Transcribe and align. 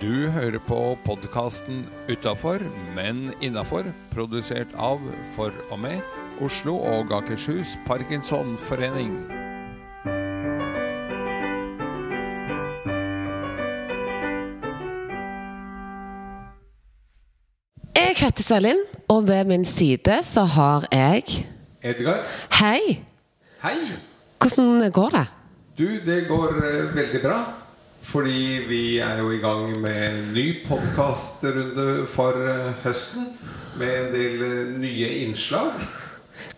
Du 0.00 0.30
hører 0.32 0.56
på 0.64 0.96
podkasten 1.04 1.82
'Utafor, 2.08 2.62
men 2.96 3.34
innafor', 3.44 3.90
produsert 4.14 4.72
av, 4.72 4.96
for 5.34 5.52
og 5.70 5.78
med, 5.78 6.00
Oslo 6.40 6.78
og 6.78 7.12
Akershus 7.12 7.74
Parkinsonforening. 7.86 9.12
Jeg 17.92 18.16
heter 18.16 18.42
Selin, 18.42 18.82
og 19.08 19.28
ved 19.28 19.44
min 19.44 19.64
side 19.64 20.22
så 20.22 20.44
har 20.44 20.88
jeg 20.92 21.44
Edgar, 21.84 22.24
Hei! 22.56 23.04
hei! 23.60 23.78
Hvordan 24.40 24.90
går 24.92 25.10
det? 25.10 25.26
Du, 25.78 25.88
det 26.10 26.24
går 26.28 26.56
eh, 26.64 26.96
veldig 26.96 27.22
bra. 27.22 27.59
Fordi 28.02 28.60
vi 28.68 28.98
er 28.98 29.20
jo 29.20 29.30
i 29.30 29.38
gang 29.38 29.80
med 29.80 29.96
en 30.08 30.32
ny 30.34 30.46
podkastrunde 30.66 32.06
for 32.10 32.36
eh, 32.48 32.72
høsten. 32.84 33.28
Med 33.78 33.90
en 33.98 34.14
del 34.14 34.44
eh, 34.46 34.72
nye 34.80 35.10
innslag. 35.24 35.76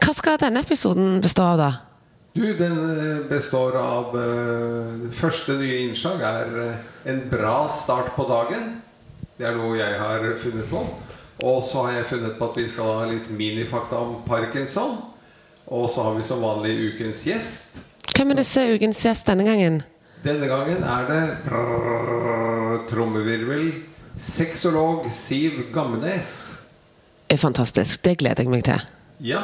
Hva 0.02 0.14
skal 0.16 0.38
denne 0.40 0.62
episoden 0.62 1.20
bestå 1.22 1.44
av, 1.52 1.60
da? 1.60 1.70
Du, 2.32 2.46
den 2.56 2.78
eh, 2.88 3.24
består 3.28 3.76
av 3.76 4.14
uh, 4.16 5.10
Første 5.12 5.58
nye 5.60 5.82
innslag 5.84 6.22
er 6.24 6.56
en 7.10 7.20
bra 7.30 7.66
start 7.68 8.14
på 8.16 8.24
dagen. 8.30 8.78
Det 9.36 9.50
er 9.50 9.58
noe 9.58 9.76
jeg 9.76 10.00
har 10.00 10.24
funnet 10.40 10.68
på. 10.70 10.82
Og 11.42 11.62
så 11.66 11.86
har 11.86 11.98
jeg 11.98 12.10
funnet 12.14 12.38
på 12.38 12.48
at 12.48 12.58
vi 12.60 12.68
skal 12.70 12.92
ha 13.00 13.06
litt 13.10 13.28
minifakta 13.34 13.98
om 13.98 14.20
parkinson. 14.28 15.00
Og 15.66 15.88
så 15.90 16.06
har 16.06 16.16
vi 16.16 16.24
som 16.26 16.42
vanlig 16.42 16.76
ukens 16.92 17.26
gjest. 17.26 17.82
Hvem 18.12 18.32
er 18.32 18.42
disse 18.42 18.64
ukens 18.74 19.00
gjest 19.04 19.28
denne 19.28 19.46
gangen? 19.46 19.82
Denne 20.22 20.46
gangen 20.46 20.84
er 20.86 21.08
det 21.08 21.22
trommevirvel 22.92 23.72
sexolog 24.14 25.08
Siv 25.10 25.56
Gammenes. 25.74 26.30
Det 27.26 27.34
er 27.34 27.42
fantastisk. 27.42 28.04
Det 28.04 28.20
gleder 28.20 28.44
jeg 28.44 28.52
meg 28.52 28.62
til. 28.68 28.84
Ja, 29.26 29.40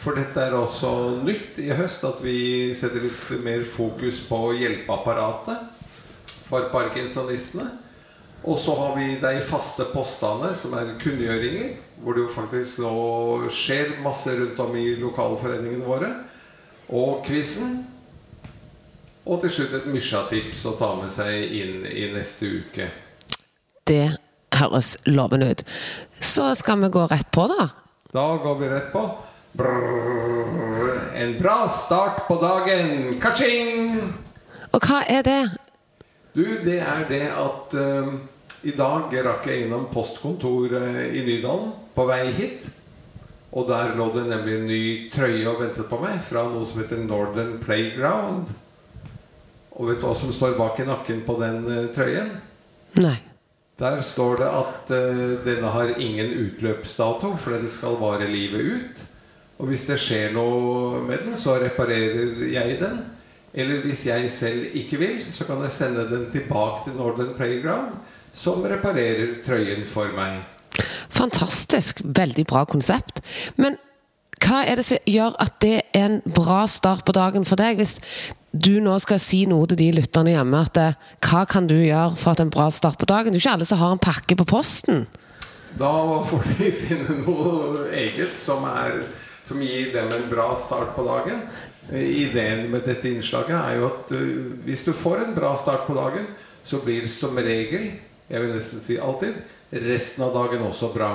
for 0.00 0.16
dette 0.16 0.40
er 0.40 0.56
også 0.56 1.20
nytt 1.20 1.60
i 1.60 1.68
høst 1.76 2.06
at 2.08 2.24
vi 2.24 2.72
setter 2.76 3.04
litt 3.04 3.44
mer 3.44 3.66
fokus 3.68 4.22
på 4.24 4.54
hjelpeapparatet 4.56 5.68
for 6.48 6.72
parkinsonistene. 6.72 7.68
Og 8.48 8.56
så 8.58 8.72
har 8.80 8.96
vi 8.96 9.20
de 9.20 9.36
faste 9.46 9.84
postene, 9.92 10.54
som 10.56 10.72
er 10.80 10.96
kunngjøringer, 11.02 11.76
hvor 12.00 12.16
det 12.16 12.24
jo 12.24 12.32
faktisk 12.32 12.80
nå 12.82 13.52
skjer 13.52 13.98
masse 14.02 14.32
rundt 14.40 14.64
om 14.64 14.74
i 14.80 14.94
lokalforeningene 14.96 15.86
våre. 15.86 16.08
Og 16.88 17.20
quizen. 17.28 17.82
Og 19.22 19.42
til 19.44 19.52
slutt 19.54 19.74
et 19.78 19.90
Mysja-tips 19.92 20.64
å 20.66 20.74
ta 20.78 20.88
med 20.98 21.10
seg 21.14 21.52
inn 21.54 21.84
i 21.86 22.08
neste 22.10 22.48
uke. 22.58 22.88
Det 23.86 24.16
høres 24.58 24.96
lovende 25.06 25.52
ut. 25.52 25.62
Så 26.18 26.48
skal 26.58 26.82
vi 26.82 26.90
gå 26.92 27.06
rett 27.10 27.30
på, 27.34 27.46
da. 27.50 27.68
Da 28.12 28.26
går 28.42 28.58
vi 28.58 28.72
rett 28.72 28.90
på. 28.92 29.04
Brrr, 29.52 30.90
en 31.22 31.36
bra 31.38 31.68
start 31.68 32.26
på 32.26 32.38
dagen. 32.42 33.14
Ka-ching! 33.22 34.00
Og 34.72 34.88
hva 34.88 35.02
er 35.06 35.22
det? 35.26 35.40
Du, 36.32 36.44
det 36.64 36.78
er 36.80 37.02
det 37.10 37.26
at 37.28 37.74
uh, 37.76 38.14
i 38.64 38.72
dag 38.76 39.12
rakk 39.26 39.46
jeg 39.50 39.66
innom 39.66 39.90
postkontoret 39.92 41.12
i 41.12 41.22
Nydalen 41.26 41.74
på 41.94 42.06
vei 42.08 42.24
hit. 42.32 42.66
Og 43.52 43.68
der 43.68 43.92
lå 43.98 44.08
det 44.14 44.24
nemlig 44.30 44.56
en 44.56 44.68
ny 44.70 44.84
trøye 45.12 45.44
og 45.50 45.60
ventet 45.60 45.90
på 45.90 46.00
meg 46.00 46.22
fra 46.24 46.46
noe 46.48 46.64
som 46.64 46.80
heter 46.80 47.04
Northern 47.04 47.58
Playground. 47.60 48.54
Og 49.76 49.88
vet 49.88 50.00
du 50.00 50.06
hva 50.06 50.14
som 50.16 50.32
står 50.34 50.56
bak 50.58 50.80
i 50.82 50.88
nakken 50.88 51.22
på 51.26 51.36
den 51.40 51.62
eh, 51.70 51.86
trøyen? 51.94 52.32
Nei. 53.00 53.16
Der 53.80 54.02
står 54.04 54.36
det 54.42 54.48
at 54.52 54.90
uh, 54.92 55.30
denne 55.42 55.70
har 55.74 55.94
ingen 55.96 56.28
utløpsdato, 56.44 57.32
for 57.40 57.56
den 57.56 57.70
skal 57.72 57.96
vare 57.98 58.28
livet 58.30 58.60
ut. 58.76 59.00
Og 59.58 59.70
hvis 59.70 59.86
det 59.88 59.96
skjer 59.98 60.34
noe 60.36 61.00
med 61.06 61.24
den, 61.24 61.38
så 61.40 61.56
reparerer 61.58 62.44
jeg 62.52 62.76
den. 62.82 63.00
Eller 63.54 63.80
hvis 63.84 64.04
jeg 64.06 64.30
selv 64.30 64.76
ikke 64.76 65.00
vil, 65.00 65.24
så 65.32 65.48
kan 65.48 65.60
jeg 65.64 65.74
sende 65.74 66.04
den 66.10 66.28
tilbake 66.32 66.84
til 66.84 66.96
Northern 67.00 67.32
Playground, 67.36 67.96
som 68.32 68.62
reparerer 68.64 69.40
trøyen 69.44 69.84
for 69.88 70.12
meg. 70.16 70.38
Fantastisk. 71.12 72.04
Veldig 72.04 72.46
bra 72.48 72.64
konsept. 72.64 73.20
Men 73.56 73.76
hva 74.42 74.62
er 74.66 74.80
det 74.80 74.86
som 74.88 75.10
gjør 75.10 75.36
at 75.42 75.58
det 75.62 75.74
er 75.94 76.06
en 76.06 76.22
bra 76.26 76.64
start 76.66 77.04
på 77.06 77.14
dagen 77.16 77.44
for 77.48 77.60
deg? 77.60 77.76
Hvis 77.80 77.98
du 78.52 78.76
nå 78.84 78.94
skal 79.00 79.20
si 79.22 79.42
noe 79.48 79.66
til 79.70 79.78
de 79.80 79.88
lytterne 79.96 80.34
hjemme, 80.34 80.60
at 80.60 80.78
eh, 80.80 80.96
hva 81.24 81.44
kan 81.48 81.66
du 81.68 81.76
gjøre 81.78 82.12
for 82.20 82.34
at 82.34 82.42
en 82.44 82.52
bra 82.52 82.68
start 82.70 83.00
på 83.00 83.08
dagen? 83.08 83.32
Det 83.32 83.40
er 83.40 83.40
jo 83.40 83.46
ikke 83.46 83.56
alle 83.56 83.68
som 83.68 83.80
har 83.80 83.94
en 83.96 84.02
pakke 84.02 84.36
på 84.36 84.48
posten. 84.48 85.06
Da 85.80 85.92
får 86.28 86.48
de 86.58 86.68
finne 86.76 87.18
noe 87.22 87.86
eget 87.96 88.36
som, 88.40 88.64
er, 88.68 89.00
som 89.44 89.62
gir 89.64 89.92
dem 89.94 90.12
en 90.12 90.28
bra 90.28 90.50
start 90.60 90.92
på 90.96 91.04
dagen. 91.06 91.40
Ideen 91.92 92.68
med 92.70 92.84
dette 92.86 93.08
innslaget 93.10 93.56
er 93.56 93.80
jo 93.80 93.88
at 93.88 94.12
uh, 94.14 94.52
hvis 94.66 94.84
du 94.86 94.92
får 94.96 95.24
en 95.24 95.34
bra 95.36 95.54
start 95.58 95.86
på 95.88 95.96
dagen, 95.96 96.28
så 96.62 96.78
blir 96.84 97.08
som 97.10 97.34
regel, 97.40 97.88
jeg 98.28 98.44
vil 98.44 98.52
nesten 98.52 98.84
si 98.84 99.00
alltid, 99.02 99.40
resten 99.82 100.26
av 100.28 100.36
dagen 100.36 100.62
også 100.68 100.92
bra. 100.92 101.10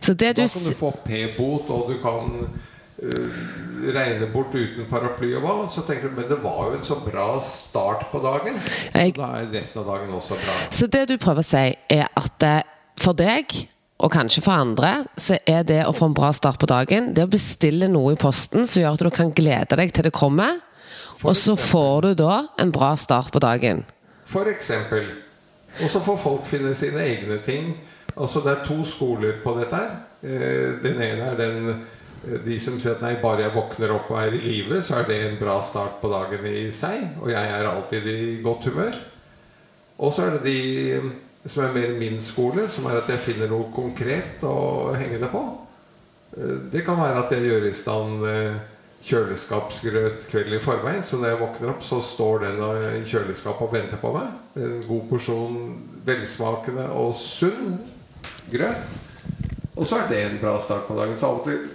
Så 0.00 0.16
det 0.16 0.34
du 0.38 0.42
Da 0.42 0.48
kan 0.48 0.64
du 0.64 0.74
få 0.80 0.90
P-bot, 1.04 1.68
og 1.70 1.92
du 1.92 2.00
kan 2.02 2.48
regne 2.98 4.26
bort 4.32 4.54
uten 4.54 4.86
paraply 4.90 5.32
og 5.38 5.42
hva. 5.44 5.56
Så 5.70 5.84
tenker 5.86 6.08
du, 6.10 6.16
men 6.18 6.28
det 6.30 6.38
var 6.42 6.68
jo 6.70 6.76
en 6.78 6.84
så 6.86 6.96
bra 7.04 7.28
start 7.40 8.08
på 8.12 8.20
dagen. 8.24 8.58
Jeg- 8.94 9.14
da 9.16 9.28
er 9.38 9.46
resten 9.52 9.80
av 9.82 9.86
dagen 9.86 10.14
også 10.14 10.34
bra. 10.40 10.54
Så 10.70 10.86
det 10.90 11.08
du 11.08 11.16
prøver 11.16 11.42
å 11.42 11.44
si, 11.44 11.76
er 11.90 12.08
at 12.16 12.42
eh, 12.42 12.62
for 12.98 13.12
deg, 13.12 13.68
og 14.00 14.12
kanskje 14.12 14.42
for 14.42 14.52
andre, 14.52 15.04
så 15.16 15.38
er 15.46 15.62
det 15.64 15.84
å 15.86 15.92
få 15.94 16.06
en 16.06 16.14
bra 16.14 16.30
start 16.32 16.58
på 16.58 16.66
dagen, 16.66 17.14
det 17.14 17.24
å 17.24 17.30
bestille 17.30 17.88
noe 17.88 18.12
i 18.12 18.16
posten 18.16 18.66
som 18.66 18.82
gjør 18.82 18.92
at 18.92 18.98
du 18.98 19.10
kan 19.10 19.32
glede 19.32 19.76
deg 19.76 19.92
til 19.92 20.04
det 20.04 20.12
kommer, 20.12 20.60
og 21.24 21.34
så 21.34 21.56
får 21.58 22.02
du 22.02 22.14
da 22.14 22.46
en 22.58 22.70
bra 22.70 22.94
start 22.96 23.32
på 23.32 23.40
dagen. 23.40 23.84
For 24.24 24.44
eksempel. 24.44 25.04
Og 25.82 25.88
så 25.90 26.00
får 26.00 26.16
folk 26.18 26.46
finne 26.46 26.74
sine 26.74 26.98
egne 27.00 27.38
ting. 27.42 27.74
Altså 28.16 28.40
Det 28.44 28.52
er 28.58 28.64
to 28.66 28.84
skoler 28.84 29.32
på 29.44 29.54
dette 29.58 29.74
her. 29.76 29.90
Eh, 30.22 30.82
Den 30.82 31.00
ene 31.02 31.22
er 31.30 31.36
den 31.36 31.68
eh, 31.68 31.74
de 32.44 32.56
som 32.60 32.78
sier 32.80 32.96
at 32.96 33.02
nei, 33.04 33.14
bare 33.22 33.44
jeg 33.46 33.54
våkner 33.54 33.92
opp 33.94 34.10
og 34.10 34.18
er 34.20 34.34
i 34.34 34.40
live, 34.42 34.80
så 34.82 34.98
er 34.98 35.08
det 35.08 35.18
en 35.24 35.38
bra 35.40 35.58
start 35.64 36.00
på 36.02 36.10
dagen 36.12 36.46
i 36.50 36.66
seg. 36.74 37.04
Og 37.22 37.30
jeg 37.32 37.52
er 37.54 37.68
alltid 37.70 38.08
i 38.10 38.18
godt 38.44 38.68
humør. 38.70 38.98
Og 39.98 40.12
så 40.14 40.26
er 40.26 40.36
det 40.36 40.44
de 40.46 41.48
som 41.48 41.64
er 41.64 41.76
mer 41.76 41.94
min 41.98 42.18
skole, 42.22 42.66
som 42.68 42.88
er 42.90 42.98
at 43.00 43.08
jeg 43.08 43.22
finner 43.24 43.50
noe 43.50 43.70
konkret 43.74 44.42
å 44.46 44.92
henge 44.98 45.20
det 45.22 45.30
på. 45.32 45.44
Eh, 46.36 46.58
Det 46.74 46.84
kan 46.84 46.98
være 46.98 47.22
at 47.24 47.32
jeg 47.32 47.46
gjør 47.48 47.68
i 47.68 47.74
stand 47.76 48.26
eh, 48.28 48.58
kjøleskapsgrøt 49.08 50.26
kveld 50.28 50.54
i 50.56 50.60
forveien. 50.62 51.04
Så 51.06 51.18
når 51.18 51.32
jeg 51.32 51.40
våkner 51.42 51.72
opp, 51.72 51.84
så 51.86 52.00
står 52.04 52.44
den 52.44 52.62
i 52.98 53.04
kjøleskapet 53.06 53.66
og 53.68 53.74
venter 53.74 54.00
på 54.02 54.12
meg. 54.16 54.34
En 54.58 54.82
god 54.88 55.06
porsjon 55.10 55.58
velsmakende 56.06 56.88
og 56.98 57.14
sunn 57.16 57.78
grøt. 58.50 58.98
Og 59.78 59.86
så 59.86 60.00
er 60.02 60.08
det 60.10 60.22
en 60.24 60.40
bra 60.42 60.56
start 60.60 60.88
på 60.88 60.96
dagen. 60.98 61.18
Så 61.18 61.28
av 61.28 61.38
og 61.40 61.44
til, 61.46 61.68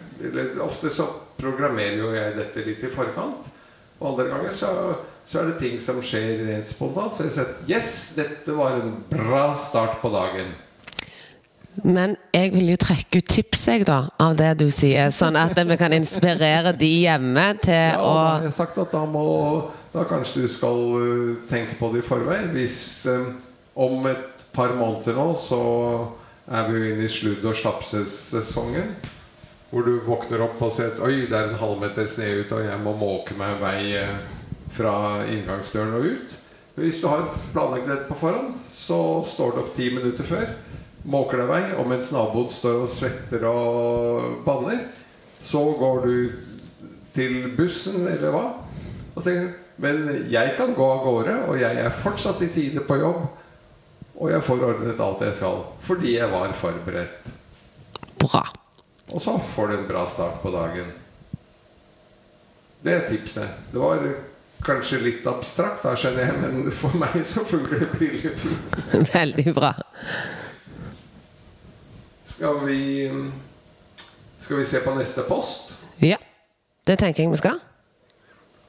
ofte 0.64 0.92
så 0.94 1.08
programmerer 1.40 2.00
jo 2.02 2.12
jeg 2.16 2.36
dette 2.38 2.66
litt 2.66 2.84
i 2.86 2.92
forkant. 2.94 3.50
Og 4.00 4.10
andre 4.12 4.28
ganger 4.32 4.56
så, 4.58 4.72
så 5.26 5.42
er 5.42 5.52
det 5.52 5.60
ting 5.62 5.80
som 5.82 6.02
skjer 6.04 6.46
rent 6.50 6.70
spontant. 6.70 7.16
Så 7.16 7.28
jeg 7.28 7.36
sier 7.36 7.50
at 7.50 7.72
yes, 7.72 7.94
dette 8.18 8.58
var 8.58 8.80
en 8.80 8.96
bra 9.12 9.50
start 9.58 10.00
på 10.02 10.12
dagen. 10.14 10.52
Men 11.82 12.18
jeg 12.36 12.52
vil 12.54 12.68
jo 12.70 12.78
trekke 12.78 13.18
ut 13.18 13.30
tips 13.34 13.64
jeg 13.72 13.86
da, 13.90 14.04
av 14.22 14.36
det 14.38 14.52
du 14.60 14.68
sier, 14.70 15.10
sånn 15.10 15.38
at 15.40 15.58
vi 15.58 15.78
kan 15.80 15.96
inspirere 15.96 16.76
de 16.78 16.90
hjemme 17.02 17.48
til 17.64 17.74
Ja, 17.74 17.98
å 17.98 18.12
Ja, 18.14 18.28
jeg 18.44 18.52
har 18.52 18.58
sagt 18.60 18.78
at 18.84 18.94
da 18.94 19.02
må 19.10 19.24
Da 19.94 20.04
kanskje 20.10 20.44
du 20.44 20.50
skal 20.50 20.80
eh, 20.98 21.34
tenke 21.50 21.76
på 21.78 21.92
det 21.94 22.02
i 22.02 22.06
forveien. 22.06 22.48
Hvis 22.54 23.06
eh, 23.10 23.28
om 23.78 24.06
et 24.10 24.24
par 24.54 24.74
måneder 24.78 25.18
nå 25.18 25.28
så 25.38 25.60
er 26.50 26.66
vi 26.66 26.80
jo 26.80 26.88
inne 26.94 27.06
i 27.06 27.12
sludd- 27.12 27.46
og 27.46 27.56
slapsesesongen. 27.58 28.90
Hvor 29.74 29.88
du 29.88 29.96
våkner 30.06 30.44
opp 30.46 30.60
og 30.62 30.70
ser 30.70 31.00
Oi, 31.02 31.24
det 31.26 31.34
er 31.34 31.50
en 31.50 31.58
halvmeter 31.58 32.06
sne 32.06 32.28
ute, 32.44 32.60
og 32.60 32.62
jeg 32.62 32.82
må 32.84 32.94
måke 32.94 33.34
meg 33.40 33.58
vei 33.58 33.96
eh, 33.98 34.20
fra 34.74 35.24
inngangsdøren 35.26 35.96
og 35.98 36.06
ut. 36.12 36.36
Hvis 36.78 37.00
du 37.02 37.08
har 37.10 37.26
planlagt 37.54 37.90
dette 37.90 38.06
på 38.06 38.18
forhånd, 38.20 38.54
så 38.70 39.00
står 39.26 39.56
det 39.56 39.64
opp 39.64 39.74
ti 39.74 39.90
minutter 39.96 40.30
før. 40.30 40.46
Måker 41.10 41.42
deg 41.42 41.50
vei, 41.50 41.64
og 41.82 41.90
mens 41.90 42.14
naboen 42.14 42.54
står 42.54 42.84
og 42.84 42.94
svetter 42.94 43.48
og 43.50 44.46
banner, 44.46 44.86
så 45.42 45.66
går 45.82 46.06
du 46.06 46.16
til 47.18 47.52
bussen, 47.58 48.06
eller 48.08 48.34
hva? 48.34 48.46
Og 49.14 49.22
tenker 49.26 49.54
Men 49.82 50.06
jeg 50.30 50.54
kan 50.54 50.76
gå 50.78 50.86
av 50.86 51.02
gårde, 51.02 51.38
og 51.50 51.58
jeg 51.58 51.82
er 51.82 51.96
fortsatt 51.98 52.46
i 52.46 52.52
tide 52.54 52.86
på 52.86 53.02
jobb. 53.02 53.24
Og 54.22 54.30
jeg 54.30 54.46
får 54.46 54.68
ordnet 54.70 55.02
alt 55.02 55.26
jeg 55.26 55.38
skal. 55.42 55.64
Fordi 55.82 56.14
jeg 56.14 56.30
var 56.30 56.54
forberedt. 56.54 57.32
Bra. 58.22 58.46
Og 59.14 59.22
så 59.22 59.38
får 59.40 59.68
du 59.68 59.78
en 59.78 59.88
bra 59.88 60.06
start 60.10 60.42
på 60.42 60.52
dagen. 60.52 60.92
Det 62.84 62.94
er 62.94 63.10
tipset. 63.10 63.50
Det 63.72 63.80
var 63.80 64.02
kanskje 64.66 65.00
litt 65.04 65.28
abstrakt, 65.30 65.84
da 65.86 65.94
skjønner 66.00 66.26
jeg, 66.26 66.40
men 66.42 66.72
for 66.74 66.96
meg 66.98 67.20
så 67.28 67.44
funker 67.46 67.84
det 67.84 67.90
brillefint. 67.94 68.80
Veldig 69.14 69.54
bra. 69.54 69.74
Skal 72.24 72.64
vi 72.66 72.82
Skal 74.38 74.58
vi 74.58 74.66
se 74.66 74.80
på 74.84 74.94
neste 74.96 75.24
post? 75.28 75.76
Ja, 76.04 76.18
det 76.88 76.98
tenker 77.00 77.24
jeg 77.24 77.32
vi 77.32 77.40
skal. 77.40 77.60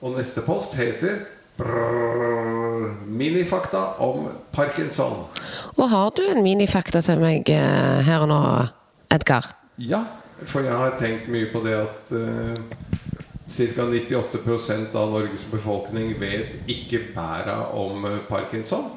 Og 0.05 0.19
neste 0.19 0.45
post 0.47 0.77
heter 0.79 1.25
brrr, 1.57 2.93
Minifakta 3.09 3.95
om 4.05 4.29
parkinson. 4.53 5.25
Og 5.79 5.89
har 5.91 6.13
du 6.15 6.23
en 6.29 6.43
minifakta 6.45 7.01
til 7.03 7.23
meg 7.23 7.49
eh, 7.51 8.03
her 8.07 8.27
og 8.27 8.31
nå, 8.31 8.41
Edgar? 9.15 9.49
Ja, 9.79 10.05
for 10.43 10.67
jeg 10.67 10.75
har 10.75 10.99
tenkt 10.99 11.31
mye 11.31 11.47
på 11.53 11.63
det 11.65 11.77
at 11.79 12.13
uh, 12.17 12.83
ca. 13.47 13.87
98% 13.87 14.97
av 14.99 15.13
Norges 15.13 15.47
befolkning 15.53 16.15
vet 16.21 16.57
ikke 16.71 17.03
bæra 17.15 17.59
om 17.77 18.05
eh, 18.09 18.21
parkinson. 18.29 18.89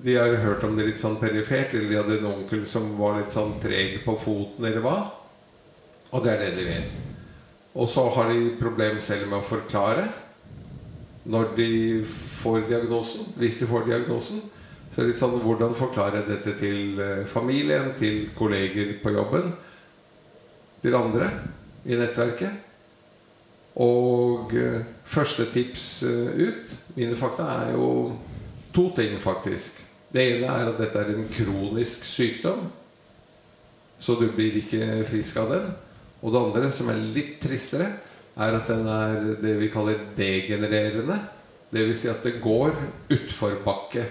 De 0.00 0.16
har 0.16 0.40
hørt 0.40 0.64
om 0.64 0.76
det 0.76 0.86
litt 0.88 1.02
sånn 1.02 1.18
perifert, 1.20 1.74
eller 1.74 1.90
de 1.90 1.98
hadde 1.98 2.18
en 2.18 2.30
onkel 2.30 2.64
som 2.66 2.86
var 2.98 3.18
litt 3.18 3.34
sånn 3.34 3.58
treg 3.60 3.98
på 4.06 4.16
foten, 4.16 4.64
eller 4.64 4.80
hva. 4.84 4.96
Og 6.10 6.24
det 6.24 6.32
er 6.32 6.46
det 6.46 6.54
de 6.56 6.66
vet. 6.70 6.94
Og 7.76 7.88
så 7.88 8.06
har 8.16 8.32
de 8.32 8.54
problem 8.58 8.98
selv 9.04 9.28
med 9.28 9.42
å 9.42 9.46
forklare 9.46 10.08
når 11.30 11.52
de 11.58 11.72
får 12.40 12.64
diagnosen, 12.70 13.28
hvis 13.36 13.60
de 13.60 13.68
får 13.68 13.84
diagnosen. 13.86 14.40
Så 14.90 15.04
litt 15.06 15.20
sånn 15.20 15.36
hvordan 15.44 15.76
forklarer 15.78 16.22
jeg 16.22 16.30
dette 16.32 16.56
til 16.58 17.02
eh, 17.04 17.26
familien, 17.28 17.92
til 18.00 18.24
kolleger 18.34 18.96
på 19.04 19.12
jobben, 19.14 19.52
til 20.82 20.96
andre 20.96 21.30
i 21.84 21.96
nettverket. 21.98 22.66
Og 23.80 24.52
eh, 24.56 24.82
første 25.06 25.46
tips 25.52 25.86
eh, 26.08 26.48
ut, 26.48 26.74
mine 26.96 27.16
fakta, 27.16 27.46
er 27.64 27.76
jo 27.76 28.10
to 28.74 28.90
ting, 28.96 29.16
faktisk. 29.22 29.84
Det 30.10 30.26
ene 30.26 30.50
er 30.50 30.72
at 30.72 30.80
dette 30.80 30.98
er 30.98 31.12
en 31.14 31.28
kronisk 31.30 32.04
sykdom. 32.04 32.66
Så 34.00 34.16
du 34.18 34.26
blir 34.34 34.56
ikke 34.58 35.04
frisk 35.08 35.38
av 35.42 35.52
den. 35.54 35.68
Og 36.20 36.32
det 36.32 36.40
andre, 36.40 36.70
som 36.72 36.90
er 36.90 37.04
litt 37.14 37.38
tristere, 37.42 37.92
er 38.40 38.56
at 38.56 38.68
den 38.70 38.86
er 38.88 39.20
det 39.42 39.56
vi 39.60 39.68
kaller 39.72 40.00
degenererende. 40.16 41.18
Dvs. 41.70 42.00
Si 42.00 42.10
at 42.10 42.24
det 42.26 42.40
går 42.42 42.74
utforbakke. 43.12 44.04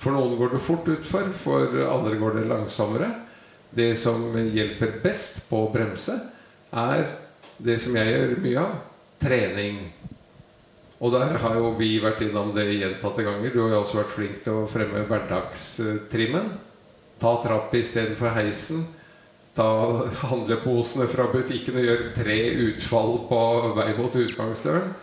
For 0.00 0.14
noen 0.14 0.38
går 0.38 0.54
det 0.54 0.64
fort 0.64 0.88
utfor, 0.90 1.28
for 1.36 1.76
andre 1.84 2.16
går 2.20 2.38
det 2.38 2.48
langsommere. 2.48 3.10
Det 3.74 3.92
som 3.98 4.30
hjelper 4.54 4.98
best 5.02 5.44
på 5.48 5.64
å 5.64 5.70
bremse, 5.74 6.14
er 6.74 7.06
det 7.58 7.78
som 7.82 7.96
jeg 7.98 8.12
gjør 8.12 8.34
mye 8.44 8.62
av 8.62 8.74
trening. 9.22 9.78
Og 11.04 11.12
der 11.12 11.36
har 11.42 11.56
jo 11.58 11.72
vi 11.78 11.96
vært 12.02 12.22
innom 12.24 12.52
det 12.54 12.68
gjentatte 12.78 13.24
ganger. 13.26 13.50
Du 13.52 13.60
har 13.64 13.74
jo 13.74 13.80
også 13.82 13.98
vært 13.98 14.14
flink 14.14 14.42
til 14.44 14.60
å 14.60 14.68
fremme 14.70 15.02
hverdagstrimmen. 15.08 16.52
Ta 17.20 17.34
trapp 17.42 17.74
istedenfor 17.76 18.34
heisen. 18.38 18.86
Ta 19.54 19.66
handleposene 20.30 21.06
fra 21.10 21.28
butikken 21.30 21.78
og 21.78 21.86
gjør 21.86 22.06
tre 22.16 22.38
utfall 22.68 23.18
på 23.28 23.42
vei 23.76 23.90
mot 23.98 24.16
utgangsdøren. 24.22 24.94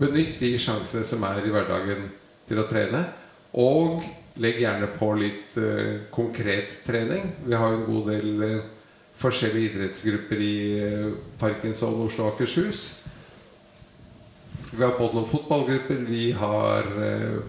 Benytt 0.00 0.38
de 0.40 0.54
sjansene 0.60 1.04
som 1.04 1.24
er 1.28 1.42
i 1.44 1.52
hverdagen 1.52 2.06
til 2.48 2.62
å 2.62 2.68
trene. 2.68 3.02
Og 3.60 4.04
legg 4.40 4.60
gjerne 4.62 4.88
på 4.96 5.12
litt 5.20 5.56
uh, 5.60 6.06
konkret 6.12 6.80
trening. 6.86 7.28
Vi 7.44 7.56
har 7.56 7.72
jo 7.72 7.80
en 7.80 7.88
god 7.88 8.08
del 8.12 8.44
uh, 8.44 8.86
forskjellige 9.20 9.74
idrettsgrupper 9.74 10.40
i 10.44 10.56
uh, 10.80 11.12
Parkinson 11.40 12.00
Oslo 12.06 12.26
og 12.26 12.34
Akershus. 12.34 12.86
Vi 14.70 14.82
har 14.84 14.96
både 14.96 15.18
noen 15.18 15.26
fotballgrupper, 15.26 16.04
vi 16.06 16.28
har 16.38 16.86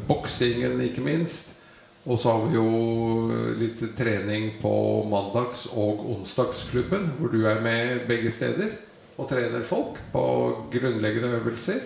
boksingen, 0.07 0.79
ikke 0.81 1.03
minst. 1.05 1.51
Og 2.09 2.17
så 2.17 2.31
har 2.33 2.47
vi 2.47 2.55
jo 2.55 3.51
litt 3.59 3.83
trening 3.93 4.55
på 4.57 4.71
mandags- 5.05 5.67
og 5.69 6.01
onsdagsklubben, 6.15 7.11
hvor 7.19 7.29
du 7.29 7.43
er 7.45 7.61
med 7.61 8.07
begge 8.09 8.31
steder 8.33 8.73
og 9.21 9.29
trener 9.29 9.61
folk 9.61 10.01
på 10.09 10.23
grunnleggende 10.73 11.35
øvelser. 11.37 11.83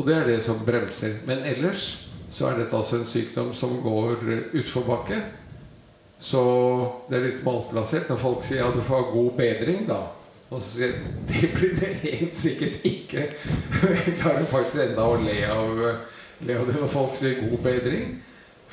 Og 0.00 0.08
det 0.08 0.16
er 0.16 0.32
det 0.32 0.40
som 0.48 0.64
bremser. 0.64 1.20
Men 1.28 1.44
ellers 1.44 2.03
så 2.34 2.48
er 2.48 2.58
dette 2.58 2.74
altså 2.74 2.98
en 2.98 3.06
sykdom 3.06 3.52
som 3.54 3.76
går 3.82 4.24
utforbakke. 4.58 5.20
Så 6.18 6.42
det 7.08 7.18
er 7.18 7.26
litt 7.28 7.46
malplassert 7.46 8.10
når 8.10 8.18
folk 8.18 8.44
sier 8.46 8.64
ja, 8.64 8.72
du 8.74 8.82
får 8.82 9.02
ha 9.02 9.12
god 9.12 9.32
bedring, 9.38 9.84
da. 9.86 10.00
Og 10.50 10.58
så 10.58 10.68
sier 10.70 10.94
jeg 10.94 11.14
det 11.30 11.52
blir 11.54 11.78
det 11.78 11.92
helt 12.02 12.36
sikkert 12.38 12.90
ikke. 12.90 13.28
Jeg 13.84 14.16
klarer 14.18 14.50
faktisk 14.50 14.82
enda 14.88 15.06
å 15.06 15.14
av, 15.14 15.84
le 16.44 16.58
av 16.58 16.68
det 16.70 16.76
når 16.80 16.90
folk 16.90 17.14
sier 17.18 17.38
god 17.44 17.58
bedring. 17.68 18.16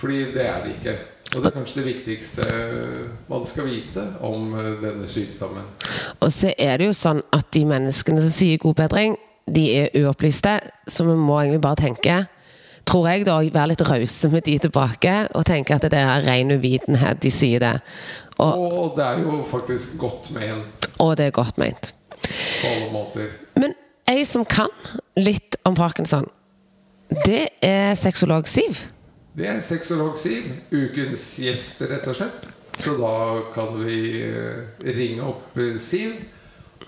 Fordi 0.02 0.24
det 0.34 0.46
er 0.48 0.64
det 0.66 0.76
ikke. 0.80 0.98
Og 1.32 1.44
det 1.44 1.52
er 1.52 1.56
kanskje 1.56 1.80
det 1.80 1.88
viktigste 1.92 2.46
man 3.30 3.46
skal 3.48 3.70
vite 3.70 4.08
om 4.26 4.56
denne 4.82 5.08
sykdommen. 5.08 5.70
Og 6.20 6.32
så 6.34 6.56
er 6.58 6.82
det 6.82 6.90
jo 6.90 6.98
sånn 6.98 7.22
at 7.32 7.52
de 7.54 7.62
menneskene 7.70 8.24
som 8.24 8.34
sier 8.34 8.60
god 8.60 8.82
bedring, 8.82 9.16
de 9.46 9.70
er 9.84 10.02
uopplyste. 10.02 10.58
Så 10.90 11.06
vi 11.06 11.14
må 11.16 11.38
egentlig 11.40 11.62
bare 11.64 11.84
tenke 11.86 12.24
tror 12.92 13.08
jeg 13.08 13.26
da, 13.28 13.38
være 13.40 13.72
litt 13.72 13.84
rause 13.88 14.30
med 14.32 14.46
de 14.48 14.58
tilbake 14.66 15.14
og 15.38 15.46
tenke 15.48 15.78
at 15.78 15.88
det 15.92 16.00
er 16.00 16.26
ren 16.26 16.52
uvitenhet 16.52 17.22
de 17.24 17.32
sier 17.32 17.64
det. 17.64 17.76
Og, 18.42 18.66
og, 18.68 18.88
det 18.98 19.06
er 19.06 19.22
jo 19.24 19.42
faktisk 19.48 19.98
godt 20.02 20.32
ment. 20.36 20.90
Og 21.00 21.16
det 21.18 21.30
er 21.30 21.36
godt 21.36 21.60
ment. 21.62 21.94
På 22.22 22.72
alle 22.72 22.90
måter. 22.94 23.30
Men 23.60 23.76
ei 24.10 24.26
som 24.28 24.44
kan 24.46 24.72
litt 25.20 25.56
om 25.68 25.78
parkinson, 25.78 26.28
det 27.26 27.48
er 27.64 27.94
sexolog 28.00 28.48
Siv. 28.50 28.88
Det 29.38 29.48
er 29.48 29.62
sexolog 29.64 30.18
Siv. 30.20 30.50
Ukens 30.72 31.24
gjest, 31.44 31.84
rett 31.92 32.08
og 32.12 32.18
slett. 32.18 32.50
Så 32.82 32.96
da 32.98 33.16
kan 33.54 33.76
vi 33.86 34.24
ringe 34.84 35.28
opp 35.32 35.60
Siv 35.80 36.18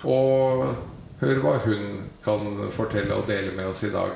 og 0.04 0.66
høre 1.22 1.40
hva 1.44 1.58
hun 1.64 2.04
kan 2.24 2.64
fortelle 2.76 3.16
og 3.16 3.28
dele 3.30 3.54
med 3.56 3.72
oss 3.72 3.86
i 3.88 3.92
dag. 3.94 4.16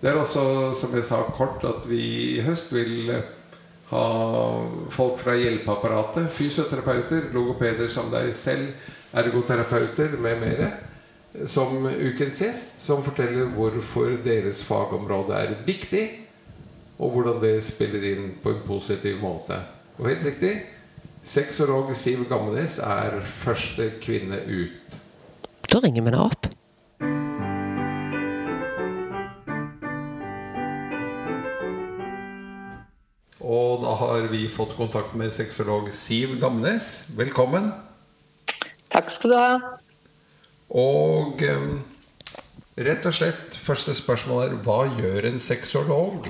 Det 0.00 0.10
er 0.10 0.18
altså, 0.18 0.72
som 0.78 0.92
jeg 0.94 1.06
sa 1.06 1.24
kort, 1.34 1.64
at 1.66 1.86
vi 1.90 2.02
i 2.38 2.42
høst 2.46 2.70
vil 2.70 3.10
ha 3.88 4.04
folk 4.94 5.16
fra 5.18 5.34
hjelpeapparatet. 5.34 6.28
Fysioterapeuter, 6.36 7.30
logopeder 7.34 7.90
som 7.90 8.12
deg 8.12 8.30
selv, 8.36 8.70
ergoterapeuter 9.16 10.14
med 10.22 10.38
mere. 10.44 10.70
Som 11.48 11.88
ukens 11.88 12.38
gjest, 12.44 12.78
som 12.84 13.02
forteller 13.04 13.50
hvorfor 13.56 14.14
deres 14.24 14.62
fagområde 14.66 15.34
er 15.34 15.56
viktig. 15.66 16.04
Og 16.98 17.14
hvordan 17.14 17.42
det 17.42 17.56
spiller 17.66 18.06
inn 18.12 18.32
på 18.42 18.54
en 18.54 18.62
positiv 18.66 19.18
måte. 19.22 19.58
Og 19.98 20.08
helt 20.10 20.24
riktig, 20.26 20.52
sexolog 21.22 21.90
Siv 21.98 22.24
Gammenes 22.30 22.78
er 22.82 23.18
første 23.42 23.92
kvinne 24.02 24.40
ut. 24.46 24.98
Da 25.68 25.82
ringer 25.82 26.02
vi 26.02 26.10
henne 26.10 26.26
opp. 26.30 26.47
Har 33.98 34.28
vi 34.30 34.48
fått 34.48 34.76
kontakt 34.76 35.14
med 35.18 35.32
sexolog 35.32 35.90
Siv 35.92 36.38
Gamnes. 36.40 37.08
Velkommen. 37.18 37.72
Takk 38.92 39.10
skal 39.10 39.32
du 39.32 39.36
ha. 39.36 39.54
Og 40.78 41.42
um, 41.42 41.72
rett 42.78 43.08
og 43.08 43.16
slett, 43.16 43.56
første 43.58 43.94
spørsmål 43.96 44.44
er 44.44 44.54
hva 44.62 44.84
gjør 45.00 45.26
en 45.32 45.40
sexolog? 45.42 46.28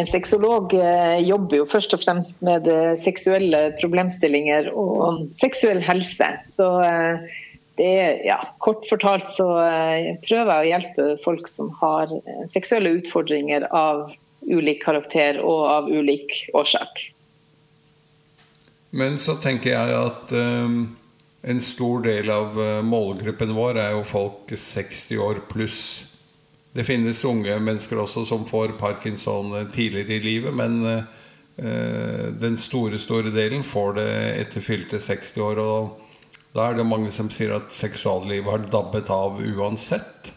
En 0.00 0.08
sexolog 0.08 0.72
eh, 0.76 1.18
jobber 1.24 1.62
jo 1.62 1.68
først 1.68 1.96
og 1.96 2.00
fremst 2.00 2.44
med 2.44 2.68
seksuelle 3.00 3.66
problemstillinger 3.80 4.70
og 4.72 5.26
seksuell 5.36 5.82
helse. 5.84 6.28
Så 6.56 6.68
eh, 6.84 7.32
det 7.80 7.94
ja, 8.26 8.38
kort 8.64 8.84
fortalt 8.88 9.28
så 9.32 9.48
eh, 9.64 10.12
prøver 10.24 10.52
jeg 10.52 10.60
å 10.60 10.70
hjelpe 10.70 11.08
folk 11.24 11.48
som 11.48 11.72
har 11.80 12.12
seksuelle 12.48 12.96
utfordringer 13.00 13.68
av 13.68 14.12
ulik 14.52 14.82
karakter 14.84 15.40
og 15.42 15.66
av 15.70 15.90
ulik 15.90 16.44
årsak. 16.54 17.06
Men 18.92 19.16
så 19.18 19.38
tenker 19.40 19.72
jeg 19.72 19.94
at 19.96 20.34
um, 20.36 20.82
en 21.42 21.62
stor 21.64 22.04
del 22.04 22.28
av 22.30 22.58
målgruppen 22.84 23.54
vår 23.56 23.80
er 23.80 23.94
jo 23.96 24.04
folk 24.04 24.52
60 24.52 25.22
år 25.24 25.40
pluss. 25.48 25.80
Det 26.72 26.84
finnes 26.84 27.24
unge 27.28 27.56
mennesker 27.60 28.00
også 28.00 28.26
som 28.28 28.44
får 28.48 28.76
parkinson 28.80 29.54
tidligere 29.72 30.18
i 30.18 30.24
livet, 30.26 30.54
men 30.54 30.78
uh, 30.84 32.28
den 32.36 32.60
store, 32.60 33.00
store 33.00 33.32
delen 33.32 33.64
får 33.64 33.96
det 33.98 34.12
etter 34.44 34.64
fylte 34.64 35.00
60 35.00 35.44
år. 35.48 35.64
Og 35.64 36.02
da 36.52 36.68
er 36.68 36.76
det 36.76 36.88
mange 36.88 37.10
som 37.12 37.30
sier 37.32 37.54
at 37.56 37.72
seksuallivet 37.72 38.50
har 38.52 38.70
dabbet 38.72 39.08
av 39.12 39.40
uansett. 39.40 40.34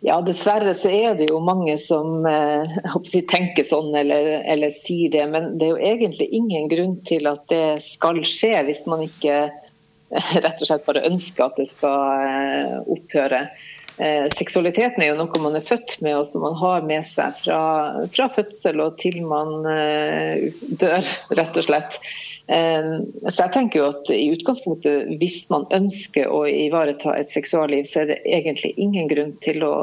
Ja, 0.00 0.16
dessverre 0.24 0.72
så 0.72 0.88
er 0.96 1.16
det 1.18 1.26
jo 1.28 1.42
mange 1.44 1.74
som 1.80 2.24
eh, 2.24 2.78
tenker 3.28 3.66
sånn 3.68 3.92
eller, 3.92 4.30
eller, 4.48 4.72
sier 4.72 5.12
det. 5.12 5.26
Men 5.28 5.50
det 5.60 5.66
er 5.66 5.74
jo 5.74 5.90
egentlig 5.90 6.30
ingen 6.36 6.70
grunn 6.72 6.94
til 7.08 7.28
at 7.28 7.44
det 7.52 7.82
skal 7.84 8.22
skje 8.24 8.54
hvis 8.68 8.86
man 8.88 9.04
ikke 9.04 9.50
rett 10.10 10.56
og 10.56 10.64
slett 10.66 10.86
bare 10.88 11.04
ønsker 11.10 11.44
at 11.46 11.60
det 11.60 11.68
skal 11.70 12.80
opphøre. 12.90 13.44
Seksualiteten 14.32 15.02
er 15.04 15.10
jo 15.10 15.18
noe 15.18 15.42
man 15.44 15.58
er 15.58 15.64
født 15.66 15.98
med 16.00 16.16
og 16.16 16.24
som 16.26 16.46
man 16.46 16.56
har 16.56 16.86
med 16.88 17.04
seg 17.04 17.36
fra, 17.36 17.60
fra 18.08 18.30
fødsel 18.32 18.80
og 18.80 18.96
til 19.02 19.20
man 19.28 19.52
dør, 20.80 21.10
rett 21.36 21.60
og 21.60 21.66
slett. 21.66 22.00
Så 22.50 23.44
jeg 23.44 23.52
tenker 23.54 23.78
jo 23.78 23.88
at 23.92 24.08
i 24.10 24.24
utgangspunktet, 24.32 25.12
hvis 25.20 25.44
man 25.52 25.68
ønsker 25.70 26.26
å 26.34 26.40
ivareta 26.50 27.12
et 27.14 27.30
seksualliv, 27.30 27.84
så 27.86 28.00
er 28.02 28.08
det 28.08 28.16
egentlig 28.26 28.72
ingen 28.82 29.06
grunn 29.12 29.36
til 29.44 29.62
å 29.62 29.74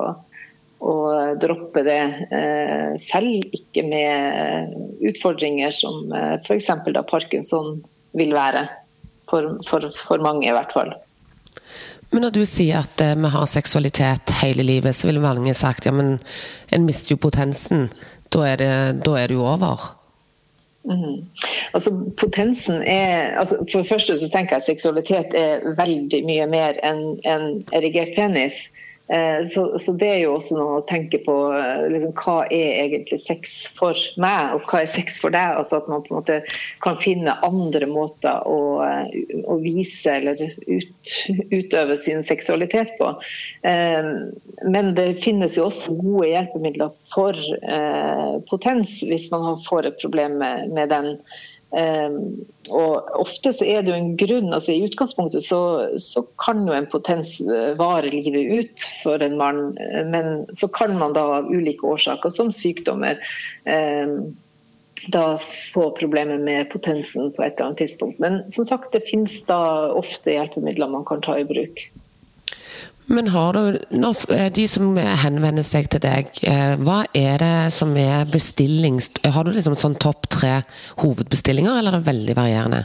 å 0.80 0.96
droppe 1.42 1.84
det. 1.86 2.02
Eh, 2.32 2.94
selv 3.02 3.48
ikke 3.56 3.84
med 3.88 4.76
utfordringer 5.10 5.74
som 5.74 6.12
eh, 6.14 6.36
f.eks. 6.42 6.70
da 6.94 7.04
parkinson 7.08 7.82
vil 8.18 8.36
være. 8.36 8.68
For, 9.28 9.58
for, 9.68 9.84
for, 9.92 10.24
mange, 10.24 10.46
i 10.48 10.56
hvert 10.56 10.72
fall. 10.72 10.94
Men 12.14 12.24
når 12.24 12.38
du 12.38 12.44
sier 12.48 12.86
at 12.86 13.02
eh, 13.04 13.18
vi 13.20 13.32
har 13.34 13.50
seksualitet 13.52 14.38
hele 14.44 14.64
livet, 14.64 14.96
så 14.96 15.10
vil 15.10 15.20
mange 15.24 15.56
sagt 15.58 15.90
ja, 15.90 15.92
men 15.92 16.16
en 16.72 16.88
mister 16.88 17.16
jo 17.16 17.22
potensen. 17.26 17.90
Da 18.32 18.46
er 18.48 18.62
det, 18.62 18.72
da 19.04 19.18
er 19.20 19.28
det 19.28 19.36
jo 19.36 19.48
over. 19.48 19.90
Mm. 20.88 21.26
Altså, 21.74 21.92
potensen 22.18 22.84
er 22.88 23.40
altså, 23.40 23.58
For 23.72 23.80
det 23.80 23.90
første 23.90 24.20
så 24.20 24.30
tenker 24.32 24.56
jeg 24.56 24.64
at 24.64 24.70
seksualitet 24.70 25.36
er 25.36 25.66
veldig 25.78 26.22
mye 26.26 26.46
mer 26.48 26.80
enn 26.88 27.02
en 27.28 27.48
erigert 27.76 28.16
penis. 28.16 28.68
Eh, 29.10 29.48
så, 29.48 29.80
så, 29.80 29.94
det 29.94 30.08
er 30.12 30.18
jo 30.26 30.34
også 30.36 30.58
noe 30.58 30.80
å 30.80 30.86
tenke 30.88 31.20
på. 31.24 31.36
Eh, 31.56 31.86
liksom, 31.94 32.14
hva 32.20 32.42
er 32.52 32.82
egentlig 32.84 33.20
sex 33.24 33.56
for 33.78 33.96
meg, 34.20 34.56
og 34.56 34.68
hva 34.68 34.82
er 34.84 34.92
sex 34.92 35.22
for 35.24 35.34
deg? 35.36 35.56
Altså 35.62 35.80
At 35.80 35.88
man 35.92 36.04
på 36.04 36.12
en 36.12 36.20
måte 36.20 36.40
kan 36.84 37.00
finne 37.00 37.38
andre 37.48 37.88
måter 37.90 38.44
å, 38.48 38.60
eh, 38.84 39.40
å 39.48 39.58
vise 39.64 40.18
eller 40.18 40.42
ut, 40.68 41.16
utøve 41.54 41.98
sin 42.02 42.24
seksualitet 42.26 42.98
på. 43.00 43.14
Men 44.68 44.94
det 44.96 45.06
finnes 45.22 45.58
jo 45.58 45.68
også 45.68 45.96
gode 46.00 46.30
hjelpemidler 46.30 46.94
for 47.02 47.36
potens 48.48 49.00
hvis 49.08 49.28
man 49.34 49.58
får 49.66 49.90
et 49.90 50.00
problem 50.02 50.38
med, 50.42 50.72
med 50.76 50.92
den. 50.94 51.10
Um, 51.68 52.46
og 52.72 53.10
ofte 53.20 53.52
så 53.52 53.66
er 53.68 53.82
det 53.84 53.92
jo 53.92 53.98
en 53.98 54.14
grunn 54.16 54.54
altså 54.56 54.72
I 54.72 54.86
utgangspunktet 54.88 55.44
så, 55.44 55.60
så, 56.00 56.22
kan 56.40 56.62
jo 56.64 56.72
en 56.72 56.88
potens 56.88 57.34
eh, 57.44 57.74
vare 57.76 58.08
livet 58.08 58.54
ut 58.56 58.86
for 59.04 59.20
en 59.24 59.36
mann, 59.36 59.60
eh, 59.84 60.06
men 60.08 60.46
så 60.56 60.70
kan 60.72 60.96
man 60.96 61.16
da 61.18 61.26
av 61.42 61.52
ulike 61.52 61.84
årsaker, 61.88 62.32
som 62.32 62.54
sykdommer, 62.56 63.20
um, 63.68 64.32
da 65.12 65.26
få 65.44 65.90
problemer 66.00 66.40
med 66.40 66.72
potensen 66.72 67.34
på 67.36 67.44
et 67.44 67.58
eller 67.58 67.70
annet 67.70 67.84
tidspunkt. 67.84 68.20
Men 68.24 68.40
som 68.52 68.68
sagt, 68.68 68.94
det 68.96 69.04
finnes 69.08 69.36
da 69.52 69.60
ofte 69.92 70.38
hjelpemidler 70.38 70.92
man 70.92 71.06
kan 71.08 71.24
ta 71.24 71.36
i 71.40 71.48
bruk. 71.48 71.84
Men 73.08 73.30
har 73.32 73.56
du, 73.56 73.78
når 73.96 74.50
de 74.56 74.66
som 74.68 74.98
henvender 74.98 75.64
seg 75.64 75.88
til 75.94 76.04
deg, 76.04 76.28
eh, 76.44 76.76
hva 76.84 77.06
er 77.16 77.40
det 77.40 77.56
som 77.76 77.96
er 78.00 78.28
bestillings... 78.28 79.14
Har 79.24 79.48
du 79.48 79.54
liksom 79.56 79.78
sånn 79.80 79.96
topp 80.02 80.28
tre 80.34 80.60
hovedbestillinger, 81.00 81.80
eller 81.80 81.96
er 81.96 82.04
det 82.04 82.12
veldig 82.12 82.36
varierende? 82.36 82.84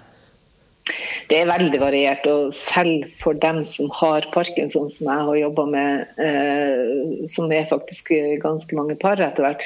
Det 1.30 1.38
er 1.40 1.48
veldig 1.50 1.78
variert, 1.78 2.26
og 2.30 2.50
selv 2.54 3.06
for 3.18 3.38
dem 3.42 3.60
som 3.66 3.90
har 3.98 4.26
parkinson, 4.34 4.88
som 4.90 5.10
jeg 5.10 5.26
har 5.28 5.38
jobba 5.38 5.64
med, 5.70 6.12
eh, 6.22 7.26
som 7.30 7.50
er 7.54 7.68
faktisk 7.70 8.10
ganske 8.42 8.78
mange 8.78 8.98
par 9.02 9.22
etter 9.22 9.46
hvert, 9.46 9.64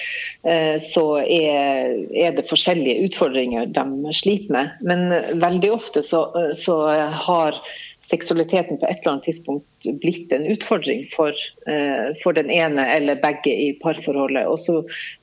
eh, 0.49 0.77
så 0.81 1.05
er, 1.25 1.97
er, 2.13 2.37
det 2.37 2.49
forskjellige 2.49 3.11
utfordringer 3.11 3.69
de 3.77 4.17
sliter 4.17 4.57
med. 4.57 4.77
Men 4.89 5.09
veldig 5.43 5.73
ofte 5.77 6.05
så, 6.05 6.29
så 6.57 6.79
har 7.27 7.61
seksualiteten 8.07 8.79
på 8.79 8.87
et 8.87 9.01
eller 9.01 9.17
annet 9.17 9.25
tidspunkt 9.27 9.89
blitt 10.03 10.33
en 10.33 10.47
utfordring 10.47 11.07
for, 11.11 11.35
eh, 11.67 12.13
for 12.23 12.37
den 12.37 12.51
ene 12.51 12.85
eller 12.95 13.19
begge 13.23 13.51
i 13.51 13.73
parforholdet. 13.83 14.47
Og 14.47 14.61
så 14.63 14.77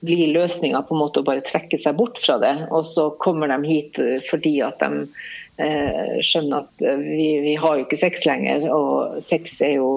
blir 0.04 0.34
løsninga 0.36 0.84
på 0.88 0.96
en 0.96 1.04
måte 1.04 1.24
å 1.24 1.28
bare 1.28 1.46
trekke 1.46 1.80
seg 1.80 1.96
bort 2.00 2.20
fra 2.20 2.38
det. 2.44 2.56
Og 2.72 2.84
så 2.86 3.08
kommer 3.24 3.52
de 3.52 3.62
hit 3.70 4.00
eh, 4.04 4.20
fordi 4.28 4.58
at 4.66 4.84
de 4.84 5.06
eh, 5.64 6.20
skjønner 6.20 6.66
at 6.66 6.86
vi, 7.06 7.30
vi, 7.46 7.56
har 7.56 7.80
jo 7.80 7.88
ikke 7.88 8.02
sex 8.04 8.28
lenger. 8.28 8.68
Og 8.68 9.24
sex 9.24 9.62
er 9.64 9.78
jo 9.78 9.90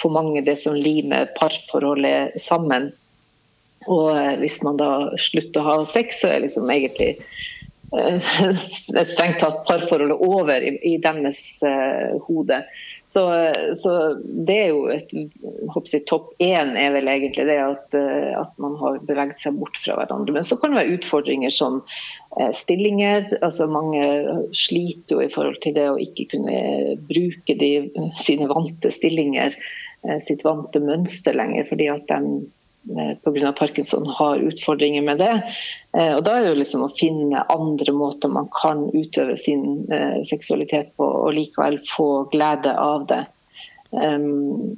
for 0.00 0.16
mange 0.16 0.44
det 0.46 0.56
som 0.62 0.78
limer 0.78 1.28
parforholdet 1.36 2.40
sammen. 2.40 2.88
Og 3.88 4.16
hvis 4.40 4.62
man 4.64 4.80
da 4.80 5.10
slutter 5.20 5.60
å 5.60 5.68
ha 5.68 5.78
sex, 5.88 6.20
så 6.20 6.32
er 6.32 6.44
liksom 6.44 6.68
egentlig 6.72 7.14
strengt 9.12 9.40
tatt 9.42 9.64
parforholdet 9.66 10.22
over 10.22 10.62
i, 10.62 10.76
i 10.92 10.96
deres 11.02 11.42
uh, 11.66 12.16
hode. 12.28 12.62
Så, 13.10 13.24
så, 13.74 13.92
det 14.22 14.54
er 14.54 14.68
jo 14.70 14.84
et 14.94 15.10
jeg, 15.10 16.02
Topp 16.06 16.28
én 16.38 16.76
er 16.78 16.92
vel 16.94 17.10
egentlig 17.10 17.42
det 17.48 17.56
at, 17.58 17.96
at, 18.38 18.52
man 18.62 18.76
har 18.78 19.00
beveget 19.02 19.42
seg 19.42 19.56
bort 19.58 19.80
fra 19.82 19.96
hverandre. 19.98 20.36
Men 20.36 20.46
så 20.46 20.54
kan 20.60 20.70
det 20.70 20.78
være 20.78 21.00
utfordringer 21.00 21.50
som 21.50 21.80
stillinger. 22.54 23.26
altså 23.42 23.66
Mange 23.66 24.04
sliter 24.54 25.16
jo 25.16 25.24
i 25.26 25.32
forhold 25.34 25.58
til 25.64 25.74
det 25.74 25.88
å 25.90 25.98
ikke 25.98 26.28
kunne 26.36 26.60
bruke 27.10 27.58
de, 27.58 27.72
sine 28.14 28.46
vante 28.52 28.94
stillinger, 28.94 29.58
sitt 30.22 30.46
vante 30.46 30.78
mønster 30.78 31.34
lenger, 31.34 31.66
fordi 31.66 31.90
at 31.90 32.06
de 32.14 32.20
Eh, 32.20 32.59
pga. 33.24 33.52
parkinson 33.52 34.06
har 34.06 34.36
utfordringer 34.36 35.02
med 35.02 35.18
det. 35.18 35.42
Eh, 35.96 36.16
og 36.16 36.24
Da 36.24 36.36
er 36.36 36.42
det 36.42 36.52
jo 36.52 36.60
liksom 36.60 36.84
å 36.86 36.92
finne 36.94 37.44
andre 37.52 37.92
måter 37.92 38.32
man 38.32 38.48
kan 38.54 38.88
utøve 38.94 39.36
sin 39.36 39.86
eh, 39.92 40.22
seksualitet 40.24 40.94
på 40.96 41.04
og 41.04 41.34
likevel 41.36 41.78
få 41.84 42.24
glede 42.32 42.76
av 42.78 43.06
det. 43.10 43.24
Um, 43.90 44.76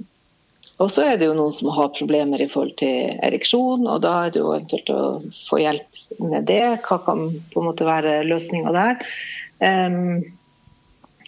og 0.81 0.89
så 0.91 1.05
er 1.05 1.19
det 1.21 1.29
jo 1.29 1.37
noen 1.37 1.53
som 1.55 1.69
har 1.77 1.93
problemer 1.95 2.41
i 2.43 2.49
forhold 2.51 2.79
til 2.81 3.19
ereksjon, 3.23 3.85
og 3.87 4.01
da 4.03 4.15
er 4.25 4.33
det 4.33 4.41
jo 4.41 4.55
eventuelt 4.55 4.89
å 4.91 5.03
få 5.37 5.61
hjelp 5.61 6.01
med 6.19 6.47
det. 6.49 6.65
Hva 6.87 6.99
kan 7.05 7.27
på 7.53 7.61
en 7.61 7.69
måte 7.69 7.87
være 7.87 8.23
løsninga 8.27 8.73
der? 8.75 9.13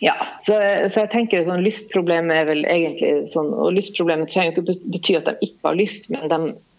Ja, 0.02 0.14
så, 0.42 0.56
så, 0.88 1.04
jeg 1.04 1.10
tenker 1.12 1.44
sånn 1.46 1.62
Lystproblemet 1.62 2.40
er 2.40 2.48
vel 2.48 2.64
egentlig 2.66 3.28
sånn 3.30 3.52
Og 3.54 3.74
lystproblemet 3.76 4.32
trenger 4.32 4.54
ikke 4.54 4.74
bety 4.90 5.14
at 5.18 5.28
de 5.28 5.34
ikke 5.46 5.68
har 5.68 5.78
lyst, 5.78 6.08
men 6.10 6.26
de 6.32 6.38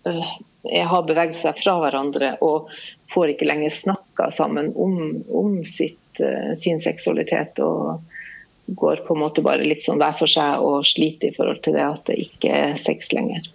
øh, 0.09 0.33
har 0.89 1.07
beveget 1.07 1.37
seg 1.37 1.55
fra 1.59 1.77
hverandre 1.83 2.33
og 2.45 2.71
får 3.13 3.35
ikke 3.35 3.47
lenger 3.47 3.73
snakka 3.73 4.31
sammen 4.33 4.71
om, 4.75 4.97
om 5.29 5.59
sitt, 5.69 6.19
øh, 6.19 6.53
sin 6.57 6.81
seksualitet. 6.81 7.61
Og 7.61 8.01
går 8.67 9.03
på 9.05 9.13
en 9.13 9.21
måte 9.21 9.43
bare 9.45 9.65
litt 9.67 9.85
sånn 9.85 10.01
hver 10.01 10.15
for 10.17 10.31
seg 10.31 10.63
og 10.65 10.85
sliter 10.87 11.29
i 11.29 11.35
forhold 11.35 11.61
til 11.65 11.77
det 11.77 11.85
at 11.85 12.07
det 12.09 12.17
ikke 12.23 12.55
er 12.63 12.79
sex 12.81 13.11
lenger. 13.13 13.45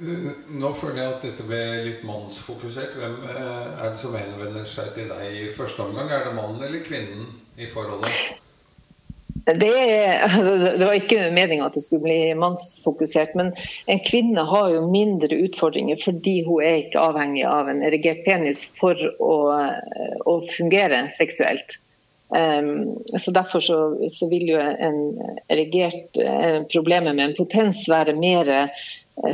Nå 0.00 0.70
føler 0.72 1.02
jeg 1.02 1.12
at 1.12 1.24
dette 1.26 1.44
ble 1.44 1.60
litt 1.84 2.04
mannsfokusert. 2.08 2.94
Hvem 2.96 3.18
øh, 3.20 3.66
er 3.84 3.90
det 3.90 4.00
som 4.00 4.16
henvender 4.16 4.64
seg 4.68 4.94
til 4.96 5.10
deg 5.12 5.36
i 5.36 5.50
første 5.56 5.84
omgang? 5.84 6.08
Er 6.08 6.24
det 6.24 6.36
mannen 6.38 6.62
eller 6.64 6.80
kvinnen? 6.86 7.26
I 7.60 7.66
forholdet? 7.66 8.10
Det, 9.44 10.18
altså, 10.22 10.56
det, 10.78 10.84
var 10.84 10.96
ikke 10.96 11.28
meninga 11.34 11.66
at 11.68 11.76
det 11.76 11.84
skulle 11.84 12.04
bli 12.04 12.34
mannsfokusert, 12.38 13.34
men 13.38 13.52
en 13.90 14.02
kvinne 14.06 14.44
har 14.48 14.72
jo 14.74 14.86
mindre 14.90 15.38
utfordringer 15.46 16.00
fordi 16.00 16.40
hun 16.46 16.64
er 16.64 16.82
ikke 16.84 17.04
avhengig 17.04 17.44
av 17.48 17.70
en 17.70 17.84
erigert 17.86 18.24
penis 18.26 18.64
for 18.78 18.98
å, 19.20 19.36
å 20.26 20.34
fungere 20.56 21.06
seksuelt. 21.16 21.80
Um, 22.30 22.94
så 23.18 23.32
Derfor 23.34 23.60
så, 23.60 23.76
så, 24.06 24.28
vil 24.30 24.52
jo 24.52 24.58
en 24.60 25.00
erigert 25.50 26.14
uh, 26.14 26.62
problemet 26.70 27.16
med 27.16 27.24
en 27.24 27.34
potens 27.34 27.88
være 27.90 28.14
mer 28.14 28.52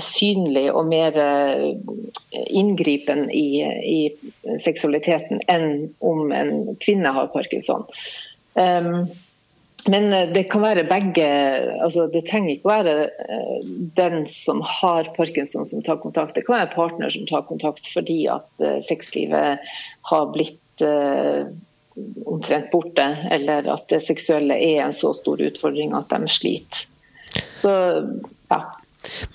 synlig 0.03 0.67
og 0.73 0.89
mer 0.91 1.17
uh, 1.21 1.67
inngripen 2.47 3.29
i, 3.31 3.63
i 3.63 4.59
seksualiteten 4.63 5.45
enn 5.53 5.87
om 6.05 6.33
en 6.35 6.75
kvinne 6.83 7.13
har 7.15 7.31
parkinson. 7.35 7.87
Um, 8.55 9.07
men 9.87 10.09
eh, 10.11 10.25
det 10.35 10.49
kan 10.51 10.65
være 10.65 10.83
begge. 10.89 11.27
altså 11.85 12.09
Det 12.11 12.25
trenger 12.27 12.57
ikke 12.57 12.73
være 12.73 12.95
den 13.95 14.25
som 14.27 14.59
har 14.67 15.13
parkinson 15.15 15.69
som 15.69 15.85
tar 15.87 16.01
kontakt. 16.03 16.35
Det 16.35 16.43
kan 16.49 16.57
være 16.57 16.73
partner 16.75 17.13
som 17.15 17.29
tar 17.29 17.45
kontakt 17.47 17.87
fordi 17.93 18.25
at 18.33 18.65
sexlivet 18.83 19.63
har 20.11 20.27
blitt 20.35 20.83
uh, 20.83 21.47
omtrent 22.27 22.71
borte, 22.71 23.07
eller 23.31 23.69
at 23.73 23.87
det 23.93 24.03
seksuelle 24.05 24.57
er 24.59 24.83
en 24.85 24.97
så 24.97 25.13
stor 25.17 25.41
utfordring 25.43 25.95
at 25.97 26.11
de 26.13 26.29
sliter. 26.31 26.89
Så 27.63 27.73
ja. 28.51 28.61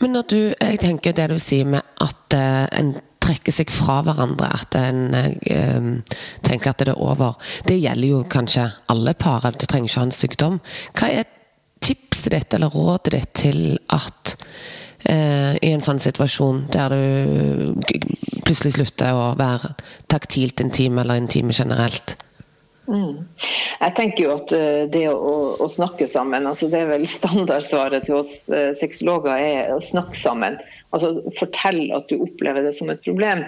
Men 0.01 0.17
når 0.17 0.27
du, 0.29 0.39
jeg 0.49 0.81
tenker 0.81 1.15
det 1.15 1.29
du 1.31 1.39
sier 1.41 1.67
med 1.69 1.81
at 2.03 2.37
en 2.37 2.95
trekker 3.21 3.53
seg 3.53 3.71
fra 3.73 3.99
hverandre, 4.05 4.49
at 4.49 4.77
en 4.79 5.01
eh, 5.15 6.17
tenker 6.45 6.71
at 6.71 6.81
det 6.81 6.93
er 6.93 7.01
over. 7.01 7.37
Det 7.67 7.77
gjelder 7.77 8.15
jo 8.15 8.23
kanskje 8.29 8.67
alle 8.91 9.13
par, 9.13 9.45
det 9.51 9.69
trenger 9.69 9.91
ikke 9.91 10.01
ha 10.01 10.07
en 10.07 10.15
sykdom. 10.15 10.59
Hva 10.97 11.11
er 11.21 11.29
tipset 11.81 12.33
ditt 12.35 12.57
eller 12.57 12.73
rådet 12.73 13.13
ditt 13.15 13.33
til 13.43 13.61
at 13.93 14.35
eh, 15.09 15.53
i 15.57 15.71
en 15.73 15.83
sånn 15.83 16.01
situasjon 16.01 16.65
der 16.73 16.93
du 16.93 17.77
plutselig 18.45 18.75
slutter 18.77 19.17
å 19.17 19.31
være 19.39 19.73
taktilt 20.11 20.61
intim 20.65 21.01
eller 21.01 21.21
intime 21.21 21.55
generelt? 21.55 22.17
Mm. 22.91 23.23
Jeg 23.81 23.93
tenker 23.95 24.25
jo 24.25 24.33
at 24.35 24.51
eh, 24.53 24.83
det 24.91 25.05
å, 25.09 25.33
å, 25.63 25.67
snakke 25.71 26.05
sammen, 26.11 26.45
altså 26.49 26.67
det 26.71 26.81
er 26.83 26.91
vel 26.91 27.05
standardsvaret 27.07 28.03
til 28.07 28.19
oss 28.19 28.33
eh, 28.53 28.71
sexologer 28.77 29.31
er 29.31 29.71
å 29.73 29.79
snakke 29.81 30.17
sammen. 30.17 30.57
Altså 30.91 31.13
Fortell 31.39 31.85
at 31.95 32.11
du 32.11 32.19
opplever 32.25 32.65
det 32.67 32.75
som 32.77 32.91
et 32.91 33.01
problem. 33.05 33.45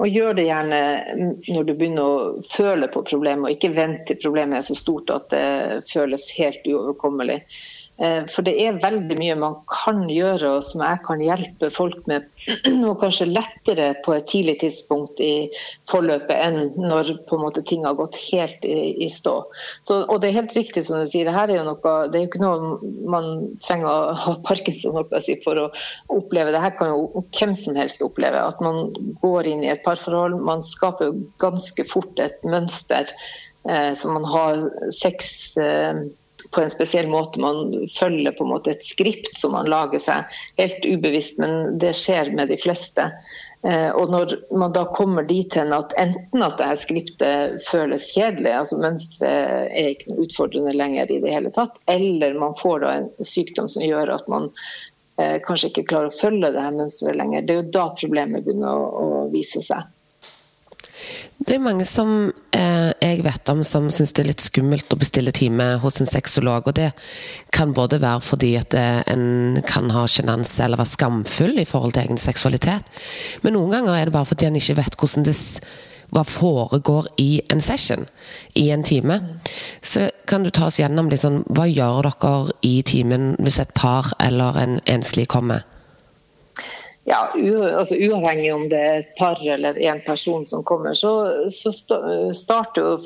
Og 0.00 0.08
gjør 0.08 0.38
det 0.38 0.48
gjerne 0.48 0.80
når 1.44 1.68
du 1.68 1.74
begynner 1.74 2.02
å 2.06 2.44
føle 2.48 2.88
på 2.92 3.04
problemet, 3.06 3.44
og 3.44 3.58
ikke 3.58 3.74
vent 3.76 4.06
til 4.08 4.20
problemet 4.22 4.62
er 4.62 4.68
så 4.70 4.78
stort 4.78 5.12
at 5.12 5.28
det 5.34 5.46
føles 5.92 6.24
helt 6.38 6.64
uoverkommelig. 6.64 7.42
Eh, 7.98 8.26
for 8.28 8.44
det 8.44 8.52
er 8.60 8.76
veldig 8.82 9.16
mye 9.16 9.36
man 9.40 9.54
kan 9.72 10.02
gjøre 10.10 10.50
og 10.58 10.64
som 10.66 10.82
jeg 10.84 11.00
kan 11.06 11.22
hjelpe 11.24 11.70
folk 11.72 12.02
med. 12.10 12.26
Og 12.90 12.98
kanskje 13.00 13.30
lettere 13.30 13.92
på 14.04 14.12
et 14.16 14.26
tidlig 14.28 14.58
tidspunkt 14.60 15.20
i 15.24 15.48
forløpet 15.88 16.34
enn 16.36 16.58
når 16.76 17.14
en 17.14 17.40
måte 17.40 17.64
ting 17.66 17.86
har 17.88 17.96
gått 17.96 18.18
helt 18.28 18.66
i, 18.68 18.92
i 19.06 19.08
stå. 19.12 19.38
Så, 19.86 20.02
og 20.04 20.20
det 20.20 20.30
er 20.30 20.40
helt 20.42 20.56
riktig 20.58 20.84
som 20.86 21.00
du 21.00 21.08
sier, 21.08 21.30
er 21.30 21.54
noe, 21.64 21.94
det 22.10 22.18
er 22.18 22.26
jo 22.26 22.30
ikke 22.30 22.44
noe 22.44 22.92
man 23.08 23.30
trenger 23.64 23.88
å 23.88 24.18
ha 24.26 24.36
parkinson 24.44 25.00
for 25.44 25.62
å 25.62 25.66
oppleve. 26.12 26.52
Det 26.52 26.62
her 26.62 26.76
kan 26.76 26.92
jo 26.92 27.24
hvem 27.36 27.56
som 27.56 27.80
helst 27.80 28.04
oppleve. 28.04 28.44
At 28.44 28.60
man 28.64 28.92
går 29.22 29.48
inn 29.48 29.64
i 29.64 29.72
et 29.72 29.84
parforhold. 29.86 30.36
Man 30.44 30.64
skaper 30.64 31.16
ganske 31.42 31.88
fort 31.88 32.20
et 32.22 32.44
mønster 32.44 33.08
eh, 33.70 33.92
som 33.96 34.16
man 34.18 34.28
har 34.28 34.68
seks 34.94 35.30
eh, 35.62 36.04
på 36.52 36.62
en 36.62 36.70
spesiell 36.70 37.08
måte. 37.10 37.40
Man 37.42 37.88
følger 37.92 38.34
på 38.36 38.44
en 38.46 38.52
måte 38.54 38.72
et 38.74 38.86
skript 38.86 39.34
som 39.38 39.54
man 39.56 39.68
lager 39.70 40.02
seg, 40.02 40.38
helt 40.60 40.86
ubevisst, 40.86 41.40
men 41.42 41.78
det 41.82 41.94
skjer 41.98 42.32
med 42.36 42.52
de 42.52 42.58
fleste. 42.60 43.10
Eh, 43.66 43.90
og 43.96 44.10
når 44.12 44.34
man 44.58 44.74
da 44.76 44.84
kommer 44.94 45.26
dit 45.26 45.54
hen 45.58 45.72
at 45.74 45.94
enten 45.98 46.44
at 46.44 46.58
dette 46.60 46.82
skriptet 46.84 47.62
føles 47.66 48.10
kjedelig, 48.14 48.52
altså 48.60 48.78
mønsteret 48.78 49.72
er 49.72 49.94
ikke 49.94 50.12
noe 50.12 50.26
utfordrende 50.26 50.74
lenger 50.76 51.10
i 51.10 51.18
det 51.24 51.32
hele 51.32 51.50
tatt, 51.56 51.80
eller 51.90 52.36
man 52.38 52.54
får 52.58 52.84
da 52.84 52.92
en 53.00 53.08
sykdom 53.24 53.70
som 53.72 53.82
gjør 53.82 54.12
at 54.18 54.30
man 54.30 54.50
eh, 55.18 55.40
kanskje 55.46 55.72
ikke 55.72 55.88
klarer 55.90 56.12
å 56.12 56.18
følge 56.18 56.52
det 56.54 56.62
her 56.62 56.78
mønsteret 56.78 57.18
lenger, 57.18 57.46
det 57.46 57.56
er 57.56 57.62
jo 57.62 57.74
da 57.80 57.86
problemet 57.96 58.46
begynner 58.46 58.76
å, 58.76 58.86
å 58.86 59.26
vise 59.34 59.64
seg. 59.64 59.88
Det 61.46 61.54
er 61.56 61.62
mange 61.62 61.84
som 61.86 62.30
eh, 62.56 62.90
jeg 63.02 63.24
vet 63.26 63.50
om 63.52 63.62
som 63.66 63.88
syns 63.92 64.14
det 64.16 64.22
er 64.24 64.30
litt 64.30 64.44
skummelt 64.44 64.92
å 64.92 64.98
bestille 64.98 65.34
time 65.36 65.76
hos 65.82 66.00
en 66.00 66.08
sexolog. 66.10 66.70
Og 66.70 66.76
det 66.78 66.90
kan 67.54 67.74
både 67.76 68.00
være 68.02 68.24
fordi 68.24 68.54
at 68.60 68.74
eh, 68.74 69.02
en 69.12 69.60
kan 69.68 69.92
ha 69.94 70.06
sjenanse 70.10 70.64
eller 70.64 70.80
være 70.80 70.94
skamfull 70.94 71.60
i 71.60 71.68
forhold 71.68 71.94
til 71.96 72.06
egen 72.06 72.20
seksualitet. 72.20 72.88
Men 73.44 73.58
noen 73.58 73.76
ganger 73.76 73.98
er 73.98 74.08
det 74.08 74.16
bare 74.16 74.30
fordi 74.32 74.48
en 74.48 74.58
ikke 74.58 74.80
vet 74.80 74.98
hvordan 74.98 75.28
det 75.28 75.36
hva 76.14 76.22
foregår 76.26 77.08
i 77.18 77.40
en 77.50 77.60
session, 77.60 78.06
i 78.54 78.68
en 78.70 78.84
time. 78.86 79.20
Så 79.82 80.08
kan 80.28 80.44
du 80.44 80.50
ta 80.50 80.68
oss 80.68 80.78
gjennom 80.80 81.10
litt 81.10 81.24
sånn, 81.24 81.42
hva 81.50 81.66
gjør 81.66 82.06
dere 82.10 82.58
i 82.66 82.76
timen 82.86 83.34
hvis 83.40 83.60
et 83.62 83.74
par 83.74 84.12
eller 84.22 84.60
en 84.62 84.78
enslig 84.86 85.26
kommer? 85.32 85.66
Ja, 87.06 87.20
altså 87.78 87.94
uavhengig 87.94 88.48
om 88.50 88.64
det 88.66 88.78
er 88.82 88.96
et 88.98 89.10
par 89.18 89.38
eller 89.38 89.76
en 89.78 90.00
person 90.02 90.42
som 90.48 90.64
kommer, 90.66 90.96
så, 90.98 91.12
så 91.54 91.70
starter 92.34 92.82
jo 92.82 92.96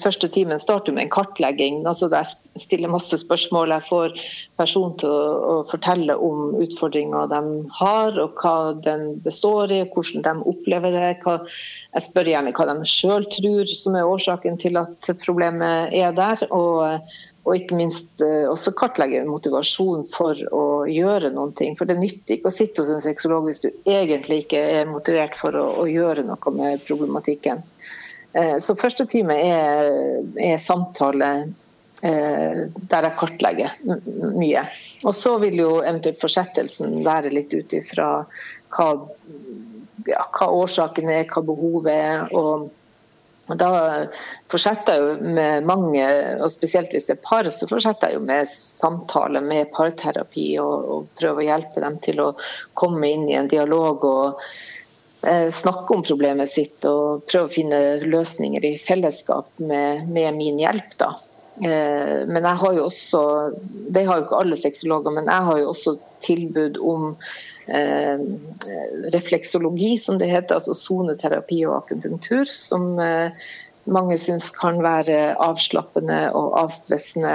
første 0.00 0.30
timen 0.32 0.60
starter 0.62 0.96
med 0.96 1.04
en 1.04 1.12
kartlegging. 1.12 1.82
altså 1.86 2.08
Jeg 2.12 2.62
stiller 2.62 2.88
masse 2.88 3.18
spørsmål. 3.20 3.74
Jeg 3.76 3.86
får 3.90 4.16
personen 4.56 4.96
til 5.02 5.12
å, 5.12 5.20
å, 5.52 5.56
fortelle 5.68 6.16
om 6.16 6.56
utfordringer 6.64 7.28
de 7.28 7.42
har, 7.76 8.16
og 8.24 8.40
hva 8.40 8.56
den 8.88 9.18
består 9.24 9.72
i, 9.74 9.84
hvordan 9.84 10.24
de 10.24 10.50
opplever 10.54 10.96
det. 10.96 11.12
Hva, 11.26 11.42
jeg 11.92 12.08
spør 12.08 12.32
gjerne 12.32 12.56
hva 12.56 12.70
de 12.72 12.88
sjøl 12.88 13.28
tror 13.36 13.68
som 13.68 14.00
er 14.00 14.08
årsaken 14.16 14.56
til 14.64 14.80
at 14.80 15.12
problemet 15.24 15.92
er 15.92 16.16
der. 16.16 16.48
og 16.48 17.12
og 17.46 17.54
ikke 17.54 17.78
minst 17.78 18.22
eh, 18.24 18.44
også 18.50 18.72
kartlegge 18.74 19.22
motivasjon 19.28 20.02
for 20.10 20.38
å 20.50 20.64
gjøre 20.90 21.30
noen 21.34 21.52
ting. 21.58 21.76
For 21.78 21.86
det 21.86 21.98
nytter 22.00 22.36
ikke 22.36 22.50
å 22.50 22.54
sitte 22.54 22.82
hos 22.82 22.90
en 22.90 23.04
sexolog 23.04 23.46
hvis 23.46 23.62
du 23.62 23.68
egentlig 23.86 24.42
ikke 24.42 24.62
er 24.80 24.90
motivert 24.90 25.38
for 25.38 25.54
å, 25.54 25.66
å 25.82 25.86
gjøre 25.86 26.26
noe 26.26 26.54
med 26.56 26.82
problematikken. 26.88 27.62
Eh, 28.34 28.56
så 28.58 28.74
første 28.78 29.06
time 29.10 29.36
er, 29.38 29.92
er 30.42 30.58
samtale 30.62 31.30
eh, 32.02 32.64
der 32.66 33.08
jeg 33.08 33.18
kartlegger 33.20 33.76
mye. 34.34 34.64
Og 35.06 35.14
så 35.14 35.36
vil 35.42 35.60
jo 35.62 35.70
eventuelt 35.84 36.18
fortsettelsen 36.18 36.98
være 37.06 37.30
litt 37.30 37.54
ut 37.54 37.76
ifra 37.78 38.08
hva, 38.74 38.88
ja, 40.10 40.26
hva 40.34 40.50
årsaken 40.64 41.14
er, 41.14 41.30
hva 41.30 41.46
behovet 41.46 41.94
er. 41.94 42.26
og 42.34 42.66
og 43.46 43.58
Da 43.60 43.70
fortsetter 44.50 44.96
jeg 44.96 45.02
jo 45.04 45.34
med 45.36 45.66
mange, 45.68 46.06
og 46.42 46.50
spesielt 46.50 46.94
hvis 46.94 47.06
det 47.06 47.16
er 47.16 47.26
par, 47.26 47.46
så 47.50 47.68
fortsetter 47.70 48.10
jeg 48.10 48.18
jo 48.18 48.24
med 48.26 48.48
samtaler 48.50 49.44
med 49.44 49.70
parterapi 49.74 50.48
og, 50.62 50.88
og 50.90 51.12
prøver 51.20 51.44
å 51.44 51.46
hjelpe 51.52 51.84
dem 51.84 52.00
til 52.02 52.24
å 52.24 52.32
komme 52.78 53.12
inn 53.12 53.28
i 53.30 53.38
en 53.38 53.50
dialog 53.50 54.02
og 54.08 54.42
eh, 55.22 55.46
snakke 55.54 55.94
om 55.94 56.02
problemet 56.06 56.50
sitt 56.50 56.86
og 56.90 57.22
prøve 57.30 57.46
å 57.46 57.54
finne 57.54 57.80
løsninger 58.02 58.66
i 58.66 58.74
fellesskap 58.82 59.62
med, 59.62 60.08
med 60.10 60.34
min 60.40 60.58
hjelp. 60.64 60.98
da. 60.98 61.14
Eh, 61.62 62.26
men 62.26 62.42
jeg 62.42 62.62
har 62.64 62.78
jo 62.80 62.88
også, 62.90 63.24
det 63.94 64.08
har 64.08 64.18
jo 64.18 64.26
ikke 64.26 64.40
alle 64.42 64.58
sexologer, 64.60 65.14
men 65.14 65.30
jeg 65.30 65.50
har 65.50 65.62
jo 65.62 65.70
også 65.70 65.94
tilbud 66.26 66.82
om 66.82 67.12
Eh, 67.66 68.18
refleksologi, 69.12 69.98
som 69.98 70.18
det 70.18 70.30
heter, 70.30 70.60
altså 70.60 70.74
soneterapi 70.74 71.64
og 71.66 71.80
akupunktur, 71.80 72.44
som 72.46 72.92
eh, 73.02 73.46
mange 73.90 74.18
syns 74.18 74.52
kan 74.54 74.78
være 74.84 75.34
avslappende 75.42 76.20
og 76.38 76.54
avstressende 76.60 77.32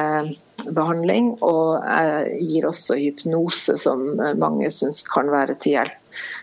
behandling. 0.76 1.34
Og 1.44 1.84
jeg 1.84 2.38
gir 2.48 2.68
også 2.70 3.00
hypnose, 3.00 3.76
som 3.80 4.06
mange 4.40 4.72
syns 4.72 5.04
kan 5.08 5.32
være 5.32 5.58
til 5.60 5.78
hjelp. 5.78 5.98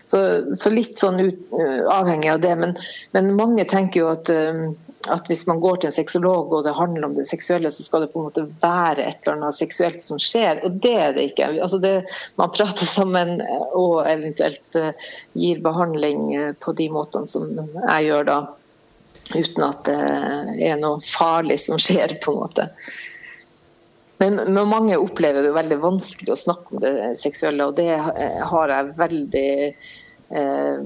Så, 0.09 0.21
så 0.57 0.73
litt 0.73 0.97
sånn 0.97 1.21
ut, 1.21 1.41
avhengig 1.93 2.31
av 2.33 2.45
det. 2.45 2.55
Men, 2.61 2.77
men 3.17 3.33
mange 3.37 3.65
tenker 3.69 4.03
jo 4.03 4.13
at 4.13 4.33
at 5.13 5.29
hvis 5.29 5.45
man 5.49 5.59
går 5.63 5.79
til 5.79 5.89
en 5.89 5.95
sexolog 5.95 6.53
og 6.53 6.63
det 6.65 6.75
handler 6.77 7.07
om 7.07 7.15
det 7.17 7.27
seksuelle, 7.29 7.71
så 7.71 7.83
skal 7.85 8.03
det 8.03 8.11
på 8.13 8.21
en 8.21 8.27
måte 8.29 8.45
være 8.61 9.05
et 9.05 9.19
eller 9.23 9.37
annet 9.37 9.57
seksuelt 9.57 10.03
som 10.03 10.21
skjer. 10.21 10.61
Og 10.65 10.79
det 10.83 10.95
er 10.95 11.13
det 11.15 11.27
ikke. 11.31 11.51
Altså 11.57 11.79
det, 11.83 11.93
man 12.39 12.53
prater 12.55 12.85
sammen 12.87 13.37
og 13.77 14.01
eventuelt 14.09 14.79
uh, 14.79 15.11
gir 15.37 15.61
behandling 15.65 16.25
uh, 16.37 16.49
på 16.61 16.73
de 16.77 16.89
måtene 16.93 17.29
som 17.29 17.47
jeg 17.57 18.09
gjør 18.09 18.29
da. 18.29 18.39
Uten 19.29 19.61
at 19.67 19.85
det 19.85 20.65
er 20.71 20.79
noe 20.81 20.97
farlig 21.05 21.59
som 21.61 21.77
skjer, 21.77 22.15
på 22.23 22.33
en 22.33 22.39
måte. 22.41 22.65
Men, 24.19 24.41
mange 24.67 24.97
opplever 24.97 25.45
det 25.45 25.53
veldig 25.55 25.77
vanskelig 25.83 26.33
å 26.33 26.39
snakke 26.39 26.73
om 26.73 26.81
det 26.83 26.93
seksuelle, 27.21 27.69
og 27.69 27.77
det 27.77 27.93
har 27.93 28.73
jeg 28.73 28.95
veldig 28.97 29.51
uh, 30.33 30.81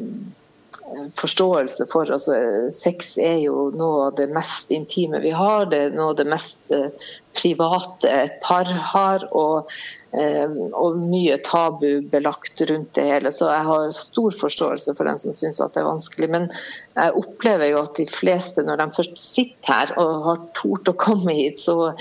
forståelse 1.18 1.88
for. 1.92 2.12
Altså, 2.12 2.38
sex 2.74 3.18
er 3.22 3.40
jo 3.44 3.70
noe 3.78 4.10
av 4.10 4.16
det 4.20 4.30
mest 4.34 4.72
intime 4.74 5.22
vi 5.24 5.34
har. 5.36 5.68
Det 5.72 5.88
er 5.88 5.98
noe 5.98 6.14
av 6.14 6.22
det 6.22 6.30
mest 6.30 6.74
eh, 6.76 7.10
private 7.38 8.10
et 8.12 8.40
par 8.44 8.70
har. 8.94 9.26
Og, 9.38 9.70
eh, 10.18 10.56
og 10.78 10.98
mye 11.10 11.40
tabubelagt 11.46 12.64
rundt 12.70 12.94
det 12.98 13.06
hele. 13.10 13.34
Så 13.34 13.50
jeg 13.50 13.68
har 13.70 13.92
stor 13.98 14.38
forståelse 14.40 14.96
for 14.98 15.10
dem 15.10 15.20
som 15.22 15.36
syns 15.38 15.62
det 15.64 15.82
er 15.82 15.90
vanskelig. 15.90 16.30
Men 16.36 16.50
jeg 16.94 17.18
opplever 17.24 17.72
jo 17.72 17.84
at 17.84 17.96
de 18.00 18.08
fleste, 18.10 18.66
når 18.66 18.82
de 18.82 18.90
først 19.00 19.22
sitter 19.22 19.74
her 19.74 19.94
og 20.02 20.28
har 20.30 20.42
tort 20.60 20.92
å 20.92 20.98
komme 21.06 21.38
hit, 21.38 21.62
så, 21.62 21.94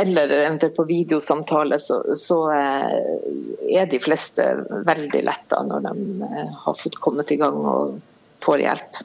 eller 0.00 0.36
eventuelt 0.40 0.78
på 0.78 0.88
videosamtale, 0.88 1.80
så, 1.82 2.00
så 2.16 2.44
eh, 2.54 3.00
er 3.80 3.90
de 3.90 4.00
fleste 4.02 4.52
veldig 4.88 5.24
letta 5.26 5.64
når 5.66 5.90
de 5.90 6.30
har 6.62 6.78
fått 6.78 7.02
kommet 7.02 7.34
i 7.34 7.40
gang. 7.40 7.58
og 7.64 7.98
får 8.44 8.64
hjelp. 8.64 9.02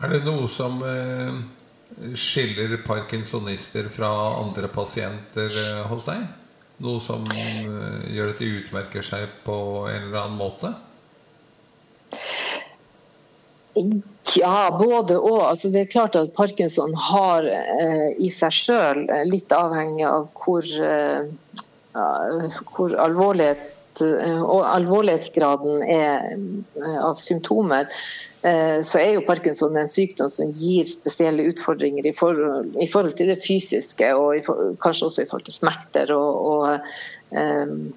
Er 0.00 0.14
det 0.14 0.20
noe 0.24 0.48
som 0.48 0.78
eh, 0.86 1.40
skiller 2.16 2.78
parkinsonister 2.86 3.90
fra 3.92 4.10
andre 4.40 4.70
pasienter 4.72 5.50
eh, 5.50 5.82
hos 5.90 6.06
deg? 6.08 6.22
Noe 6.80 7.00
som 7.04 7.26
eh, 7.36 8.14
gjør 8.16 8.32
at 8.32 8.40
de 8.40 8.52
utmerker 8.62 9.04
seg 9.04 9.28
på 9.44 9.56
en 9.90 10.06
eller 10.08 10.22
annen 10.22 10.40
måte? 10.40 10.72
Ja, 14.36 14.70
både 14.78 15.18
og. 15.18 15.42
Altså, 15.50 15.70
det 15.70 15.84
er 15.84 15.92
klart 15.92 16.16
at 16.18 16.32
parkinson 16.36 16.94
har 16.96 17.46
eh, 17.46 18.08
i 18.18 18.30
seg 18.32 18.54
sjøl, 18.56 19.04
litt 19.28 19.52
avhengig 19.54 20.06
av 20.08 20.30
hvor, 20.40 20.64
eh, 20.64 21.28
hvor 22.72 22.96
alvorlighet 23.04 23.68
Eh, 24.00 24.42
og 24.42 24.64
alvorlighetsgraden 24.70 25.82
er, 25.90 26.32
eh, 26.80 26.98
av 27.04 27.18
symptomer, 27.20 27.88
eh, 28.42 28.80
så 28.80 29.00
er 29.00 29.14
jo 29.14 29.26
parkinson 29.26 29.76
en 29.76 29.90
sykdom 29.90 30.30
som 30.30 30.52
gir 30.52 30.84
spesielle 30.88 31.48
utfordringer 31.50 32.06
i 32.06 32.14
forhold, 32.16 32.76
i 32.80 32.86
forhold 32.86 33.16
til 33.16 33.32
det 33.32 33.42
fysiske, 33.44 34.14
og 34.14 34.36
i, 34.36 34.40
kanskje 34.80 35.06
også 35.06 35.22
i 35.22 35.28
forhold 35.30 35.44
til 35.44 35.58
smerter 35.58 36.14
og, 36.16 36.46
og 36.52 36.80
um, 37.30 37.92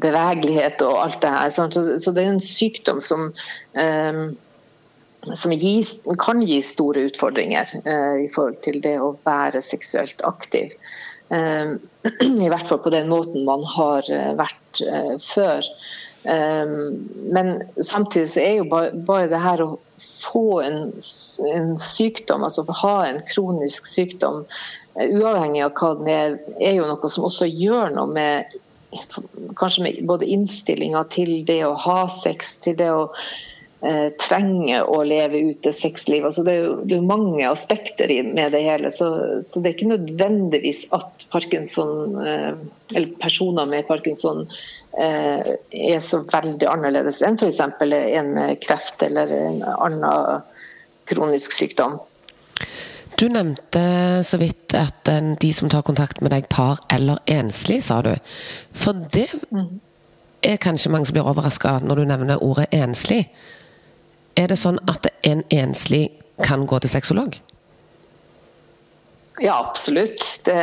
bevegelighet 0.00 0.82
og 0.82 1.04
alt 1.04 1.22
det 1.22 1.30
her. 1.30 1.48
Så, 1.50 1.68
så, 1.98 2.12
det 2.12 2.24
er 2.24 2.32
en 2.32 2.40
sykdom 2.40 3.00
som 3.00 3.32
um, 3.74 4.36
som 5.20 5.52
gis, 5.52 6.00
kan 6.18 6.40
gi 6.46 6.60
store 6.64 7.04
utfordringer 7.10 7.68
eh, 7.84 8.24
i 8.24 8.28
forhold 8.32 8.60
til 8.64 8.80
det 8.80 8.96
å 9.02 9.12
være 9.26 9.60
seksuelt 9.64 10.22
aktiv. 10.24 10.72
Eh, 11.30 11.74
I 12.44 12.48
hvert 12.50 12.68
fall 12.68 12.82
på 12.82 12.92
den 12.94 13.10
måten 13.10 13.46
man 13.46 13.64
har 13.76 14.06
eh, 14.10 14.32
vært 14.38 14.82
eh, 14.86 15.14
før. 15.22 15.66
Eh, 16.28 16.72
men 17.34 17.52
samtidig 17.82 18.32
så 18.34 18.42
er 18.44 18.56
jo 18.60 18.68
bare 18.70 19.28
det 19.30 19.42
her 19.42 19.62
å 19.64 19.70
få 20.00 20.60
en, 20.64 20.80
en 21.52 21.74
sykdom, 21.80 22.44
altså 22.46 22.64
å 22.66 22.80
ha 22.82 22.96
en 23.08 23.20
kronisk 23.30 23.88
sykdom, 23.90 24.42
eh, 24.96 25.14
uavhengig 25.20 25.64
av 25.66 25.76
hva 25.78 25.94
den 26.00 26.10
er, 26.10 26.40
er 26.58 26.80
jo 26.80 26.88
noe 26.90 27.12
som 27.12 27.28
også 27.30 27.48
gjør 27.50 27.94
noe 27.96 28.10
med 28.16 28.58
kanskje 29.54 29.84
med 29.84 29.98
både 30.08 30.26
innstillinga 30.26 31.04
til 31.14 31.44
det 31.46 31.60
å 31.62 31.76
ha 31.78 32.00
sex, 32.10 32.56
til 32.64 32.74
det 32.80 32.90
å 32.90 33.04
eh, 33.82 34.08
trenge 34.20 34.80
å 34.82 35.00
leve 35.06 35.40
ut 35.50 35.66
et 35.68 35.76
sexliv. 35.76 36.26
Altså 36.26 36.44
det, 36.46 36.54
er 36.54 36.66
jo, 36.66 36.74
det 36.84 36.98
er 36.98 37.08
mange 37.08 37.46
aspekter 37.48 38.12
med 38.26 38.52
det 38.54 38.62
hele. 38.64 38.92
Så, 38.94 39.08
så, 39.46 39.60
det 39.60 39.70
er 39.70 39.76
ikke 39.76 39.92
nødvendigvis 39.94 40.86
at 40.96 41.26
Parkinson, 41.32 42.18
eh, 42.24 42.52
eller 42.94 43.10
personer 43.22 43.68
med 43.70 43.86
parkinson 43.88 44.46
eh, 44.98 45.52
er 45.70 46.00
så 46.04 46.22
veldig 46.26 46.68
annerledes 46.68 47.22
enn 47.26 47.38
f.eks. 47.38 47.60
en 47.62 48.32
med 48.34 48.56
kreft 48.64 49.04
eller 49.06 49.30
en 49.30 49.60
annen 49.76 50.48
kronisk 51.10 51.54
sykdom. 51.54 52.00
Du 53.20 53.28
nevnte 53.28 53.82
så 54.24 54.38
vidt 54.40 54.74
at 54.78 55.08
de 55.42 55.52
som 55.52 55.68
tar 55.68 55.84
kontakt 55.84 56.22
med 56.24 56.32
deg, 56.32 56.48
par 56.48 56.80
eller 56.90 57.20
enslig, 57.28 57.82
sa 57.84 58.00
du. 58.02 58.14
For 58.72 58.96
det 59.12 59.26
er 60.42 60.60
kanskje 60.62 60.92
mange 60.92 61.08
som 61.08 61.18
blir 61.18 61.28
overraska 61.28 61.78
når 61.84 62.00
du 62.00 62.04
nevner 62.08 62.44
ordet 62.44 62.70
enslig. 62.72 63.26
Er 64.38 64.50
det 64.50 64.58
sånn 64.60 64.78
at 64.90 65.08
en 65.26 65.42
enslig 65.50 66.08
kan 66.44 66.66
gå 66.66 66.78
til 66.80 66.92
sexolog? 66.92 67.38
Ja, 69.40 69.58
absolutt. 69.68 70.42
Det, 70.44 70.58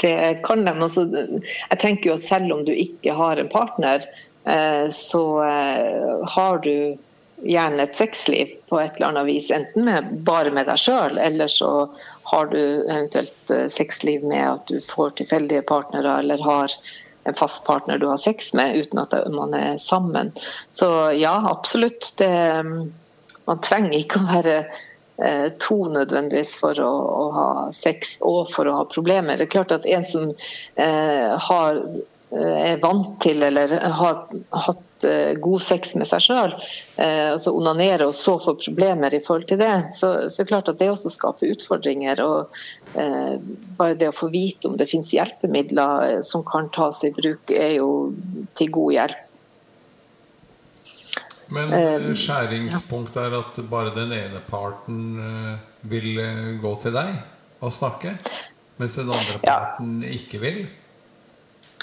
det 0.00 0.42
kan 0.44 0.64
de. 0.64 0.74
Altså, 0.78 1.06
jeg 1.14 1.80
tenker 1.82 2.10
jo 2.10 2.18
at 2.18 2.22
selv 2.26 2.54
om 2.54 2.62
du 2.66 2.70
ikke 2.74 3.16
har 3.18 3.40
en 3.40 3.50
partner, 3.50 4.04
eh, 4.46 4.86
så 4.94 5.24
eh, 5.42 6.28
har 6.36 6.62
du 6.62 6.96
gjerne 7.44 7.82
et 7.82 7.96
sexliv 7.96 8.52
på 8.70 8.78
et 8.80 8.96
eller 8.96 9.10
annet 9.10 9.26
vis. 9.26 9.50
Enten 9.50 9.88
med, 9.88 10.12
bare 10.26 10.52
med 10.54 10.68
deg 10.70 10.80
sjøl, 10.80 11.18
eller 11.18 11.50
så 11.50 11.70
har 12.30 12.52
du 12.52 12.60
eventuelt 12.62 13.50
eh, 13.50 13.66
sexliv 13.72 14.24
med 14.24 14.44
at 14.52 14.70
du 14.70 14.78
får 14.84 15.16
tilfeldige 15.18 15.66
partnere, 15.66 16.20
eller 16.22 16.44
har 16.46 16.72
en 17.24 17.34
fast 17.34 17.66
partner 17.66 17.98
du 17.98 18.06
har 18.06 18.20
sex 18.20 18.52
med 18.54 18.76
uten 18.76 19.00
at 19.02 19.14
man 19.32 19.54
er 19.54 19.78
sammen. 19.78 20.32
Så 20.72 20.88
ja, 21.16 21.34
absolutt. 21.50 22.14
Det, 22.18 22.30
man 23.44 23.62
trenger 23.64 23.98
ikke 23.98 24.20
å 24.20 24.28
være 24.28 24.56
eh, 25.24 25.48
to 25.62 25.78
nødvendigvis 25.92 26.56
for 26.60 26.80
å, 26.84 26.92
å, 26.92 27.28
ha 27.36 27.48
sex 27.76 28.18
og 28.24 28.52
for 28.54 28.68
å 28.68 28.78
ha 28.80 28.88
problemer. 28.90 29.38
Det 29.38 29.48
er 29.48 29.54
klart 29.56 29.76
at 29.76 29.88
en 29.88 30.04
som 30.08 30.30
eh, 30.30 31.32
har, 31.48 31.80
eh, 32.32 32.58
er 32.74 32.82
vant 32.84 33.16
til 33.24 33.44
eller 33.48 33.78
har 34.00 34.26
hatt 34.68 34.84
Eh, 35.04 35.34
god 35.34 35.62
sex 35.62 35.94
med 35.98 36.08
seg 36.08 36.22
sjøl, 36.24 36.54
eh, 36.96 37.32
altså 37.34 37.52
onanere 37.56 38.06
og 38.08 38.14
så 38.16 38.36
få 38.40 38.56
problemer 38.60 39.14
i 39.14 39.20
forhold 39.24 39.48
til 39.50 39.60
det, 39.60 39.72
så, 39.92 40.14
så 40.28 40.40
er 40.40 40.46
det 40.46 40.52
klart 40.52 40.70
at 40.70 40.80
det 40.80 40.90
også 40.92 41.12
skaper 41.12 41.52
utfordringer. 41.54 42.22
og 42.24 42.83
Bare 43.78 43.98
det 43.98 44.08
å 44.10 44.14
få 44.14 44.28
vite 44.32 44.70
om 44.70 44.76
det 44.78 44.88
finnes 44.90 45.12
hjelpemidler 45.14 46.08
eh, 46.08 46.20
som 46.26 46.44
kan 46.46 46.70
tas 46.74 47.02
i 47.06 47.12
bruk, 47.14 47.50
er 47.50 47.76
jo 47.78 47.88
til 48.58 48.72
god 48.74 48.96
hjelp. 48.98 49.20
Men 51.54 51.74
skjæringspunktet 52.16 53.20
er 53.20 53.34
at 53.36 53.58
bare 53.70 53.92
den 53.94 54.14
ene 54.16 54.40
parten 54.48 55.02
vil 55.86 56.16
gå 56.62 56.72
til 56.82 56.94
deg 56.96 57.12
og 57.60 57.74
snakke, 57.74 58.14
mens 58.80 58.96
den 58.96 59.12
andre 59.12 59.36
parten 59.44 60.00
ikke 60.08 60.40
vil? 60.42 60.64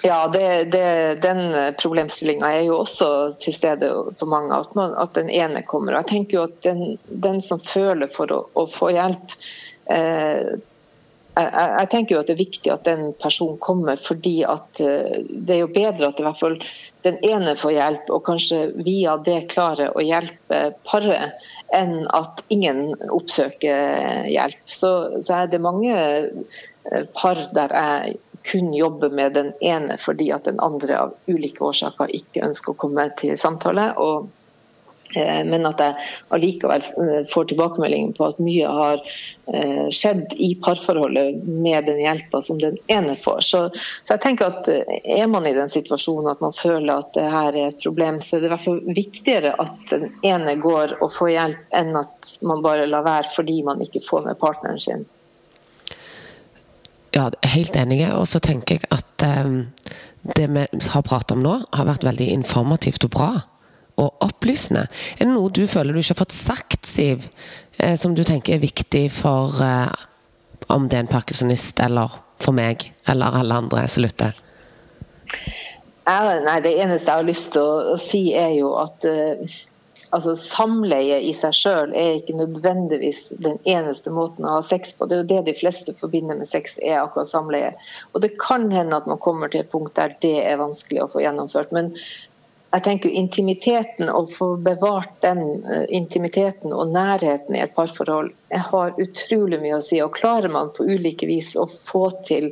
Ja, 0.03 0.27
det, 0.27 0.63
det, 0.63 1.15
den 1.21 1.73
problemstillinga 1.77 2.49
er 2.49 2.63
jo 2.65 2.79
også 2.81 3.07
til 3.41 3.53
stede 3.53 3.89
for 4.17 4.29
mange. 4.29 4.57
At, 4.57 4.73
noen, 4.77 4.95
at 4.97 5.13
den 5.13 5.29
ene 5.29 5.61
kommer. 5.67 5.93
Og 5.93 6.01
Jeg 6.01 6.09
tenker 6.15 6.39
jo 6.39 6.45
at 6.47 6.57
den, 6.65 6.97
den 7.05 7.37
som 7.45 7.61
føler 7.61 8.09
for 8.09 8.33
å, 8.33 8.41
å 8.57 8.65
få 8.69 8.89
hjelp 8.95 9.35
eh, 9.93 10.57
jeg, 11.35 11.51
jeg, 11.53 11.89
tenker 11.91 12.15
jo 12.15 12.21
at 12.21 12.29
det 12.29 12.35
er 12.35 12.41
viktig 12.41 12.71
at 12.73 12.87
den 12.87 13.11
personen 13.21 13.59
kommer, 13.63 13.99
fordi 13.99 14.41
at 14.47 14.81
eh, 14.83 15.21
det 15.29 15.55
er 15.55 15.61
jo 15.63 15.73
bedre 15.73 16.09
at 16.09 16.19
i 16.19 16.25
hvert 16.25 16.39
fall 16.39 16.57
den 17.05 17.17
ene 17.25 17.55
får 17.57 17.75
hjelp, 17.75 18.09
og 18.13 18.25
kanskje 18.27 18.59
via 18.85 19.15
det 19.25 19.45
klarer 19.53 19.95
å 19.95 20.03
hjelpe 20.05 20.59
paret, 20.87 21.37
enn 21.73 22.03
at 22.13 22.43
ingen 22.53 22.91
oppsøker 23.09 24.27
hjelp. 24.29 24.59
Så, 24.65 24.91
så 25.23 25.41
er 25.41 25.53
det 25.53 25.63
mange 25.63 25.95
eh, 25.95 27.07
par 27.15 27.39
der 27.55 27.77
jeg 27.79 28.19
kun 28.47 28.71
jobber 28.73 29.11
med 29.13 29.35
den 29.37 29.51
ene 29.61 29.99
fordi 30.01 30.31
at 30.33 30.47
den 30.49 30.57
andre 30.65 30.95
av 30.97 31.11
ulike 31.29 31.61
årsaker 31.61 32.09
ikke 32.17 32.41
ønsker 32.47 32.73
å 32.73 32.79
komme 32.85 33.05
til 33.21 33.37
samtale. 33.37 33.91
og 34.01 34.29
men 35.45 35.67
at 35.67 35.81
jeg 35.83 36.07
allikevel 36.35 36.81
eh, 37.03 37.21
får 37.31 37.49
tilbakemelding 37.51 38.11
på 38.17 38.27
at 38.29 38.41
mye 38.43 38.71
har 38.71 39.01
eh, 39.53 39.87
skjedd 39.93 40.35
i 40.39 40.53
parforholdet 40.63 41.43
med 41.47 41.89
den 41.89 42.01
hjelpa 42.03 42.41
som 42.45 42.59
den 42.61 42.77
ene 42.91 43.15
får. 43.19 43.41
Så, 43.47 43.63
så, 43.75 44.13
jeg 44.13 44.23
tenker 44.25 44.51
at 44.51 44.69
er 44.71 45.31
man 45.31 45.47
i 45.49 45.55
den 45.57 45.71
situasjonen 45.71 46.31
at 46.33 46.43
man 46.43 46.55
føler 46.55 46.93
at 47.01 47.13
det 47.17 47.27
her 47.31 47.55
er 47.55 47.71
et 47.71 47.81
problem, 47.83 48.21
så 48.23 48.37
er 48.37 48.43
det 48.43 48.51
i 48.51 48.53
hvert 48.55 48.67
fall 48.67 48.83
viktigere 49.01 49.55
at 49.61 49.79
den 49.93 50.09
ene 50.27 50.57
går 50.61 50.97
og 51.01 51.11
får 51.15 51.33
hjelp, 51.35 51.65
enn 51.81 51.95
at 51.99 52.35
man 52.47 52.63
bare 52.65 52.89
lar 52.89 53.07
være 53.07 53.33
fordi 53.35 53.61
man 53.67 53.81
ikke 53.83 54.03
får 54.05 54.29
med 54.29 54.39
partneren 54.41 54.79
sin. 54.81 55.09
Ja, 57.11 57.29
helt 57.43 57.75
enige. 57.75 58.13
Og 58.15 58.27
så 58.27 58.39
tenker 58.39 58.79
jeg 58.79 58.87
at 58.91 59.25
um, 59.43 59.65
det 60.37 60.47
vi 60.47 60.65
har 60.93 61.01
pratet 61.03 61.35
om 61.35 61.43
nå, 61.43 61.57
har 61.73 61.87
vært 61.89 62.05
veldig 62.07 62.29
informativt 62.31 63.03
og 63.07 63.11
bra. 63.15 63.31
Og 63.99 64.23
opplysende. 64.23 64.87
Er 65.17 65.25
det 65.25 65.33
noe 65.33 65.51
du 65.51 65.65
føler 65.67 65.93
du 65.93 65.99
ikke 66.01 66.15
har 66.15 66.23
fått 66.23 66.37
sagt, 66.37 66.85
Siv, 66.87 67.27
eh, 67.77 67.95
som 67.99 68.15
du 68.15 68.23
tenker 68.27 68.55
er 68.55 68.63
viktig 68.63 69.05
for 69.13 69.59
eh, 69.65 69.91
om 70.71 70.87
det 70.87 70.97
er 70.97 71.05
en 71.05 71.11
parkinsonist, 71.11 71.79
eller 71.83 72.13
for 72.41 72.55
meg, 72.55 72.87
eller 73.09 73.41
alle 73.41 73.59
andre 73.63 73.83
som 73.91 74.05
lytter? 74.05 74.37
Nei, 76.11 76.61
det 76.63 76.73
eneste 76.81 77.11
jeg 77.11 77.19
har 77.21 77.27
lyst 77.27 77.51
til 77.53 77.67
å, 77.93 77.97
si, 78.01 78.23
er 78.35 78.55
jo 78.57 78.73
at 78.81 79.05
uh, 79.07 79.59
altså 80.15 80.33
Samleie 80.39 81.19
i 81.23 81.31
seg 81.35 81.53
sjøl 81.55 81.93
er 81.97 82.17
ikke 82.17 82.35
nødvendigvis 82.39 83.27
den 83.45 83.59
eneste 83.69 84.11
måten 84.13 84.47
å 84.47 84.57
ha 84.57 84.63
sex 84.65 84.95
på. 84.97 85.07
Det 85.07 85.15
er 85.15 85.21
jo 85.21 85.29
det 85.29 85.43
de 85.51 85.55
fleste 85.59 85.95
forbinder 85.99 86.39
med 86.41 86.49
sex, 86.49 86.79
er 86.83 86.99
akkurat 87.03 87.31
samleie. 87.31 87.71
Og 88.11 88.25
det 88.25 88.33
kan 88.41 88.67
hende 88.73 88.97
at 88.97 89.07
man 89.09 89.21
kommer 89.23 89.51
til 89.51 89.63
et 89.63 89.71
punkt 89.71 89.95
der 89.99 90.15
det 90.25 90.35
er 90.41 90.59
vanskelig 90.61 91.05
å 91.05 91.11
få 91.13 91.23
gjennomført. 91.23 91.71
Men 91.75 91.93
jeg 92.71 92.83
tenker 92.85 93.09
intimiteten, 93.19 94.09
å 94.09 94.23
få 94.27 94.53
bevart 94.63 95.11
den 95.25 95.41
uh, 95.65 95.85
intimiteten 95.91 96.71
og 96.71 96.93
nærheten 96.93 97.57
i 97.57 97.63
et 97.65 97.73
parforhold, 97.75 98.31
jeg 98.51 98.63
har 98.69 99.01
utrolig 99.01 99.59
mye 99.59 99.79
å 99.79 99.83
si. 99.83 99.99
Og 100.03 100.15
klarer 100.15 100.51
man 100.53 100.71
på 100.75 100.87
ulike 100.87 101.27
vis 101.27 101.53
å 101.59 101.67
få 101.67 102.07
til 102.27 102.51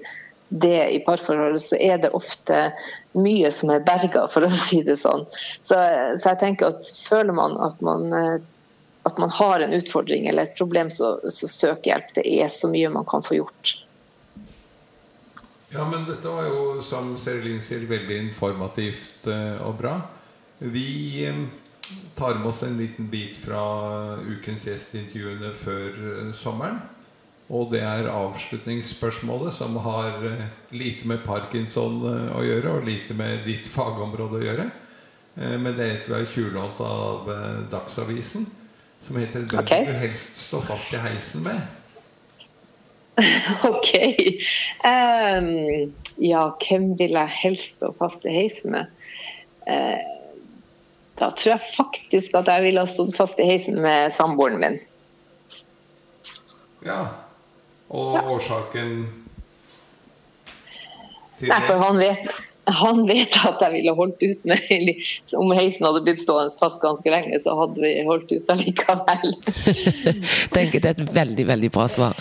det 0.50 0.90
i 0.92 1.00
parforholdet, 1.06 1.62
så 1.62 1.78
er 1.80 2.02
det 2.04 2.12
ofte 2.18 2.70
mye 3.16 3.52
som 3.54 3.72
er 3.72 3.86
berga, 3.86 4.26
for 4.28 4.44
å 4.44 4.52
si 4.68 4.82
det 4.84 4.98
sånn. 5.00 5.24
Så, 5.62 5.76
så, 5.78 6.32
jeg 6.32 6.42
tenker 6.44 6.74
at 6.74 6.90
føler 7.08 7.38
man 7.38 7.56
at 7.64 7.80
man, 7.86 8.10
eh, 8.14 8.40
at 9.08 9.22
man 9.22 9.32
har 9.40 9.64
en 9.64 9.76
utfordring 9.78 10.28
eller 10.28 10.50
et 10.50 10.58
problem, 10.60 10.92
så, 10.92 11.16
så 11.32 11.48
søk 11.48 11.88
hjelp. 11.88 12.12
Det 12.18 12.26
er 12.28 12.52
så 12.52 12.68
mye 12.72 12.92
man 12.92 13.08
kan 13.08 13.24
få 13.24 13.40
gjort. 13.40 13.78
Ja, 15.70 15.86
men 15.90 16.06
dette 16.08 16.28
var 16.28 16.48
jo, 16.50 16.82
som 16.82 17.14
Serilin 17.22 17.62
sier, 17.62 17.86
veldig 17.90 18.18
informativt 18.26 19.28
eh, 19.30 19.60
og 19.66 19.78
bra. 19.82 19.96
Vi 20.60 21.26
eh, 21.30 21.44
tar 22.18 22.40
med 22.42 22.52
oss 22.52 22.64
en 22.66 22.80
liten 22.80 23.10
bit 23.10 23.38
fra 23.38 23.62
ukens 24.26 24.66
gjestintervjuene 24.70 25.54
før 25.58 26.34
sommeren. 26.38 26.82
Og 27.50 27.72
det 27.74 27.82
er 27.82 28.12
avslutningsspørsmålet, 28.14 29.56
som 29.58 29.78
har 29.82 30.22
eh, 30.26 30.46
lite 30.78 31.08
med 31.10 31.24
parkinson 31.26 31.98
eh, 32.06 32.28
å 32.38 32.44
gjøre, 32.46 32.76
og 32.76 32.86
lite 32.86 33.18
med 33.18 33.42
ditt 33.48 33.66
fagområde 33.74 34.38
å 34.38 34.44
gjøre. 34.44 34.68
Eh, 35.34 35.56
men 35.58 35.74
det 35.74 35.88
er 35.88 35.96
et 35.96 36.06
vi 36.06 36.14
har 36.14 36.30
tjuvlånt 36.30 36.84
av 36.86 37.32
Dagsavisen, 37.72 38.46
som 39.02 39.18
heter 39.18 39.48
'Hvem 39.48 39.64
okay. 39.64 39.86
vil 39.88 39.96
du 39.96 40.00
helst 40.06 40.38
stå 40.46 40.62
fast 40.62 40.94
i 40.94 41.02
heisen 41.02 41.42
med'? 41.48 41.79
ok. 43.72 43.92
Um, 44.86 45.50
ja, 46.24 46.44
hvem 46.64 46.92
vil 47.00 47.18
jeg 47.18 47.36
helst 47.42 47.80
stå 47.80 47.92
fast 48.00 48.26
i 48.26 48.34
heisen 48.34 48.76
med? 48.76 48.92
Uh, 49.68 50.00
da 51.20 51.32
tror 51.36 51.56
jeg 51.58 51.72
faktisk 51.76 52.36
at 52.40 52.48
jeg 52.48 52.64
ville 52.64 52.84
ha 52.84 52.90
stått 52.90 53.18
fast 53.18 53.40
i 53.42 53.48
heisen 53.50 53.82
med 53.84 54.14
samboeren 54.16 54.62
min. 54.62 54.78
Ja. 56.86 57.02
Og 57.90 58.16
ja. 58.16 58.24
årsaken 58.32 58.94
til 61.40 61.50
Nei, 61.50 61.60
for 61.66 61.82
han 61.84 62.00
vet, 62.00 62.30
Han 62.70 63.04
vet 63.08 63.36
at 63.48 63.62
jeg 63.64 63.74
ville 63.74 63.94
holdt 63.98 64.24
ut 64.24 64.48
med 64.50 64.90
Om 65.42 65.54
heisen 65.58 65.88
hadde 65.88 66.04
blitt 66.06 66.22
stående 66.22 66.54
fast 66.60 66.82
ganske 66.84 67.12
lenge, 67.12 67.40
så 67.44 67.56
hadde 67.60 67.82
vi 67.82 67.94
holdt 68.08 68.32
ut 68.34 68.52
allikevel. 68.54 69.36
Det 70.54 70.66
er 70.80 70.90
et 70.92 71.04
veldig, 71.14 71.46
veldig 71.48 71.70
bra 71.74 71.88
svar. 71.92 72.18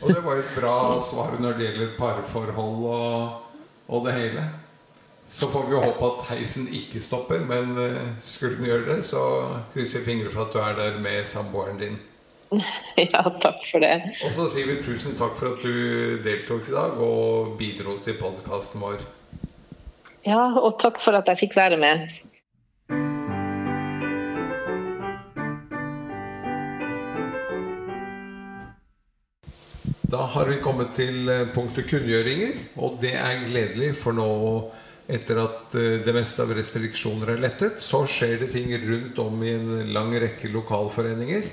og 0.00 0.08
det 0.08 0.22
var 0.24 0.40
et 0.40 0.52
bra 0.56 0.76
svar 1.04 1.38
når 1.40 1.56
det 1.58 1.68
gjelder 1.68 1.94
parforhold 1.98 2.84
og, 2.92 3.64
og 3.88 4.06
det 4.06 4.14
hele. 4.18 4.44
Så 5.32 5.48
får 5.48 5.66
vi 5.66 5.76
jo 5.76 5.80
håpe 5.80 6.08
at 6.10 6.24
heisen 6.34 6.66
ikke 6.76 7.00
stopper, 7.00 7.40
men 7.48 7.72
uh, 7.78 8.00
skulle 8.20 8.58
den 8.58 8.68
gjøre 8.68 8.84
det, 8.90 8.98
så 9.08 9.22
krysser 9.72 10.02
vi 10.02 10.10
fingre 10.10 10.32
for 10.32 10.44
at 10.44 10.52
du 10.52 10.60
er 10.60 10.76
der 10.76 10.98
med 11.00 11.24
samboeren 11.24 11.80
din. 11.80 11.96
Ja, 13.12 13.22
takk 13.40 13.62
for 13.64 13.80
det. 13.80 13.94
Og 14.26 14.34
så 14.36 14.44
sier 14.52 14.68
vi 14.68 14.82
tusen 14.84 15.16
takk 15.16 15.38
for 15.38 15.54
at 15.54 15.64
du 15.64 16.20
deltok 16.24 16.68
i 16.68 16.76
dag 16.76 17.00
og 17.00 17.54
bidro 17.58 17.96
til 18.04 18.18
podkasten 18.20 18.84
vår. 18.84 19.00
Ja, 20.22 20.42
og 20.54 20.76
takk 20.78 21.00
for 21.02 21.18
at 21.18 21.26
jeg 21.26 21.40
fikk 21.40 21.56
være 21.58 21.78
med. 21.82 22.06
Da 30.12 30.26
har 30.28 30.46
vi 30.46 30.60
kommet 30.60 30.92
til 30.94 31.24
eh, 31.32 31.48
punktet 31.54 31.88
kunngjøringer, 31.88 32.58
og 32.84 32.98
det 33.00 33.14
er 33.16 33.46
gledelig, 33.46 33.94
for 33.96 34.12
nå 34.14 34.28
etter 35.10 35.40
at 35.40 35.74
eh, 35.80 36.02
det 36.04 36.12
meste 36.14 36.44
av 36.44 36.52
restriksjoner 36.54 37.32
er 37.32 37.40
lettet, 37.42 37.80
så 37.80 38.04
skjer 38.04 38.44
det 38.44 38.50
ting 38.52 38.70
rundt 38.84 39.18
om 39.24 39.40
i 39.42 39.54
en 39.56 39.94
lang 39.96 40.12
rekke 40.20 40.52
lokalforeninger. 40.52 41.48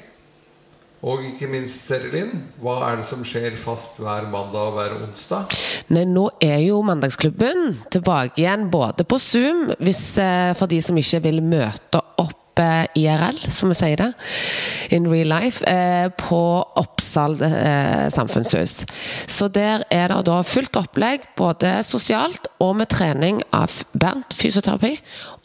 Og 0.99 1.21
ikke 1.23 1.47
minst, 1.47 1.85
Serilin, 1.87 2.33
hva 2.59 2.75
er 2.89 2.99
det 2.99 3.05
som 3.07 3.21
skjer 3.23 3.55
fast 3.59 4.01
hver 4.01 4.25
mandag 4.27 4.67
og 4.67 4.75
hver 4.75 4.97
onsdag? 4.97 5.55
Nei, 5.95 6.03
Nå 6.09 6.25
er 6.43 6.59
jo 6.65 6.81
Mandagsklubben 6.83 7.77
tilbake 7.93 8.43
igjen 8.43 8.67
både 8.73 9.07
på 9.07 9.19
Zoom, 9.21 9.69
hvis, 9.79 10.17
eh, 10.19 10.51
for 10.59 10.67
de 10.67 10.81
som 10.83 10.99
ikke 10.99 11.23
vil 11.29 11.39
møte 11.39 12.03
opp 12.59 12.97
IRL, 12.97 13.37
som 13.51 13.71
vi 13.71 13.77
sier 13.77 13.99
det, 13.99 14.09
in 14.95 15.07
real 15.09 15.29
life, 15.31 15.63
eh, 15.65 16.09
på 16.09 16.41
Oppsal 16.79 17.37
eh, 17.41 18.07
samfunnshus. 18.09 18.85
Så 19.27 19.47
der 19.47 19.85
er 19.91 20.09
det 20.11 20.25
da 20.27 20.41
fullt 20.43 20.75
opplegg, 20.79 21.27
både 21.37 21.79
sosialt 21.83 22.49
og 22.59 22.75
med 22.79 22.89
trening 22.91 23.41
av 23.55 23.71
Bernt, 23.93 24.33
fysioterapi, 24.35 24.95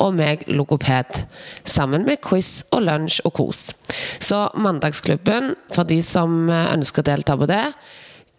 og 0.03 0.15
meg, 0.19 0.47
logoped. 0.49 1.25
Sammen 1.65 2.07
med 2.09 2.23
quiz 2.25 2.65
og 2.73 2.85
lunsj 2.89 3.21
og 3.25 3.37
kos. 3.39 3.75
Så 4.19 4.49
Mandagsklubben, 4.59 5.55
for 5.75 5.87
de 5.89 6.01
som 6.03 6.49
ønsker 6.51 7.05
å 7.05 7.11
delta 7.13 7.37
på 7.39 7.49
det, 7.51 7.67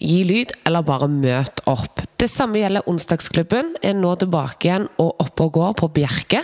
gi 0.01 0.23
lyd, 0.27 0.51
eller 0.67 0.83
bare 0.83 1.07
møt 1.07 1.61
opp. 1.71 2.03
Det 2.19 2.27
samme 2.27 2.59
gjelder 2.59 2.87
Onsdagsklubben. 2.91 3.75
Er 3.83 3.95
nå 3.95 4.11
tilbake 4.19 4.67
igjen 4.67 4.89
og 4.99 5.21
oppe 5.23 5.47
og 5.47 5.55
går 5.55 5.77
på 5.79 5.91
Bjerke. 5.95 6.41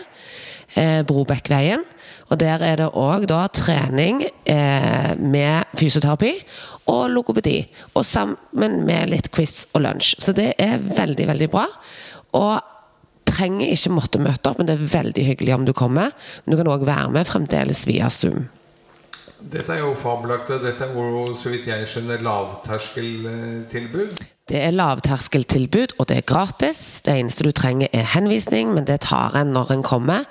Eh, 0.79 1.01
Brobekkveien. 1.03 1.83
Og 2.31 2.39
Der 2.39 2.63
er 2.63 2.75
det 2.79 2.89
òg 2.95 3.27
trening 3.51 4.23
eh, 4.45 5.15
med 5.19 5.63
fysioterapi 5.75 6.31
og 6.87 7.09
logopedi. 7.11 7.67
Og 7.93 8.05
sammen 8.05 8.85
med 8.85 9.09
litt 9.11 9.31
quiz 9.31 9.67
og 9.73 9.81
lunsj. 9.83 10.15
Så 10.19 10.31
det 10.31 10.53
er 10.57 10.79
veldig, 10.79 11.27
veldig 11.27 11.49
bra. 11.51 11.65
Og 12.33 12.61
trenger 13.27 13.71
ikke 13.71 13.91
måtte 13.95 14.19
møte 14.23 14.49
opp, 14.49 14.57
men 14.59 14.67
det 14.67 14.75
er 14.77 14.93
veldig 14.95 15.25
hyggelig 15.27 15.53
om 15.55 15.65
du 15.67 15.73
kommer. 15.73 16.11
Men 16.43 16.51
du 16.51 16.57
kan 16.61 16.71
òg 16.71 16.87
være 16.87 17.11
med 17.11 17.27
fremdeles 17.27 17.87
via 17.87 18.09
Zoom. 18.09 18.47
Dette 19.41 19.73
er 19.73 19.79
jo 19.81 19.95
fabelaktig. 19.97 20.61
Dette 20.63 20.83
er 20.85 20.93
jo, 20.95 21.33
så 21.35 21.49
vidt 21.49 21.67
jeg 21.67 21.87
skjønner, 21.89 22.21
lavterskeltilbud. 22.23 24.11
Det 24.51 24.59
er 24.59 24.73
lavterskeltilbud, 24.75 25.93
og 25.97 26.09
det 26.09 26.17
er 26.19 26.25
gratis. 26.27 26.99
Det 27.05 27.13
eneste 27.15 27.45
du 27.47 27.53
trenger, 27.55 27.87
er 27.95 28.09
henvisning, 28.11 28.73
men 28.75 28.83
det 28.87 28.97
tar 29.05 29.37
en 29.39 29.53
når 29.55 29.71
en 29.77 29.83
kommer. 29.87 30.27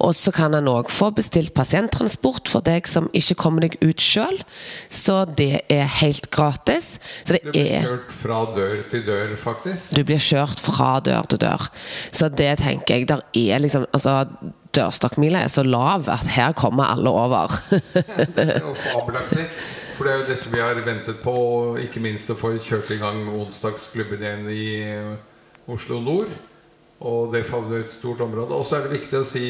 Og 0.00 0.14
så 0.16 0.32
kan 0.32 0.56
en 0.56 0.70
òg 0.72 0.88
få 0.92 1.10
bestilt 1.18 1.52
pasienttransport 1.56 2.48
for 2.48 2.64
deg 2.64 2.88
som 2.88 3.10
ikke 3.12 3.36
kommer 3.42 3.66
deg 3.66 3.76
ut 3.84 4.00
sjøl. 4.00 4.40
Så 4.88 5.20
det 5.36 5.66
er 5.68 5.84
helt 6.00 6.30
gratis. 6.32 6.94
Så 7.24 7.36
det, 7.36 7.42
det 7.44 7.52
blir 7.52 7.72
er 7.76 7.88
kjørt 7.90 8.14
fra 8.22 8.42
dør 8.56 8.76
til 8.88 9.04
dør, 9.04 9.34
faktisk? 9.42 9.92
Du 9.92 10.04
blir 10.08 10.22
kjørt 10.22 10.64
fra 10.64 10.94
dør 11.04 11.28
til 11.28 11.44
dør. 11.44 11.68
Så 12.08 12.32
det 12.32 12.54
tenker 12.62 12.96
jeg 12.96 13.08
Der 13.08 13.20
er 13.36 13.60
liksom 13.60 13.84
altså, 13.92 14.22
Dørstokkmila 14.76 15.44
er 15.44 15.52
så 15.52 15.64
lav 15.64 16.08
at 16.08 16.28
her 16.32 16.52
kommer 16.56 16.88
alle 16.88 17.10
over. 17.10 17.52
det 18.36 18.48
er 18.48 18.64
jo 18.64 18.72
fabelaktig. 18.80 19.44
For 19.98 20.06
det 20.06 20.12
er 20.12 20.20
jo 20.20 20.26
dette 20.28 20.50
vi 20.52 20.60
har 20.62 20.78
ventet 20.86 21.16
på, 21.24 21.32
ikke 21.82 21.98
minst 21.98 22.30
å 22.30 22.36
få 22.38 22.52
kjørt 22.62 22.92
i 22.94 23.00
gang 23.00 23.24
onsdagsklubben 23.34 24.20
igjen 24.22 24.44
i 24.54 24.66
Oslo 25.74 25.98
nord. 25.98 26.30
Og 27.02 27.32
det 27.34 27.40
favner 27.48 27.82
et 27.82 27.90
stort 27.90 28.22
område. 28.22 28.54
Og 28.54 28.62
så 28.62 28.76
er 28.78 28.86
det 28.86 28.92
viktig 28.94 29.18
å 29.18 29.26
si 29.26 29.48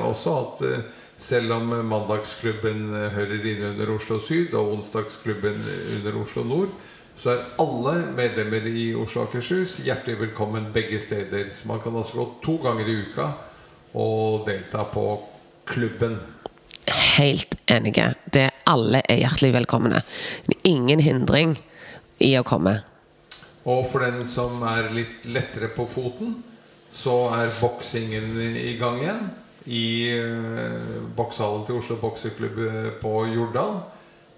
også 0.00 0.32
at 0.38 0.62
eh, 0.70 0.86
selv 1.20 1.52
om 1.58 1.74
mandagsklubben 1.90 2.86
hører 3.12 3.44
inn 3.52 3.66
under 3.74 3.92
Oslo 3.92 4.16
syd 4.24 4.56
og 4.56 4.72
onsdagsklubben 4.78 5.60
under 5.98 6.16
Oslo 6.22 6.46
nord, 6.48 6.72
så 7.20 7.34
er 7.34 7.44
alle 7.60 7.98
medlemmer 8.16 8.64
i 8.72 8.86
Oslo 8.96 9.26
Akershus 9.26 9.82
hjertelig 9.84 10.16
velkommen 10.22 10.70
begge 10.72 10.96
steder. 11.04 11.52
Så 11.52 11.68
man 11.68 11.84
kan 11.84 12.00
altså 12.00 12.22
gå 12.22 12.28
to 12.46 12.56
ganger 12.64 12.88
i 12.88 12.96
uka 13.04 13.28
og 14.00 14.48
delta 14.48 14.88
på 14.88 15.04
klubben. 15.68 16.16
Helt 17.18 17.60
enige. 17.68 18.14
Det 18.32 18.49
alle 18.68 19.02
er 19.08 19.22
hjertelig 19.22 19.52
velkomne. 19.60 20.02
Ingen 20.68 21.02
hindring 21.04 21.56
i 22.20 22.34
å 22.38 22.44
komme. 22.46 22.76
Og 23.68 23.84
for 23.88 24.04
den 24.04 24.24
som 24.28 24.62
er 24.68 24.90
litt 24.94 25.26
lettere 25.28 25.68
på 25.72 25.86
foten, 25.88 26.38
så 26.90 27.30
er 27.36 27.54
boksingen 27.60 28.34
i 28.58 28.74
gang 28.80 29.00
igjen. 29.00 29.24
I 29.70 29.86
uh, 30.16 31.00
bokshallen 31.16 31.66
til 31.68 31.78
Oslo 31.78 31.98
Bokseklubb 32.00 32.60
eh, 32.64 32.86
på 33.02 33.12
Jordal. 33.28 33.82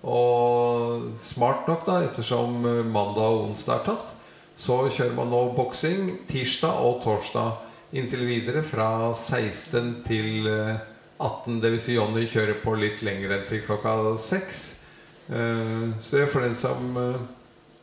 Og 0.02 1.06
smart 1.22 1.68
nok, 1.70 1.84
da, 1.86 2.00
ettersom 2.02 2.58
mandag 2.90 3.22
og 3.22 3.44
onsdag 3.52 3.76
er 3.76 3.84
tatt, 3.86 4.16
så 4.58 4.80
kjører 4.90 5.14
man 5.14 5.30
nå 5.30 5.44
boksing 5.56 6.10
tirsdag 6.28 6.82
og 6.82 6.98
torsdag 7.04 7.94
inntil 7.96 8.26
videre 8.26 8.64
fra 8.66 9.12
16 9.14 10.02
til 10.06 10.48
uh, 10.50 10.91
18. 11.22 11.60
Dvs. 11.62 11.84
Si 11.86 11.96
Jonny 11.96 12.26
kjører 12.28 12.58
på 12.62 12.74
litt 12.78 13.02
lenger 13.06 13.36
enn 13.36 13.44
til 13.48 13.62
klokka 13.66 13.94
6. 14.18 14.62
Eh, 15.32 15.84
så 16.02 16.24
for 16.30 16.44
den 16.44 16.56
som 16.58 16.96
eh, 16.98 17.20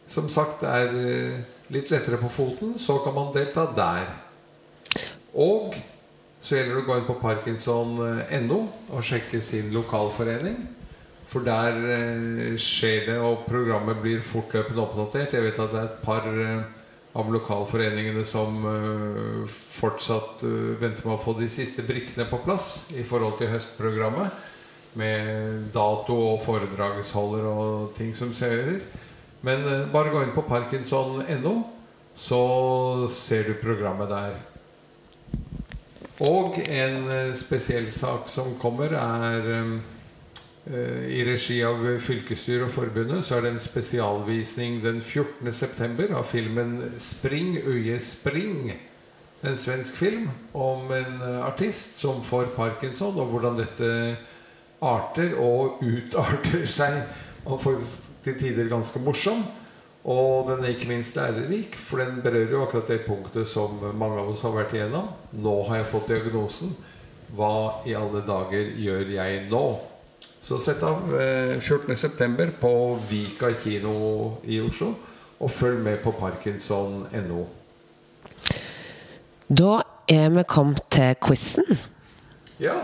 som 0.10 0.28
sagt 0.30 0.66
er 0.68 0.90
eh, 0.98 1.38
litt 1.74 1.92
lettere 1.94 2.20
på 2.20 2.32
foten, 2.34 2.76
så 2.82 2.98
kan 3.06 3.16
man 3.16 3.32
delta 3.36 3.68
der. 3.78 4.10
Og 5.38 5.78
så 6.42 6.58
gjelder 6.58 6.76
det 6.76 6.84
å 6.84 6.88
gå 6.88 6.98
inn 6.98 7.08
på 7.08 7.20
parkinson.no 7.22 8.60
og 8.90 9.06
sjekke 9.06 9.42
sin 9.44 9.70
lokalforening. 9.76 10.58
For 11.30 11.46
der 11.46 11.76
skjer 12.58 13.04
det, 13.06 13.18
og 13.22 13.44
programmet 13.46 14.00
blir 14.02 14.24
fortløpende 14.26 14.82
oppdatert. 14.82 15.36
Jeg 15.36 15.46
vet 15.46 15.60
at 15.62 15.76
det 15.76 15.82
er 15.84 15.92
et 15.92 16.00
par 16.02 16.26
av 17.18 17.32
lokalforeningene 17.34 18.24
som 18.26 18.66
uh, 18.66 19.48
fortsatt 19.50 20.44
uh, 20.44 20.76
venter 20.82 21.08
med 21.08 21.16
å 21.16 21.22
få 21.24 21.34
de 21.40 21.50
siste 21.50 21.86
brikkene 21.88 22.28
på 22.30 22.42
plass 22.46 22.92
i 22.98 23.06
forhold 23.08 23.40
til 23.40 23.52
høstprogrammet. 23.54 24.46
Med 25.00 25.70
dato 25.74 26.16
og 26.32 26.42
foredragsholder 26.42 27.46
og 27.50 27.92
ting 27.98 28.14
som 28.18 28.34
skjer. 28.36 28.80
Men 29.46 29.66
uh, 29.66 29.90
bare 29.94 30.14
gå 30.14 30.24
inn 30.26 30.36
på 30.38 30.46
parkinson.no, 30.50 31.56
så 32.14 32.44
ser 33.10 33.50
du 33.50 33.58
programmet 33.62 34.12
der. 34.12 34.38
Og 36.30 36.58
en 36.68 37.06
spesiell 37.38 37.88
sak 37.96 38.28
som 38.28 38.58
kommer, 38.60 38.92
er 38.92 39.46
Eh, 39.50 39.99
I 40.68 41.22
regi 41.24 41.62
av 41.64 41.80
fylkesstyret 42.04 42.68
og 42.68 42.74
forbundet 42.74 43.24
så 43.26 43.38
er 43.38 43.46
det 43.46 43.54
en 43.56 43.64
spesialvisning 43.64 44.82
den 44.84 45.00
14.9. 45.00 46.10
av 46.12 46.28
filmen 46.28 46.74
'Spring 47.00 47.56
Uje 47.64 47.96
Spring'. 48.04 48.74
En 49.42 49.58
svensk 49.58 49.96
film 49.96 50.28
om 50.52 50.92
en 50.92 51.22
eh, 51.24 51.46
artist 51.48 52.02
som 52.02 52.20
får 52.24 52.52
parkinson, 52.58 53.16
og 53.16 53.32
hvordan 53.32 53.56
dette 53.62 54.18
arter 54.84 55.38
og 55.40 55.80
utarter 55.80 56.66
seg. 56.80 57.00
Og 57.46 57.62
faktisk 57.64 58.10
til 58.24 58.36
tider 58.40 58.68
ganske 58.68 59.00
morsom. 59.00 59.46
Og 60.04 60.50
den 60.50 60.64
er 60.64 60.74
ikke 60.74 60.90
minst 60.92 61.16
lærerik, 61.16 61.76
for 61.76 62.04
den 62.04 62.22
berører 62.24 62.52
jo 62.52 62.64
akkurat 62.66 62.92
det 62.92 63.06
punktet 63.08 63.48
som 63.48 63.80
mange 64.00 64.20
av 64.20 64.30
oss 64.32 64.44
har 64.44 64.56
vært 64.56 64.76
igjennom. 64.76 65.08
Nå 65.32 65.56
har 65.70 65.82
jeg 65.82 65.92
fått 65.92 66.12
diagnosen. 66.12 66.76
Hva 67.36 67.84
i 67.88 67.96
alle 67.96 68.24
dager 68.28 68.72
gjør 68.80 69.12
jeg 69.16 69.48
nå? 69.52 69.66
Så 70.42 70.58
sett 70.58 70.84
av 70.84 71.12
14.9. 71.60 72.42
Eh, 72.42 72.50
på 72.60 73.00
Vika 73.10 73.54
kino 73.64 74.38
i 74.44 74.60
Oslo. 74.62 74.94
Og 75.40 75.52
følg 75.52 75.80
med 75.84 76.02
på 76.04 76.12
parkinson.no. 76.12 77.46
Da 79.50 79.82
er 80.08 80.30
vi 80.30 80.44
kommet 80.48 80.82
til 80.92 81.16
quizen. 81.24 81.80
Ja. 82.60 82.76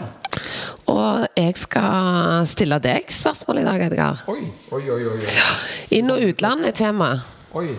Og 0.87 1.27
jeg 1.37 1.57
skal 1.59 2.45
stille 2.47 2.79
deg 2.79 3.11
spørsmål 3.11 3.59
i 3.59 3.65
dag, 3.67 3.85
Edgar. 3.89 4.23
Oi, 4.31 4.39
oi, 4.71 4.83
oi, 4.89 5.01
oi. 5.11 5.19
Inn- 5.91 6.11
og 6.13 6.23
utland 6.23 6.65
er 6.65 6.71
tema. 6.71 7.11
Oi. 7.53 7.75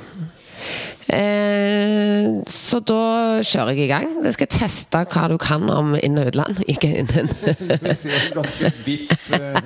Eh, 1.07 2.43
så 2.51 2.81
da 2.83 3.03
kjører 3.45 3.77
jeg 3.77 3.85
i 3.85 3.91
gang. 3.93 4.09
Jeg 4.25 4.35
skal 4.35 4.51
teste 4.51 5.05
hva 5.13 5.29
du 5.31 5.37
kan 5.39 5.71
om 5.71 5.95
inn- 6.01 6.19
og 6.19 6.33
utland. 6.33 6.61
Ikke 6.73 6.91
innen. 7.03 7.31
Det 7.43 8.99
eh. 9.39 9.61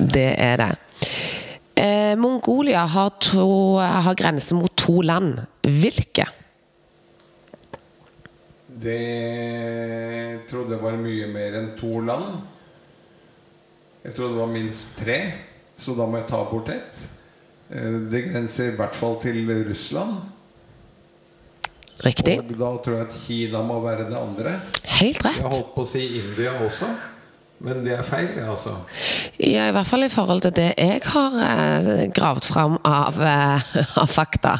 Det 0.00 0.28
er 0.36 0.56
det. 0.64 0.70
Eh, 1.80 2.14
Mongolia 2.18 2.84
har, 2.84 3.14
to, 3.22 3.78
har 3.78 4.18
grense 4.18 4.54
mot 4.54 4.74
to 4.76 5.00
land. 5.00 5.38
Hvilke? 5.62 6.26
Det 8.80 10.40
trodde 10.50 10.74
jeg 10.74 10.82
var 10.82 10.98
mye 10.98 11.28
mer 11.30 11.56
enn 11.60 11.70
to 11.78 12.00
land. 12.04 12.40
Jeg 14.04 14.14
trodde 14.16 14.32
det 14.32 14.40
var 14.40 14.52
minst 14.52 14.94
tre, 14.98 15.18
så 15.78 15.92
da 15.96 16.06
må 16.08 16.20
jeg 16.20 16.28
ta 16.30 16.40
bort 16.48 16.70
ett. 16.72 17.02
Eh, 17.70 18.00
Det 18.10 18.22
grenser 18.32 18.72
i 18.72 18.76
hvert 18.76 18.94
fall 18.98 19.18
til 19.22 19.44
Russland. 19.68 20.16
Riktig. 22.04 22.38
Og 22.40 22.48
da 22.56 22.70
tror 22.82 22.96
jeg 22.96 23.06
at 23.06 23.12
Kina 23.26 23.60
må 23.62 23.80
være 23.84 24.06
det 24.08 24.16
andre. 24.16 24.54
Helt 25.00 25.18
Jeg 25.24 25.34
rett. 25.36 25.42
holdt 25.42 25.74
på 25.74 25.82
å 25.84 25.86
si 25.86 26.06
India 26.18 26.54
også, 26.64 26.88
men 27.60 27.82
det 27.84 27.92
er 27.92 28.04
feil, 28.06 28.30
det, 28.32 28.44
altså. 28.48 28.72
Ja, 29.36 29.66
I 29.68 29.72
hvert 29.76 29.88
fall 29.88 30.06
i 30.06 30.10
forhold 30.12 30.40
til 30.46 30.54
det 30.56 30.70
jeg 30.78 31.02
har 31.10 31.34
eh, 31.44 32.06
gravd 32.16 32.46
fram 32.48 32.78
av, 32.88 33.18
eh, 33.20 33.74
av 34.00 34.08
fakta. 34.08 34.54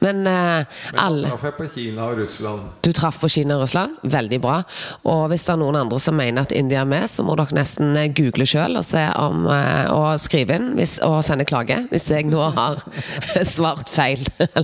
Men 0.00 0.22
eh, 0.26 0.64
Men 0.94 1.02
alle 1.02 1.28
traff 1.28 1.44
jeg 1.44 1.56
på 1.58 1.66
Kina 1.74 2.06
og 2.08 2.22
Russland. 2.22 2.70
Du 2.84 2.88
traff 2.96 3.18
på 3.20 3.28
Kina 3.28 3.58
og 3.58 3.66
Russland. 3.66 3.98
Veldig 4.00 4.40
bra. 4.40 4.62
Og 5.04 5.26
hvis 5.28 5.44
det 5.44 5.52
er 5.52 5.60
noen 5.60 5.76
andre 5.82 6.00
som 6.00 6.16
mener 6.16 6.48
at 6.48 6.54
India 6.56 6.80
er 6.86 6.88
med, 6.88 7.04
så 7.12 7.26
må 7.26 7.36
dere 7.36 7.58
nesten 7.58 7.92
eh, 8.00 8.08
google 8.16 8.48
sjøl 8.48 8.80
og 8.80 8.84
om 9.18 9.44
eh, 9.52 9.84
Og 9.92 10.16
skrive 10.22 10.56
inn 10.56 10.72
hvis, 10.78 10.98
og 11.04 11.20
sende 11.26 11.44
klage 11.48 11.82
hvis 11.92 12.08
jeg 12.14 12.30
nå 12.32 12.40
har 12.56 12.80
svart 13.56 13.92
feil. 13.92 14.24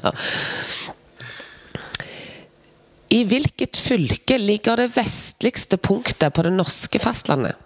I 3.14 3.20
hvilket 3.28 3.76
fylke 3.78 4.40
ligger 4.40 4.80
det 4.80 4.88
vestligste 4.96 5.76
punktet 5.76 6.32
på 6.34 6.42
det 6.48 6.54
norske 6.56 6.98
fastlandet? 6.98 7.60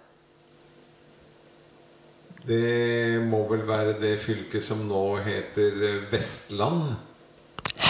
Det 2.49 3.19
må 3.29 3.43
vel 3.51 3.61
være 3.67 3.93
det 4.01 4.15
fylket 4.23 4.63
som 4.65 4.81
nå 4.89 5.03
heter 5.21 5.83
eh, 5.85 5.97
Vestland. 6.09 6.95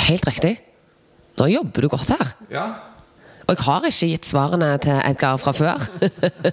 Helt 0.09 0.27
riktig. 0.27 0.57
Nå 1.39 1.47
jobber 1.47 1.85
du 1.85 1.91
godt 1.93 2.11
her. 2.11 2.33
Ja. 2.51 2.65
Og 3.45 3.53
jeg 3.55 3.63
har 3.65 3.87
ikke 3.87 4.09
gitt 4.11 4.27
svarene 4.27 4.73
til 4.83 4.99
Edgar 4.99 5.39
fra 5.39 5.53
før. 5.55 5.85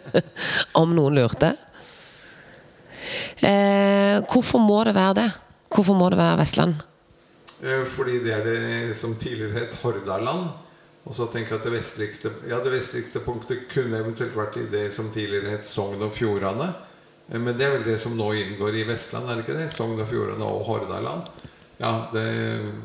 Om 0.80 0.94
noen 0.94 1.18
lurte. 1.18 1.50
Eh, 3.42 4.22
hvorfor 4.30 4.62
må 4.62 4.78
det 4.86 4.94
være 4.94 5.18
det? 5.24 5.26
Hvorfor 5.74 5.98
må 5.98 6.06
det 6.14 6.20
være 6.22 6.38
Vestland? 6.44 6.78
Eh, 7.66 7.82
Fordi 7.90 8.22
det 8.22 8.32
er 8.38 8.46
det 8.46 8.96
som 8.96 9.18
tidligere 9.18 9.64
het 9.64 9.76
Hordaland. 9.82 10.46
Og 11.06 11.14
så 11.14 11.26
tenker 11.30 11.54
jeg 11.56 11.60
at 11.60 11.66
det 11.66 11.74
vestligste, 11.76 12.30
ja, 12.48 12.62
det 12.62 12.72
vestligste 12.72 13.20
punktet 13.22 13.66
kunne 13.70 13.98
eventuelt 13.98 14.34
vært 14.38 14.58
i 14.58 14.70
det 14.70 14.88
som 14.94 15.10
tidligere 15.14 15.58
het 15.58 15.68
Sogn 15.70 16.02
og 16.02 16.14
Fjordane. 16.14 16.72
Eh, 17.32 17.38
Men 17.40 17.56
det 17.58 17.66
er 17.66 17.76
vel 17.78 17.86
det 17.86 17.98
som 18.02 18.16
nå 18.16 18.30
inngår 18.34 18.80
i 18.80 18.86
Vestland, 18.88 19.28
er 19.28 19.36
det 19.38 19.46
ikke 19.46 19.58
det? 19.58 19.70
Sogn 19.74 20.00
og 20.00 20.08
Fjordane 20.10 20.46
og 20.46 20.64
Hordaland. 20.68 21.28
Ja, 21.76 22.08
det 22.12 22.24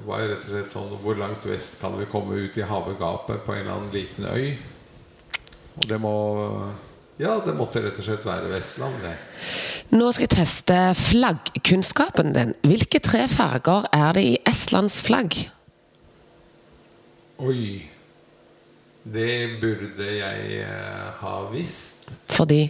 var 0.04 0.20
jo 0.20 0.32
rett 0.34 0.44
og 0.44 0.50
slett 0.52 0.74
sånn 0.74 0.90
Hvor 1.00 1.16
langt 1.16 1.46
vest 1.48 1.78
kan 1.80 1.94
vi 1.96 2.10
komme 2.12 2.36
ut 2.44 2.58
i 2.60 2.66
havegapet 2.68 3.46
på 3.46 3.54
en 3.56 3.62
eller 3.62 3.78
annen 3.78 3.94
liten 3.96 4.26
øy? 4.28 4.50
Og 5.80 5.86
det 5.88 6.00
må 6.04 6.12
Ja, 7.22 7.38
det 7.46 7.54
måtte 7.56 7.80
rett 7.86 7.96
og 8.02 8.04
slett 8.04 8.26
være 8.28 8.50
Vestland, 8.52 8.98
det. 9.06 9.14
Nå 9.96 10.10
skal 10.12 10.26
jeg 10.26 10.34
teste 10.34 10.78
flaggkunnskapen 10.98 12.34
din. 12.36 12.54
Hvilke 12.68 13.00
tre 13.04 13.28
farger 13.32 13.88
er 13.96 14.16
det 14.18 14.24
i 14.26 14.38
Estlands 14.50 15.00
flagg? 15.06 15.38
Oi. 17.46 17.88
Det 19.04 19.60
burde 19.62 20.08
jeg 20.18 20.62
eh, 20.66 21.08
ha 21.22 21.36
visst. 21.54 22.12
Fordi 22.32 22.66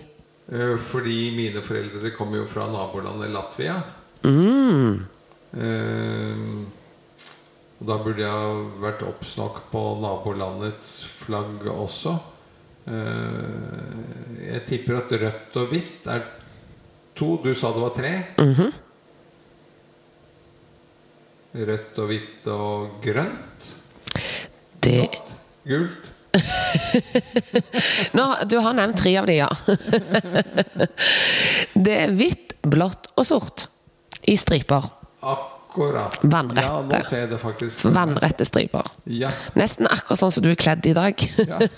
Fordi 0.49 1.32
mine 1.36 1.62
foreldre 1.63 2.12
kommer 2.17 2.38
jo 2.41 2.47
fra 2.49 2.65
nabolandet 2.71 3.32
Latvia. 3.32 3.82
mm, 4.23 5.06
Eh, 5.54 6.38
Og 7.82 7.88
da 7.88 7.97
burde 7.97 8.21
jeg 8.21 8.67
vært 8.80 9.01
obs 9.04 9.34
nok 9.38 9.58
på 9.71 9.82
nabolandets 10.01 11.04
flagg 11.04 11.65
også. 11.67 12.13
Eh, 12.88 14.51
Jeg 14.54 14.65
tipper 14.67 14.97
at 15.01 15.12
rødt 15.12 15.58
og 15.58 15.67
hvitt 15.73 16.08
er 16.08 16.23
to. 17.15 17.38
Du 17.43 17.54
sa 17.56 17.71
det 17.73 17.82
var 17.82 17.95
tre? 17.95 18.13
mhm. 18.38 18.71
Rødt 21.54 21.99
og 21.99 22.08
hvitt 22.08 22.47
og 22.47 23.01
grønt? 23.04 23.65
det 24.82 25.10
Gult? 25.67 26.11
Nå, 28.17 28.26
Du 28.50 28.58
har 28.63 28.74
nevnt 28.78 28.98
tre 29.02 29.13
av 29.20 29.28
de, 29.28 29.36
ja. 29.41 29.50
Det 31.86 31.96
er 32.06 32.13
hvitt, 32.15 32.56
blått 32.63 33.12
og 33.17 33.26
sort. 33.28 33.67
I 34.30 34.36
striper. 34.38 34.86
Akkurat. 35.26 36.20
Vannrette. 36.22 36.67
Ja, 36.67 36.82
nå 36.86 37.00
ser 37.08 37.24
jeg 37.24 37.32
det 37.32 37.39
faktisk. 37.41 37.86
Vannrette 37.96 38.46
striper. 38.46 38.88
Ja. 39.10 39.32
Nesten 39.58 39.89
akkurat 39.89 40.20
sånn 40.22 40.34
som 40.36 40.46
du 40.46 40.52
er 40.54 40.60
kledd 40.60 40.86
i 40.91 40.96
dag. 40.98 41.15
ja. 41.48 41.60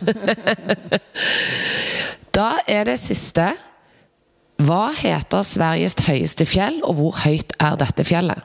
Da 2.34 2.56
er 2.66 2.88
det 2.90 2.96
siste. 2.98 3.52
Hva 4.64 4.88
heter 4.98 5.44
Sveriges 5.46 5.94
høyeste 6.08 6.48
fjell, 6.50 6.80
og 6.82 6.98
hvor 6.98 7.20
høyt 7.22 7.54
er 7.62 7.76
dette 7.78 8.06
fjellet? 8.08 8.42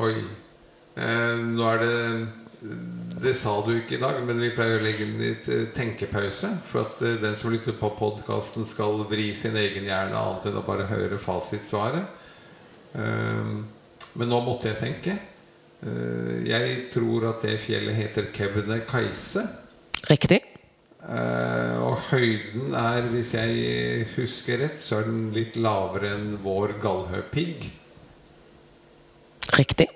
Oi. 0.00 0.14
Eh, 0.96 1.36
nå 1.56 1.68
er 1.74 1.82
det 1.82 1.94
Det 3.16 3.32
sa 3.34 3.54
du 3.64 3.70
ikke 3.72 3.96
i 3.96 4.00
dag, 4.00 4.18
men 4.26 4.40
vi 4.40 4.52
pleier 4.52 4.76
å 4.76 4.84
legge 4.84 5.06
den 5.08 5.22
litt 5.22 5.46
eh, 5.48 5.68
tenkepause. 5.74 6.50
For 6.68 6.84
at 6.84 7.00
eh, 7.04 7.16
den 7.22 7.36
som 7.38 7.52
lytter 7.52 7.76
på 7.78 7.90
podkasten, 7.96 8.66
skal 8.68 9.06
vri 9.08 9.30
sin 9.34 9.56
egen 9.56 9.88
hjerne 9.88 10.18
annet 10.20 10.50
enn 10.50 10.58
å 10.60 10.64
bare 10.66 10.88
høre 10.90 11.18
fasitsvaret. 11.22 12.26
Eh, 12.92 13.54
men 14.20 14.30
nå 14.32 14.42
måtte 14.44 14.68
jeg 14.68 14.80
tenke. 14.82 15.16
Eh, 15.80 16.44
jeg 16.50 16.76
tror 16.92 17.30
at 17.32 17.46
det 17.46 17.56
fjellet 17.64 17.96
heter 17.96 18.28
Kebnekaise. 18.36 19.46
Riktig. 20.10 20.42
Og 21.06 22.00
høyden 22.08 22.72
er, 22.74 23.04
hvis 23.12 23.28
jeg 23.36 24.06
husker 24.16 24.58
rett, 24.64 24.80
så 24.82 24.98
er 24.98 25.06
den 25.06 25.28
litt 25.36 25.54
lavere 25.54 26.16
enn 26.16 26.32
vår 26.42 26.74
gallhøpigg. 26.82 27.68
Riktig. 29.54 29.86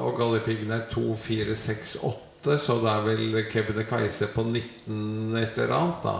Og 0.00 0.18
Galdhøpiggen 0.18 0.72
er 0.74 0.86
2, 0.90 1.14
4, 1.16 1.56
6, 1.56 1.96
8, 2.02 2.58
så 2.58 2.76
det 2.82 2.92
er 2.92 3.06
vel 3.06 3.40
Kebnekaise 3.52 4.30
på 4.34 4.44
19 4.46 5.40
et 5.40 5.60
eller 5.60 5.76
annet, 5.76 6.04
da. 6.04 6.18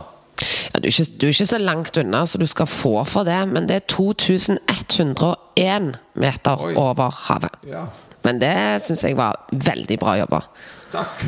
Ja, 0.71 0.79
du, 0.79 0.87
er 0.87 0.93
ikke, 0.93 1.07
du 1.21 1.27
er 1.27 1.35
ikke 1.35 1.51
så 1.51 1.61
langt 1.61 1.99
unna, 2.01 2.23
så 2.27 2.41
du 2.41 2.47
skal 2.49 2.69
få 2.71 2.95
for 3.09 3.29
det. 3.29 3.39
Men 3.51 3.67
det 3.69 3.81
er 3.81 3.87
2101 3.91 5.91
meter 6.15 6.67
Oi. 6.67 6.75
over 6.79 7.17
havet. 7.27 7.67
Ja. 7.69 7.89
Men 8.25 8.41
det 8.41 8.55
syns 8.85 9.05
jeg 9.05 9.17
var 9.19 9.41
veldig 9.53 9.99
bra 10.01 10.17
jobba. 10.21 10.45
Takk. 10.93 11.25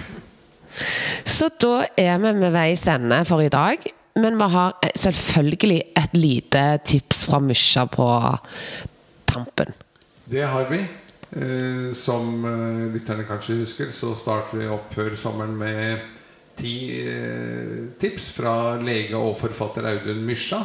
Så 1.29 1.51
da 1.61 1.83
er 2.01 2.17
vi 2.23 2.33
med 2.37 2.55
veis 2.55 2.87
ende 2.89 3.21
for 3.29 3.45
i 3.45 3.53
dag. 3.53 3.83
Men 4.21 4.37
vi 4.37 4.49
har 4.53 4.75
eh, 4.85 4.93
selvfølgelig 4.97 5.81
et 5.97 6.17
lite 6.17 6.65
tips 6.85 7.27
fra 7.31 7.41
Musja 7.41 7.87
på 7.89 8.07
tampen. 9.29 9.73
Det 10.25 10.45
har 10.45 10.69
vi. 10.69 10.83
Eh, 11.33 11.93
som 11.93 12.45
eh, 12.45 12.93
lytterne 12.93 13.25
kanskje 13.25 13.63
husker, 13.63 13.89
så 13.89 14.11
starter 14.13 14.59
vi 14.61 14.69
opp 14.69 14.91
før 14.93 15.15
sommeren 15.17 15.55
med 15.57 16.03
ti 16.59 16.75
eh, 17.01 17.89
tips 17.97 18.27
fra 18.37 18.77
lege 18.77 19.17
og 19.17 19.39
forfatter 19.41 19.89
Audun 19.89 20.21
Mysja. 20.29 20.61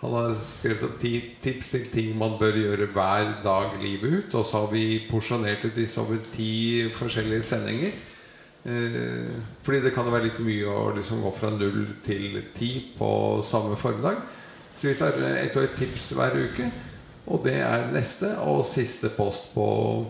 Han 0.00 0.16
har 0.16 0.32
skrevet 0.38 0.86
opp 0.88 0.96
ti 1.02 1.12
tips 1.44 1.68
til 1.74 1.84
ting 1.92 2.16
man 2.16 2.38
bør 2.40 2.56
gjøre 2.62 2.88
hver 2.96 3.34
dag 3.44 3.76
livet 3.82 4.22
ut. 4.22 4.38
Og 4.40 4.48
så 4.48 4.64
har 4.64 4.72
vi 4.72 5.04
porsjonert 5.10 5.68
ut 5.68 5.76
disse 5.76 6.00
over 6.00 6.20
ti 6.32 6.88
forskjellige 6.96 7.44
sendinger. 7.48 7.96
Fordi 9.64 9.80
det 9.80 9.94
kan 9.94 10.08
være 10.10 10.26
litt 10.26 10.40
mye 10.44 10.68
å 10.68 10.90
liksom 10.96 11.22
gå 11.24 11.32
fra 11.38 11.52
null 11.54 11.86
til 12.04 12.42
ti 12.56 12.70
på 12.98 13.08
samme 13.46 13.78
formiddag. 13.80 14.20
Så 14.76 14.90
vi 14.90 14.98
tar 14.98 15.16
ett 15.32 15.56
og 15.56 15.64
ett 15.64 15.80
tips 15.80 16.10
hver 16.18 16.36
uke. 16.44 16.68
Og 17.26 17.42
det 17.42 17.56
er 17.58 17.88
neste 17.90 18.28
og 18.46 18.60
siste 18.66 19.10
post 19.16 19.50
på 19.54 19.66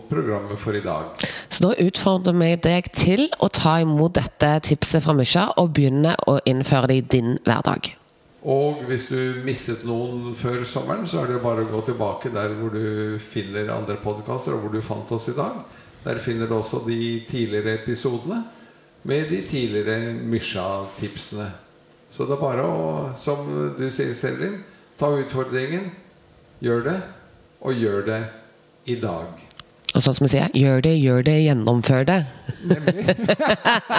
programmet 0.09 0.59
for 0.61 0.77
i 0.77 0.83
dag. 0.85 1.15
Så 1.49 1.63
da 1.65 1.71
utfordrer 1.81 2.35
vi 2.37 2.51
deg 2.61 2.89
til 2.93 3.25
å 3.41 3.49
ta 3.49 3.79
imot 3.81 4.19
dette 4.19 4.51
tipset 4.69 5.01
fra 5.05 5.15
Musja 5.17 5.47
og 5.57 5.71
begynne 5.77 6.13
å 6.29 6.37
innføre 6.45 6.91
det 6.91 6.99
i 6.99 7.07
din 7.17 7.39
hverdag. 7.47 7.89
Og 8.47 8.83
hvis 8.87 9.09
du 9.09 9.41
misset 9.43 9.81
noen 9.87 10.35
før 10.37 10.61
sommeren, 10.67 11.07
så 11.09 11.23
er 11.23 11.31
det 11.31 11.39
jo 11.39 11.43
bare 11.43 11.65
å 11.65 11.71
gå 11.71 11.81
tilbake 11.89 12.31
der 12.31 12.53
hvor 12.59 12.71
du 12.71 13.17
finner 13.19 13.73
andre 13.73 13.97
podkaster, 13.99 14.53
og 14.53 14.67
hvor 14.67 14.77
du 14.77 14.85
fant 14.85 15.11
oss 15.11 15.27
i 15.31 15.35
dag. 15.35 15.57
Der 16.05 16.21
finner 16.23 16.47
du 16.47 16.55
også 16.55 16.83
de 16.85 17.25
tidligere 17.27 17.79
episodene 17.81 18.43
med 19.09 19.31
de 19.33 19.41
tidligere 19.47 20.13
Mysja-tipsene. 20.21 21.49
Så 22.07 22.23
det 22.27 22.37
er 22.37 22.43
bare 22.43 22.63
å, 22.63 22.83
som 23.19 23.41
du 23.75 23.87
sier, 23.91 24.13
Selvin, 24.15 24.61
ta 24.99 25.09
utfordringen. 25.17 25.89
Gjør 26.57 26.83
det. 26.83 27.01
og 27.61 27.73
gjør 27.73 28.01
det 28.05 28.23
i 28.85 28.95
dag. 29.01 29.41
Og 29.93 30.01
sånn 30.01 30.15
som 30.17 30.25
vi 30.25 30.29
sier, 30.31 30.49
gjør 30.57 30.81
det, 30.85 30.93
gjør 30.97 31.23
det, 31.25 31.35
gjennomfør 31.45 32.05
det. 32.07 32.17
Nemlig. 32.69 33.05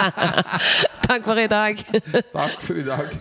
Takk 1.09 1.23
for 1.27 1.39
i 1.39 1.47
dag. 1.51 1.79
Takk 2.33 2.59
for 2.63 2.79
i 2.79 2.85
dag. 2.87 3.15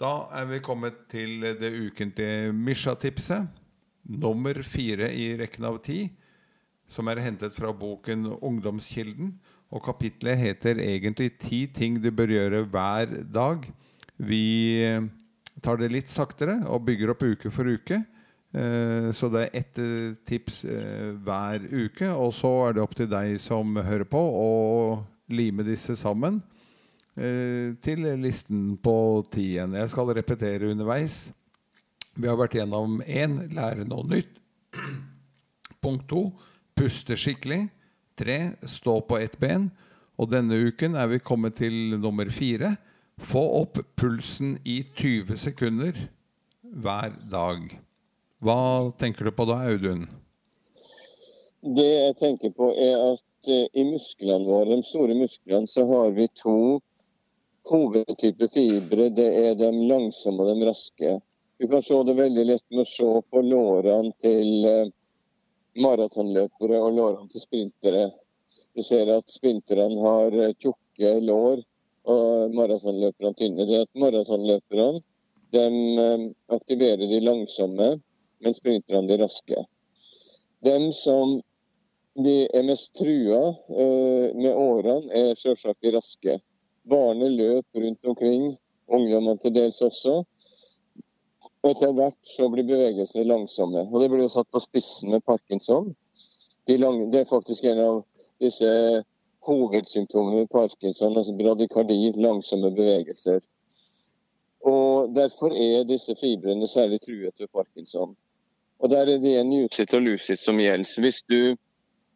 Da 0.00 0.14
er 0.40 0.48
vi 0.48 0.64
kommet 0.64 1.04
til 1.12 1.44
det 1.60 1.72
ukentlige 1.76 2.52
Misha-tipset. 2.56 3.48
Nummer 4.08 4.62
fire 4.64 5.12
i 5.12 5.34
rekken 5.40 5.68
av 5.68 5.82
ti. 5.84 6.02
Som 6.88 7.12
er 7.12 7.20
hentet 7.20 7.56
fra 7.56 7.72
boken 7.76 8.26
'Ungdomskilden'. 8.40 9.36
Og 9.70 9.82
kapitlet 9.84 10.38
heter 10.38 10.80
egentlig 10.82 11.38
'Ti 11.38 11.66
ting 11.66 12.00
du 12.02 12.10
bør 12.10 12.26
gjøre 12.26 12.66
hver 12.66 13.06
dag'. 13.30 13.70
Vi 14.18 15.10
tar 15.62 15.76
det 15.80 15.92
litt 15.92 16.10
saktere 16.10 16.58
og 16.68 16.84
bygger 16.88 17.12
opp 17.14 17.22
uke 17.22 17.50
for 17.52 17.68
uke. 17.68 18.02
Eh, 18.52 19.12
Så 19.12 19.28
det 19.30 19.46
er 19.46 19.58
ett 19.62 19.78
eh, 19.78 20.14
tips 20.26 20.64
eh, 20.64 21.12
hver 21.22 21.66
uke. 21.70 22.08
Og 22.10 22.32
så 22.34 22.50
er 22.68 22.76
det 22.76 22.84
opp 22.84 22.96
til 22.98 23.10
deg 23.10 23.38
som 23.40 23.76
hører 23.76 24.08
på, 24.08 24.20
å 24.20 25.04
lime 25.30 25.66
disse 25.66 25.96
sammen 25.98 26.42
til 27.20 28.06
listen 28.22 28.78
på 28.80 28.92
ti 29.28 29.42
igjen. 29.50 29.74
Jeg 29.76 29.90
skal 29.92 30.12
repetere 30.16 30.70
underveis. 30.70 31.34
Vi 32.16 32.28
har 32.30 32.38
vært 32.38 32.54
gjennom 32.56 33.02
én 33.02 33.34
lære 33.52 33.84
noe 33.90 34.06
nytt. 34.08 34.38
Punkt 35.84 36.06
to 36.08 36.22
puste 36.78 37.18
skikkelig. 37.18 37.66
Tre 38.20 38.38
stå 38.68 39.00
på 39.00 39.16
ett 39.18 39.38
ben. 39.40 39.70
Og 40.20 40.28
denne 40.28 40.58
uken 40.68 40.96
er 41.00 41.08
vi 41.08 41.22
kommet 41.24 41.56
til 41.62 41.96
nummer 41.96 42.28
fire. 42.28 42.74
Få 43.16 43.40
opp 43.62 43.80
pulsen 43.96 44.58
i 44.68 44.82
20 44.98 45.38
sekunder 45.40 45.96
hver 46.60 47.14
dag. 47.32 47.64
Hva 48.44 48.60
tenker 49.00 49.28
du 49.28 49.32
på 49.36 49.46
da, 49.48 49.62
Audun? 49.68 50.04
Det 51.60 51.88
jeg 51.88 52.16
tenker 52.20 52.52
på 52.56 52.70
er 52.72 52.94
at 53.10 53.48
eh, 53.52 53.66
i 53.76 53.84
musklene 53.88 54.44
våre, 54.48 54.76
de 54.76 54.84
store 54.84 55.16
musklene, 55.16 55.68
så 55.68 55.84
har 55.88 56.12
vi 56.16 56.28
to 56.36 56.80
hovedtyper 57.68 58.48
fibre. 58.52 59.10
Det 59.16 59.28
er 59.42 59.58
de 59.60 59.72
langsomme 59.88 60.44
og 60.44 60.54
de 60.60 60.68
raske. 60.68 61.18
Du 61.60 61.68
kan 61.68 61.84
se 61.84 62.00
det 62.08 62.16
veldig 62.16 62.46
lett 62.48 62.64
med 62.72 62.86
å 62.86 62.88
se 62.88 63.10
på 63.28 63.44
lårene 63.44 64.12
til 64.24 64.68
eh, 64.68 64.88
maratonløpere 65.82 66.80
og 66.80 66.96
lårene 66.96 67.28
til 67.32 67.44
sprintere. 67.44 68.10
Du 68.76 68.82
ser 68.86 69.10
at 69.14 69.30
sprinterne 69.30 69.98
har 70.04 70.36
eh, 70.36 70.54
tjukke 70.62 71.16
lår 71.24 71.62
og 72.10 72.54
maratonløperne 72.56 73.36
tynne. 73.38 73.66
Det 73.66 73.78
er 73.78 73.86
at 73.86 74.02
maratonløperne 74.04 74.88
eh, 75.60 76.26
aktiverer 76.56 77.06
de 77.10 77.20
langsomme, 77.24 77.92
men 78.40 78.56
sprinterne 78.56 79.10
de 79.10 79.20
raske. 79.22 79.64
De 80.64 80.76
som 80.92 81.40
er 82.20 82.62
mest 82.66 82.94
trua 82.98 83.42
eh, 83.48 84.30
med 84.36 84.54
årene, 84.54 85.10
er 85.14 85.34
selvsagt 85.38 85.82
de 85.82 85.94
raske. 85.96 86.38
Barnet 86.90 87.32
løper 87.32 87.84
rundt 87.84 88.06
omkring, 88.06 88.56
ungdommene 88.90 89.38
til 89.38 89.54
dels 89.54 89.80
også. 89.82 90.22
Etter 91.68 91.92
hvert 91.92 92.18
så 92.24 92.48
blir 92.48 92.64
bevegelsene 92.64 93.26
langsomme. 93.28 93.84
Og 93.90 94.00
det 94.00 94.08
blir 94.08 94.24
jo 94.24 94.32
satt 94.32 94.48
på 94.52 94.62
spissen 94.64 95.12
med 95.12 95.24
parkinson. 95.28 95.92
De 96.68 96.76
lange, 96.80 97.10
det 97.12 97.22
er 97.22 97.28
faktisk 97.28 97.66
en 97.68 97.80
av 97.84 98.02
disse 98.40 98.70
hovedsymptomene 99.44 100.42
med 100.42 100.52
parkinson, 100.52 101.16
altså 101.16 101.34
bradykardi, 101.36 102.12
langsomme 102.20 102.72
bevegelser. 102.76 103.44
Og 104.64 105.14
Derfor 105.16 105.52
er 105.56 105.88
disse 105.88 106.14
fibrene 106.20 106.68
særlig 106.68 107.00
truet 107.04 107.40
ved 107.40 107.48
parkinson. 107.52 108.16
Og 108.80 108.90
Der 108.90 109.00
er 109.00 109.18
det 109.20 109.32
igjen 109.32 109.52
utsitt 109.64 109.94
og 109.94 110.02
Lucid 110.04 110.40
som 110.40 110.60
gjelder. 110.60 111.00
Hvis 111.04 111.22
du 111.28 111.56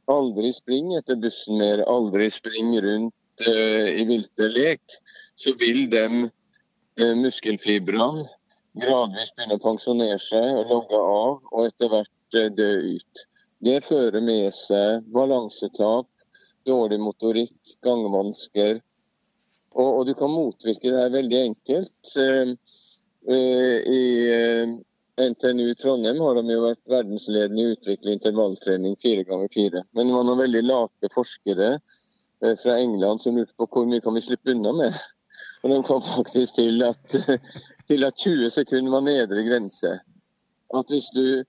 aldri 0.09 0.53
springer 0.53 1.01
etter 1.01 1.21
bussen 1.21 1.59
mer, 1.61 1.85
aldri 1.89 2.31
springer 2.33 2.85
rundt 2.85 3.45
uh, 3.49 3.89
i 3.93 4.05
vilte 4.09 4.49
lek, 4.53 4.97
så 5.37 5.53
vil 5.61 5.87
de 5.93 6.05
uh, 6.29 7.15
muskelfibrene 7.21 8.25
gradvis 8.75 9.33
begynne 9.35 9.59
å 9.59 9.63
pensjonere 9.63 10.21
seg 10.23 10.59
og 10.59 10.73
logge 10.73 11.01
av, 11.01 11.37
og 11.53 11.69
etter 11.69 11.91
hvert 11.93 12.39
eh, 12.39 12.51
dø 12.59 12.71
ut. 12.97 13.27
Det 13.65 13.79
fører 13.87 14.25
med 14.25 14.51
seg 14.55 15.07
balansetap, 15.15 16.09
dårlig 16.67 16.99
motorikk, 17.01 17.77
gangvansker. 17.85 18.81
Og, 19.75 19.89
og 19.89 20.03
du 20.09 20.15
kan 20.19 20.33
motvirke 20.33 20.91
det 20.91 21.05
her 21.05 21.15
veldig 21.15 21.41
enkelt. 21.41 22.15
Eh, 22.21 22.55
eh, 23.31 23.95
I 23.95 25.31
NTNU 25.31 25.69
Trondheim 25.79 26.19
har 26.21 26.41
de 26.41 26.57
jo 26.57 26.65
vært 26.67 26.83
verdensledende 26.91 27.63
i 27.63 27.69
å 27.69 27.75
utvikle 27.77 28.17
intervalltrening 28.19 28.99
fire 28.99 29.23
ganger 29.29 29.53
fire. 29.55 29.85
Men 29.95 30.11
det 30.11 30.17
var 30.17 30.27
noen 30.27 30.43
veldig 30.43 30.65
late 30.67 31.11
forskere 31.15 31.77
fra 32.61 32.75
England 32.77 33.23
som 33.23 33.39
lurte 33.39 33.55
på 33.57 33.69
hvor 33.71 33.87
mye 33.89 34.03
kan 34.05 34.17
vi 34.19 34.25
slippe 34.27 34.53
unna 34.53 34.75
med. 34.77 34.99
Og 35.63 35.71
de 35.71 35.79
kom 35.87 36.03
faktisk 36.05 36.59
til 36.59 36.83
at, 36.85 37.15
til 37.89 38.05
at 38.07 38.17
20 38.17 38.51
sekunder 38.51 38.95
var 38.97 39.05
nedre 39.05 39.45
grense. 39.49 39.93
At 40.75 40.91
hvis 40.91 41.11
du 41.15 41.45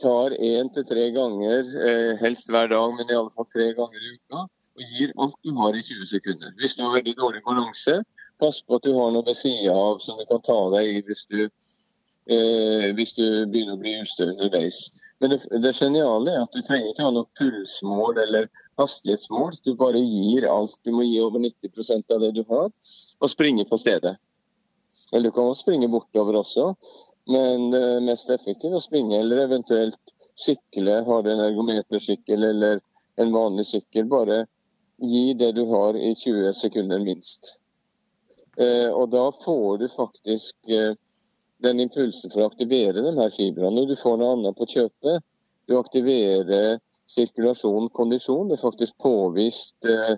tar 0.00 0.34
én 0.38 0.70
til 0.74 0.86
tre 0.88 1.10
ganger, 1.14 1.68
eh, 1.88 2.16
helst 2.22 2.50
hver 2.50 2.70
dag, 2.72 2.94
men 2.96 3.10
i 3.10 3.18
alle 3.18 3.34
fall 3.34 3.48
tre 3.52 3.68
ganger 3.76 4.00
i 4.00 4.14
uka, 4.16 4.46
og 4.76 4.94
gir 4.96 5.12
alt 5.18 5.36
du 5.44 5.52
har 5.58 5.76
i 5.76 5.82
20 5.82 6.06
sekunder. 6.14 6.54
Hvis 6.60 6.74
du 6.76 6.82
har 6.82 6.96
veldig 6.96 7.14
dårlig 7.18 7.42
balanse, 7.46 8.00
pass 8.40 8.62
på 8.62 8.78
at 8.78 8.86
du 8.86 8.94
har 8.96 9.12
noe 9.12 9.26
ved 9.26 9.36
sida 9.36 9.74
av 9.74 10.00
som 10.02 10.18
du 10.18 10.24
kan 10.30 10.42
ta 10.42 10.58
deg 10.76 10.88
i 10.88 11.02
hvis 11.06 11.26
du, 11.30 11.44
eh, 11.44 12.88
hvis 12.96 13.14
du 13.18 13.26
begynner 13.52 13.76
å 13.76 13.82
bli 13.82 13.98
ustø 14.00 14.30
underveis. 14.32 14.80
Men 15.20 15.34
det, 15.34 15.42
det 15.62 15.76
geniale 15.76 16.32
er 16.32 16.42
at 16.46 16.56
du 16.56 16.62
trenger 16.62 16.90
ikke 16.90 17.06
ha 17.06 17.14
noe 17.14 17.30
pulsmål 17.38 18.22
eller 18.24 18.48
hastighetsmål. 18.80 19.52
Du 19.64 19.74
bare 19.76 20.00
gir 20.00 20.48
alt. 20.48 20.78
Du 20.84 20.92
må 20.96 21.04
gi 21.04 21.20
over 21.20 21.42
90 21.44 22.14
av 22.14 22.24
det 22.24 22.32
du 22.38 22.44
har, 22.48 22.70
og 23.20 23.30
springe 23.30 23.68
på 23.68 23.78
stedet. 23.78 24.16
Eller 25.12 25.28
du 25.28 25.36
kan 25.36 25.50
også 25.50 25.66
springe 25.66 25.90
bortover 25.92 26.40
også, 26.40 26.72
men 27.30 27.70
det 27.70 27.82
er 27.84 28.06
mest 28.06 28.30
effektivt 28.32 28.74
å 28.74 28.82
springe 28.82 29.18
eller 29.20 29.44
eventuelt 29.44 30.14
sykle. 30.34 31.02
Har 31.06 31.22
du 31.22 31.30
en 31.32 31.44
ergometersykkel 31.44 32.48
eller 32.48 32.80
en 33.20 33.32
vanlig 33.34 33.66
sykkel, 33.68 34.08
bare 34.08 34.44
gi 35.02 35.34
det 35.38 35.52
du 35.56 35.64
har 35.70 35.98
i 35.98 36.14
20 36.14 36.54
sekunder 36.56 37.02
minst. 37.04 37.58
Eh, 38.56 38.88
og 38.88 39.10
da 39.12 39.26
får 39.44 39.78
du 39.82 39.88
faktisk 39.92 40.72
eh, 40.72 40.94
den 41.62 41.80
impulsen 41.80 42.32
for 42.32 42.42
å 42.42 42.50
aktivere 42.50 43.04
de 43.04 43.12
her 43.16 43.32
fibrene. 43.32 43.86
Du 43.88 43.96
får 43.98 44.18
noe 44.18 44.36
annet 44.36 44.58
på 44.58 44.68
kjøpet. 44.74 45.24
Du 45.68 45.76
aktiverer 45.78 46.80
sirkulasjon, 47.08 47.90
kondisjon. 47.94 48.48
Det 48.48 48.58
er 48.58 48.64
faktisk 48.64 48.98
påvist 49.02 49.88
eh, 49.88 50.16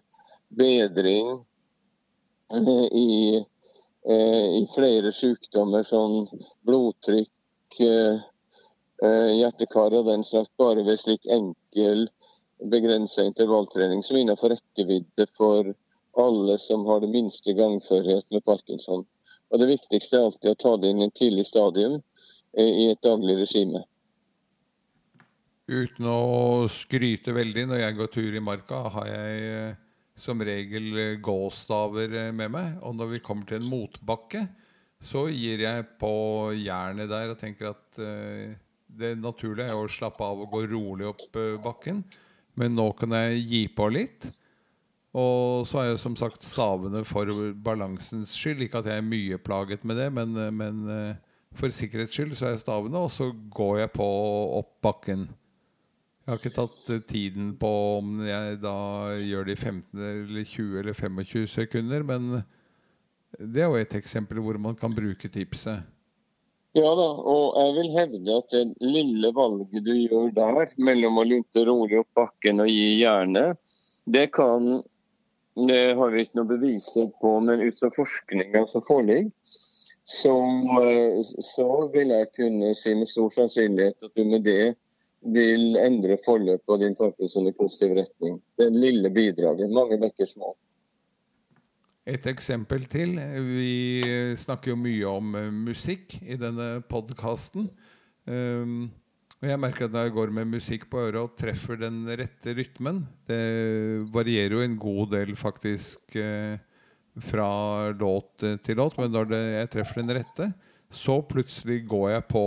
bedring 0.55 1.34
eh, 2.55 2.86
i, 2.90 3.11
eh, 3.38 3.51
i 4.05 4.67
flere 4.75 5.13
sykdommer 5.13 5.83
som 5.83 6.27
blodtrykk, 6.69 7.31
eh, 7.81 8.19
eh, 9.03 9.31
hjertekar 9.39 9.97
og 9.97 10.07
den 10.07 10.25
slags, 10.25 10.51
bare 10.59 10.85
ved 10.85 11.01
slik 11.01 11.27
enkel 11.27 12.09
begrensa 12.71 13.25
intervalltrening 13.25 14.03
som 14.03 14.17
innenfor 14.17 14.55
rekkevidde 14.55 15.27
for 15.37 15.73
alle 16.17 16.59
som 16.59 16.87
har 16.87 17.01
det 17.01 17.11
minste 17.11 17.53
gangførhet 17.53 18.31
med 18.31 18.45
parkinson. 18.45 19.07
Og 19.51 19.59
Det 19.59 19.71
viktigste 19.71 20.19
er 20.19 20.29
alltid 20.29 20.51
å 20.51 20.61
ta 20.61 20.77
det 20.77 20.91
inn 20.91 21.03
i 21.03 21.09
et 21.09 21.19
tidlig 21.19 21.47
stadium 21.47 22.01
eh, 22.57 22.71
i 22.85 22.91
et 22.93 23.03
daglig 23.03 23.39
regime. 23.41 23.85
Uten 25.65 26.07
å 26.07 26.69
skryte 26.69 27.33
veldig, 27.33 27.67
når 27.71 27.81
jeg 27.81 27.97
går 27.97 28.13
tur 28.13 28.37
i 28.37 28.45
marka, 28.45 28.83
har 28.99 29.09
jeg 29.09 29.45
eh, 29.49 29.84
som 30.15 30.43
regel 30.45 30.93
eh, 30.99 31.17
gåstaver 31.23 32.12
eh, 32.27 32.31
med 32.35 32.53
meg. 32.55 32.77
Og 32.87 32.95
når 32.97 33.17
vi 33.17 33.25
kommer 33.25 33.49
til 33.49 33.61
en 33.61 33.71
motbakke, 33.71 34.45
så 35.05 35.27
gir 35.29 35.65
jeg 35.67 35.89
på 36.01 36.15
jernet 36.57 37.11
der 37.11 37.35
og 37.35 37.41
tenker 37.41 37.75
at 37.75 37.99
uh, 38.01 38.55
det 38.89 39.11
naturlige 39.21 39.67
er 39.69 39.77
å 39.77 39.91
slappe 39.91 40.25
av 40.25 40.41
og 40.41 40.55
gå 40.55 40.62
rolig 40.71 41.11
opp 41.11 41.37
uh, 41.37 41.59
bakken. 41.61 42.01
Men 42.57 42.73
nå 42.79 42.87
kan 42.97 43.12
jeg 43.19 43.43
gi 43.51 43.62
på 43.75 43.91
litt. 43.93 44.25
Og 45.15 45.67
så 45.69 45.83
er 45.83 45.91
jeg 45.91 46.01
som 46.01 46.17
sagt 46.17 46.47
stavene 46.47 47.05
for 47.07 47.29
balansens 47.67 48.33
skyld. 48.39 48.65
Ikke 48.65 48.81
at 48.81 48.89
jeg 48.89 49.03
er 49.03 49.07
mye 49.07 49.39
plaget 49.43 49.85
med 49.85 50.01
det, 50.01 50.09
men, 50.15 50.33
men 50.57 50.81
uh, 50.89 51.35
for 51.59 51.75
sikkerhets 51.75 52.17
skyld 52.17 52.33
så 52.39 52.49
er 52.49 52.57
jeg 52.57 52.65
stavene, 52.65 53.05
og 53.05 53.12
så 53.12 53.29
går 53.53 53.83
jeg 53.85 53.95
på 53.99 54.09
opp 54.62 54.79
bakken. 54.89 55.29
Jeg 56.25 56.33
har 56.33 56.39
ikke 56.41 56.57
tatt 56.57 56.87
eh, 56.89 57.03
tiden 57.05 57.49
på 57.61 57.70
om 57.99 58.20
jeg 58.25 58.61
da 58.62 58.77
gjør 59.20 59.45
det 59.45 59.59
i 59.59 59.61
15 59.61 60.05
eller 60.09 60.47
20 60.49 60.79
eller 60.81 60.97
25 60.97 61.51
sekunder, 61.53 62.07
men 62.09 62.39
det 63.37 63.61
er 63.61 63.68
jo 63.68 63.77
et 63.77 63.97
eksempel 63.99 64.41
hvor 64.41 64.57
man 64.57 64.79
kan 64.79 64.95
bruke 64.97 65.29
tipset. 65.29 65.85
Ja 66.75 66.91
da, 66.97 67.11
og 67.31 67.59
jeg 67.61 67.75
vil 67.77 67.91
hevde 67.95 68.39
at 68.41 68.55
det 68.57 68.62
lille 68.83 69.31
valget 69.37 69.85
du 69.85 69.93
gjør 69.93 70.33
der, 70.35 70.72
mellom 70.81 71.20
å 71.20 71.27
lunte 71.29 71.62
rolig 71.68 72.01
opp 72.01 72.16
bakken 72.18 72.64
og 72.64 72.72
gi 72.72 73.03
jernet, 73.05 73.61
det 74.11 74.31
kan 74.35 74.83
Det 75.55 75.95
har 75.95 76.11
vi 76.11 76.25
ikke 76.25 76.41
noe 76.41 76.51
beviser 76.51 77.12
på, 77.22 77.37
men 77.47 77.61
ut 77.62 77.77
fra 77.79 77.87
forskninga 77.95 78.64
som 78.66 78.83
foreligger, 78.83 79.29
så, 80.03 80.33
eh, 80.83 81.20
så 81.22 81.68
vil 81.95 82.11
jeg 82.11 82.33
kunne 82.35 82.72
si 82.75 82.95
med 82.99 83.07
stor 83.07 83.31
sannsynlighet 83.31 84.03
at 84.03 84.18
du 84.18 84.25
med 84.27 84.43
det 84.43 84.75
vil 85.33 85.79
endre 85.81 86.18
forløpet 86.25 86.68
og 86.68 86.83
din 86.83 87.49
i 87.49 87.57
positiv 87.57 87.95
retning. 87.97 88.41
Det 88.59 88.68
lille 88.72 89.11
bidraget. 89.11 89.70
Mange 89.72 89.99
bekker 90.01 90.29
små. 90.29 90.55
Et 92.05 92.27
eksempel 92.29 92.85
til. 92.85 93.16
Vi 93.16 94.35
snakker 94.37 94.75
jo 94.75 94.77
mye 94.77 95.07
om 95.09 95.39
eh, 95.41 95.49
musikk 95.70 96.18
i 96.20 96.37
denne 96.37 96.83
podkasten. 96.91 97.70
Um, 98.29 98.91
og 99.41 99.49
jeg 99.49 99.61
merker 99.61 99.87
at 99.87 99.93
når 99.93 100.07
jeg 100.07 100.14
går 100.16 100.31
med 100.33 100.53
musikk 100.53 100.87
på 100.93 101.01
øret 101.01 101.20
og 101.20 101.35
treffer 101.37 101.77
den 101.77 101.99
rette 102.09 102.55
rytmen 102.57 103.03
Det 103.29 104.07
varierer 104.14 104.55
jo 104.57 104.62
en 104.64 104.79
god 104.81 105.11
del 105.12 105.35
faktisk 105.37 106.14
eh, 106.16 106.57
fra 107.20 107.91
låt 107.93 108.45
til 108.64 108.81
låt, 108.81 108.97
men 108.99 109.12
når 109.12 109.35
jeg 109.37 109.70
treffer 109.70 110.01
den 110.01 110.16
rette, 110.16 110.49
så 110.91 111.20
plutselig 111.22 111.85
går 111.87 112.09
jeg 112.11 112.25
på. 112.27 112.45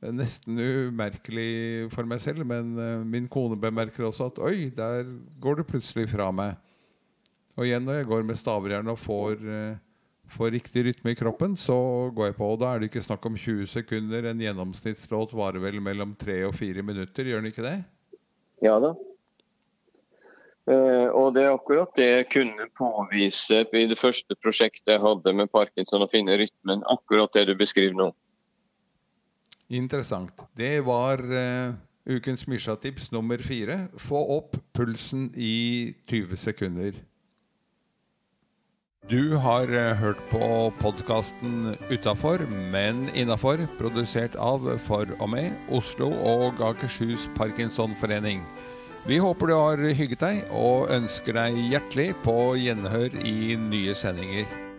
Nesten 0.00 0.56
umerkelig 0.56 1.90
for 1.92 2.08
meg 2.08 2.22
selv, 2.24 2.46
men 2.48 2.72
eh, 2.80 3.04
min 3.04 3.28
kone 3.28 3.58
bemerker 3.60 4.06
også 4.08 4.30
at 4.30 4.40
Oi, 4.40 4.70
der 4.72 5.04
går 5.42 5.60
det 5.60 5.68
plutselig 5.68 6.08
fra 6.08 6.30
meg. 6.32 6.56
Og 7.58 7.66
igjen 7.66 7.84
når 7.84 8.00
jeg 8.00 8.08
går 8.08 8.24
med 8.24 8.40
stavrjern 8.40 8.88
og 8.88 9.00
får 9.02 9.44
eh, 9.44 9.78
får 10.30 10.50
riktig 10.50 10.84
rytme 10.84 11.10
i 11.10 11.18
kroppen, 11.18 11.56
så 11.56 11.76
går 12.14 12.30
jeg 12.30 12.36
på. 12.38 12.48
Og 12.52 12.60
da 12.62 12.72
er 12.72 12.80
det 12.80 12.90
ikke 12.90 13.04
snakk 13.04 13.26
om 13.26 13.36
20 13.36 13.66
sekunder. 13.70 14.30
En 14.30 14.42
gjennomsnittslåt 14.42 15.34
varer 15.36 15.62
vel 15.62 15.80
mellom 15.84 16.14
3 16.18 16.42
og 16.48 16.54
4 16.56 16.84
minutter, 16.86 17.26
gjør 17.26 17.42
den 17.42 17.50
ikke 17.50 17.66
det? 17.66 17.76
Ja 18.62 18.76
da. 18.82 18.94
Eh, 20.70 21.08
og 21.16 21.34
det 21.34 21.46
er 21.46 21.54
akkurat 21.54 21.92
det 21.98 22.08
jeg 22.08 22.26
kunne 22.36 22.68
påvise 22.78 23.62
i 23.64 23.86
det 23.90 23.98
første 23.98 24.36
prosjektet 24.38 24.94
jeg 24.94 25.02
hadde 25.02 25.34
med 25.34 25.50
parkinson, 25.50 26.04
å 26.04 26.10
finne 26.10 26.38
rytmen. 26.38 26.84
Akkurat 26.90 27.32
det 27.34 27.48
du 27.50 27.56
beskriver 27.58 27.96
nå. 27.98 28.10
Interessant. 29.70 30.34
Det 30.58 30.80
var 30.82 31.22
uh, 31.22 31.74
ukens 32.10 32.46
Mysja-tips 32.50 33.12
nummer 33.14 33.38
fire. 33.38 33.86
Få 34.02 34.18
opp 34.38 34.58
pulsen 34.74 35.28
i 35.36 35.94
20 36.10 36.36
sekunder. 36.36 36.98
Du 39.10 39.36
har 39.42 39.66
eh, 39.74 39.96
hørt 39.96 40.20
på 40.30 40.70
podkasten 40.78 41.72
Utafor, 41.90 42.44
men 42.70 43.08
innafor, 43.18 43.58
produsert 43.78 44.36
av 44.38 44.68
For 44.84 45.08
og 45.18 45.32
med 45.32 45.72
Oslo 45.74 46.12
og 46.12 46.60
Akershus 46.62 47.26
Parkinsonforening. 47.34 48.44
Vi 49.08 49.18
håper 49.18 49.50
du 49.50 49.56
har 49.56 49.82
hygget 49.98 50.22
deg, 50.22 50.42
og 50.54 50.92
ønsker 50.94 51.40
deg 51.40 51.58
hjertelig 51.72 52.10
på 52.22 52.36
gjenhør 52.60 53.16
i 53.24 53.56
nye 53.58 53.96
sendinger. 53.98 54.69